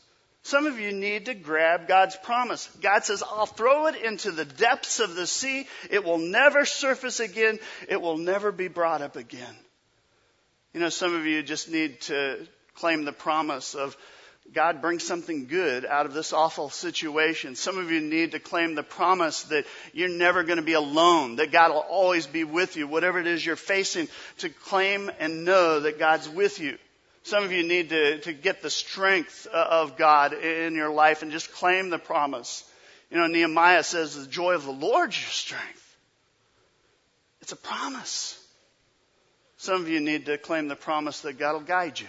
Some 0.44 0.68
of 0.68 0.80
you 0.80 0.92
need 0.92 1.26
to 1.26 1.34
grab 1.34 1.88
God's 1.88 2.16
promise. 2.18 2.70
God 2.80 3.04
says, 3.04 3.24
I'll 3.24 3.48
throw 3.48 3.88
it 3.88 3.96
into 3.96 4.30
the 4.30 4.46
depths 4.46 5.00
of 5.00 5.16
the 5.16 5.26
sea. 5.26 5.68
It 5.90 6.04
will 6.04 6.20
never 6.20 6.66
surface 6.66 7.20
again. 7.20 7.58
It 7.90 8.00
will 8.00 8.18
never 8.18 8.52
be 8.52 8.68
brought 8.68 9.02
up 9.02 9.16
again. 9.16 9.56
You 10.74 10.82
know, 10.82 10.90
some 10.90 11.16
of 11.16 11.26
you 11.26 11.42
just 11.42 11.70
need 11.70 12.02
to 12.02 12.46
claim 12.76 13.06
the 13.06 13.12
promise 13.12 13.74
of 13.74 13.98
God 14.54 14.82
bring 14.82 15.00
something 15.00 15.48
good 15.48 15.86
out 15.86 16.06
of 16.06 16.14
this 16.14 16.32
awful 16.32 16.70
situation. 16.70 17.56
Some 17.56 17.80
of 17.80 17.90
you 17.90 18.00
need 18.00 18.34
to 18.34 18.40
claim 18.40 18.76
the 18.76 18.84
promise 18.84 19.44
that 19.44 19.66
you're 19.94 20.10
never 20.10 20.44
going 20.44 20.58
to 20.58 20.64
be 20.64 20.74
alone, 20.74 21.38
that 21.38 21.52
God 21.52 21.72
will 21.72 21.80
always 21.80 22.28
be 22.28 22.44
with 22.44 22.78
you, 22.78 22.88
whatever 22.88 23.20
it 23.20 23.26
is 23.26 23.44
you're 23.44 23.56
facing, 23.56 24.08
to 24.40 24.50
claim 24.50 25.10
and 25.20 25.46
know 25.46 25.80
that 25.80 25.98
God's 25.98 26.30
with 26.30 26.60
you. 26.60 26.78
Some 27.26 27.44
of 27.44 27.52
you 27.52 27.64
need 27.64 27.90
to, 27.90 28.20
to 28.20 28.34
get 28.34 28.62
the 28.62 28.70
strength 28.70 29.48
uh, 29.52 29.58
of 29.58 29.98
God 29.98 30.34
in 30.34 30.76
your 30.76 30.92
life 30.92 31.24
and 31.24 31.32
just 31.32 31.52
claim 31.52 31.90
the 31.90 31.98
promise. 31.98 32.64
You 33.10 33.18
know, 33.18 33.26
Nehemiah 33.26 33.82
says, 33.82 34.16
the 34.16 34.28
joy 34.28 34.54
of 34.54 34.64
the 34.64 34.72
Lord 34.72 35.10
is 35.10 35.20
your 35.20 35.32
strength. 35.32 35.98
It's 37.42 37.52
a 37.52 37.56
promise. 37.56 38.40
Some 39.58 39.82
of 39.82 39.90
you 39.90 40.02
need 40.02 40.28
to 40.28 40.38
claim 40.38 40.68
the 40.68 40.76
promise 40.76 41.22
that 41.22 41.40
God 41.40 41.54
will 41.54 41.62
guide 41.62 42.00
you. 42.00 42.06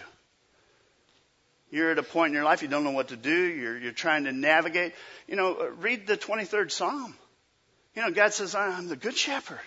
You're 1.71 1.93
at 1.93 1.99
a 1.99 2.03
point 2.03 2.29
in 2.29 2.35
your 2.35 2.45
life 2.45 2.61
you 2.61 2.69
don't 2.69 2.85
know 2.85 2.91
what 2.91 3.09
to 3.09 3.17
do. 3.17 3.35
You're, 3.35 3.79
you're 3.79 3.93
trying 3.93 4.25
to 4.25 4.33
navigate. 4.33 4.93
You 5.27 5.37
know, 5.37 5.55
uh, 5.55 5.71
read 5.81 6.07
the 6.07 6.19
23rd 6.19 6.71
Psalm. 6.71 7.15
You 7.95 8.03
know, 8.03 8.11
God 8.11 8.35
says, 8.35 8.55
I'm 8.55 8.89
the 8.89 8.97
good 8.97 9.17
shepherd. 9.17 9.61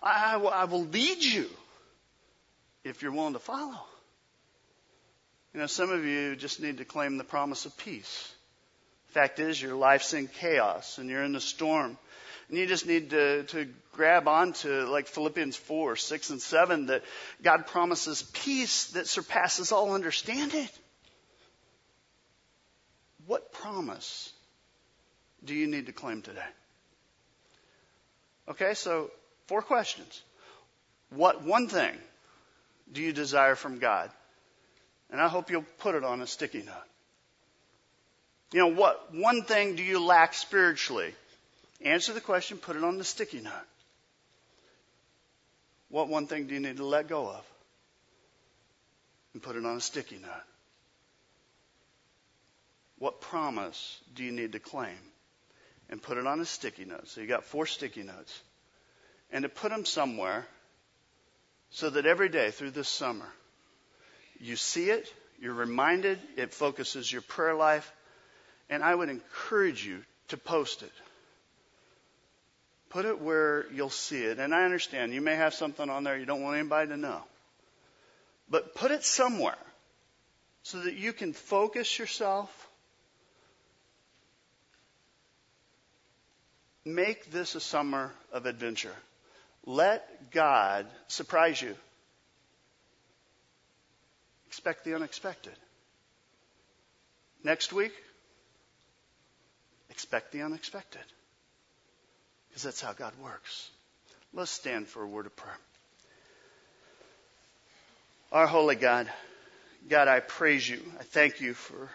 I, 0.00 0.36
I 0.36 0.64
will 0.66 0.84
lead 0.84 1.24
you 1.24 1.50
if 2.84 3.02
you're 3.02 3.10
willing 3.10 3.32
to 3.32 3.40
follow. 3.40 3.80
You 5.54 5.60
know, 5.60 5.66
some 5.66 5.90
of 5.90 6.04
you 6.04 6.36
just 6.36 6.60
need 6.60 6.78
to 6.78 6.84
claim 6.84 7.16
the 7.16 7.24
promise 7.24 7.66
of 7.66 7.76
peace. 7.78 8.32
Fact 9.08 9.38
is, 9.38 9.60
your 9.60 9.74
life's 9.74 10.12
in 10.12 10.28
chaos 10.28 10.98
and 10.98 11.08
you're 11.08 11.22
in 11.22 11.34
a 11.34 11.40
storm. 11.40 11.96
And 12.48 12.58
you 12.58 12.66
just 12.66 12.86
need 12.86 13.10
to, 13.10 13.42
to 13.44 13.66
grab 13.92 14.28
onto, 14.28 14.70
like 14.84 15.08
Philippians 15.08 15.56
4, 15.56 15.96
6, 15.96 16.30
and 16.30 16.40
7, 16.40 16.86
that 16.86 17.02
God 17.42 17.66
promises 17.66 18.22
peace 18.34 18.88
that 18.88 19.08
surpasses 19.08 19.72
all 19.72 19.94
understanding. 19.94 20.68
What 23.26 23.52
promise 23.52 24.32
do 25.44 25.54
you 25.54 25.66
need 25.66 25.86
to 25.86 25.92
claim 25.92 26.22
today? 26.22 26.40
Okay, 28.48 28.74
so 28.74 29.10
four 29.48 29.62
questions. 29.62 30.22
What 31.10 31.42
one 31.42 31.68
thing 31.68 31.94
do 32.92 33.02
you 33.02 33.12
desire 33.12 33.56
from 33.56 33.78
God? 33.78 34.10
And 35.10 35.20
I 35.20 35.28
hope 35.28 35.50
you'll 35.50 35.64
put 35.78 35.94
it 35.94 36.04
on 36.04 36.20
a 36.20 36.26
sticky 36.26 36.62
note. 36.62 36.74
You 38.52 38.60
know, 38.60 38.68
what 38.68 39.14
one 39.14 39.42
thing 39.42 39.76
do 39.76 39.82
you 39.82 40.04
lack 40.04 40.34
spiritually? 40.34 41.14
Answer 41.80 42.12
the 42.12 42.20
question, 42.20 42.58
put 42.58 42.76
it 42.76 42.84
on 42.84 42.98
the 42.98 43.04
sticky 43.04 43.40
note. 43.40 43.52
What 45.88 46.08
one 46.08 46.26
thing 46.26 46.46
do 46.46 46.54
you 46.54 46.60
need 46.60 46.78
to 46.78 46.84
let 46.84 47.08
go 47.08 47.28
of? 47.28 47.44
And 49.32 49.42
put 49.42 49.56
it 49.56 49.64
on 49.64 49.76
a 49.76 49.80
sticky 49.80 50.16
note. 50.16 50.30
What 52.98 53.20
promise 53.20 54.00
do 54.14 54.24
you 54.24 54.32
need 54.32 54.52
to 54.52 54.58
claim? 54.58 54.96
And 55.90 56.02
put 56.02 56.18
it 56.18 56.26
on 56.26 56.40
a 56.40 56.44
sticky 56.44 56.86
note. 56.86 57.08
So 57.08 57.20
you 57.20 57.26
got 57.26 57.44
four 57.44 57.66
sticky 57.66 58.02
notes. 58.02 58.40
And 59.30 59.42
to 59.42 59.48
put 59.48 59.70
them 59.70 59.84
somewhere 59.84 60.46
so 61.70 61.90
that 61.90 62.06
every 62.06 62.28
day 62.28 62.50
through 62.50 62.70
this 62.70 62.88
summer, 62.88 63.28
you 64.40 64.56
see 64.56 64.90
it, 64.90 65.12
you're 65.40 65.54
reminded, 65.54 66.18
it 66.36 66.54
focuses 66.54 67.10
your 67.10 67.22
prayer 67.22 67.54
life, 67.54 67.90
and 68.68 68.82
I 68.82 68.94
would 68.94 69.08
encourage 69.08 69.84
you 69.84 70.02
to 70.28 70.36
post 70.36 70.82
it. 70.82 70.92
Put 72.90 73.04
it 73.04 73.20
where 73.20 73.66
you'll 73.72 73.90
see 73.90 74.22
it. 74.22 74.38
And 74.38 74.54
I 74.54 74.64
understand 74.64 75.12
you 75.12 75.20
may 75.20 75.36
have 75.36 75.54
something 75.54 75.90
on 75.90 76.04
there 76.04 76.16
you 76.16 76.24
don't 76.24 76.42
want 76.42 76.56
anybody 76.56 76.88
to 76.90 76.96
know. 76.96 77.22
But 78.48 78.74
put 78.74 78.90
it 78.90 79.04
somewhere 79.04 79.58
so 80.62 80.80
that 80.80 80.94
you 80.94 81.12
can 81.12 81.32
focus 81.32 81.98
yourself. 81.98 82.50
Make 86.84 87.32
this 87.32 87.54
a 87.54 87.60
summer 87.60 88.12
of 88.32 88.46
adventure. 88.46 88.94
Let 89.64 90.30
God 90.30 90.86
surprise 91.08 91.60
you. 91.60 91.74
Expect 94.56 94.84
the 94.84 94.94
unexpected. 94.94 95.52
Next 97.44 97.74
week, 97.74 97.92
expect 99.90 100.32
the 100.32 100.40
unexpected. 100.40 101.02
Because 102.48 102.62
that's 102.62 102.80
how 102.80 102.94
God 102.94 103.12
works. 103.22 103.68
Let's 104.32 104.50
stand 104.50 104.88
for 104.88 105.02
a 105.02 105.06
word 105.06 105.26
of 105.26 105.36
prayer. 105.36 105.58
Our 108.32 108.46
holy 108.46 108.76
God, 108.76 109.10
God, 109.90 110.08
I 110.08 110.20
praise 110.20 110.66
you. 110.66 110.80
I 110.98 111.02
thank 111.02 111.42
you 111.42 111.52
for 111.52 111.90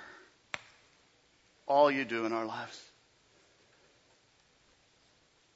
all 1.66 1.90
you 1.90 2.06
do 2.06 2.28
in 2.28 2.32
our 2.32 2.46
lives. 2.46 2.80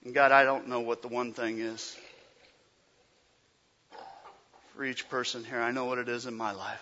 And 0.03 0.15
God, 0.15 0.31
I 0.31 0.43
don't 0.43 0.69
know 0.69 0.79
what 0.79 1.03
the 1.03 1.07
one 1.07 1.33
thing 1.33 1.59
is 1.59 1.95
for 4.73 4.83
each 4.83 5.07
person 5.07 5.43
here. 5.43 5.61
I 5.61 5.69
know 5.69 5.85
what 5.85 5.99
it 5.99 6.09
is 6.09 6.25
in 6.25 6.35
my 6.35 6.51
life. 6.51 6.81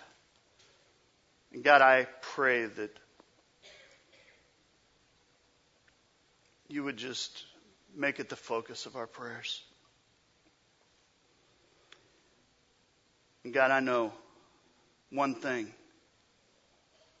And 1.54 1.62
God, 1.62 1.82
I 1.82 2.08
pray 2.20 2.66
that 2.66 2.90
you 6.68 6.82
would 6.82 6.96
just 6.96 7.44
make 7.94 8.18
it 8.18 8.28
the 8.28 8.36
focus 8.36 8.86
of 8.86 8.96
our 8.96 9.06
prayers. 9.06 9.62
And 13.44 13.54
God, 13.54 13.70
I 13.70 13.78
know 13.78 14.12
one 15.10 15.36
thing 15.36 15.72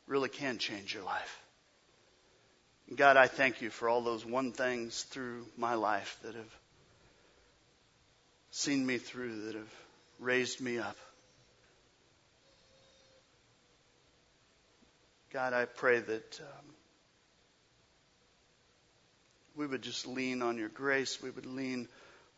really 0.08 0.28
can 0.28 0.58
change 0.58 0.92
your 0.92 1.04
life. 1.04 1.40
And 2.88 2.98
God, 2.98 3.16
I 3.16 3.28
thank 3.28 3.62
you 3.62 3.70
for 3.70 3.88
all 3.88 4.02
those 4.02 4.26
one 4.26 4.50
things 4.50 5.04
through 5.04 5.46
my 5.56 5.74
life 5.74 6.18
that 6.24 6.34
have 6.34 6.58
seen 8.50 8.84
me 8.84 8.98
through, 8.98 9.44
that 9.46 9.54
have 9.54 9.74
raised 10.18 10.60
me 10.60 10.78
up. 10.78 10.96
God, 15.34 15.52
I 15.52 15.64
pray 15.64 15.98
that 15.98 16.40
um, 16.40 16.64
we 19.56 19.66
would 19.66 19.82
just 19.82 20.06
lean 20.06 20.42
on 20.42 20.58
your 20.58 20.68
grace. 20.68 21.20
We 21.20 21.28
would 21.28 21.44
lean 21.44 21.88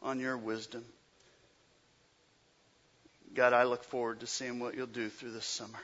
on 0.00 0.18
your 0.18 0.38
wisdom. 0.38 0.82
God, 3.34 3.52
I 3.52 3.64
look 3.64 3.84
forward 3.84 4.20
to 4.20 4.26
seeing 4.26 4.60
what 4.60 4.74
you'll 4.74 4.86
do 4.86 5.10
through 5.10 5.32
this 5.32 5.44
summer. 5.44 5.78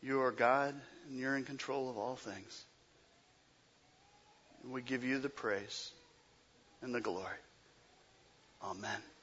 You 0.00 0.22
are 0.22 0.32
God, 0.32 0.74
and 1.10 1.18
you're 1.18 1.36
in 1.36 1.44
control 1.44 1.90
of 1.90 1.98
all 1.98 2.16
things. 2.16 2.64
And 4.62 4.72
we 4.72 4.80
give 4.80 5.04
you 5.04 5.18
the 5.18 5.28
praise 5.28 5.90
and 6.80 6.94
the 6.94 7.02
glory. 7.02 7.36
Amen. 8.64 9.15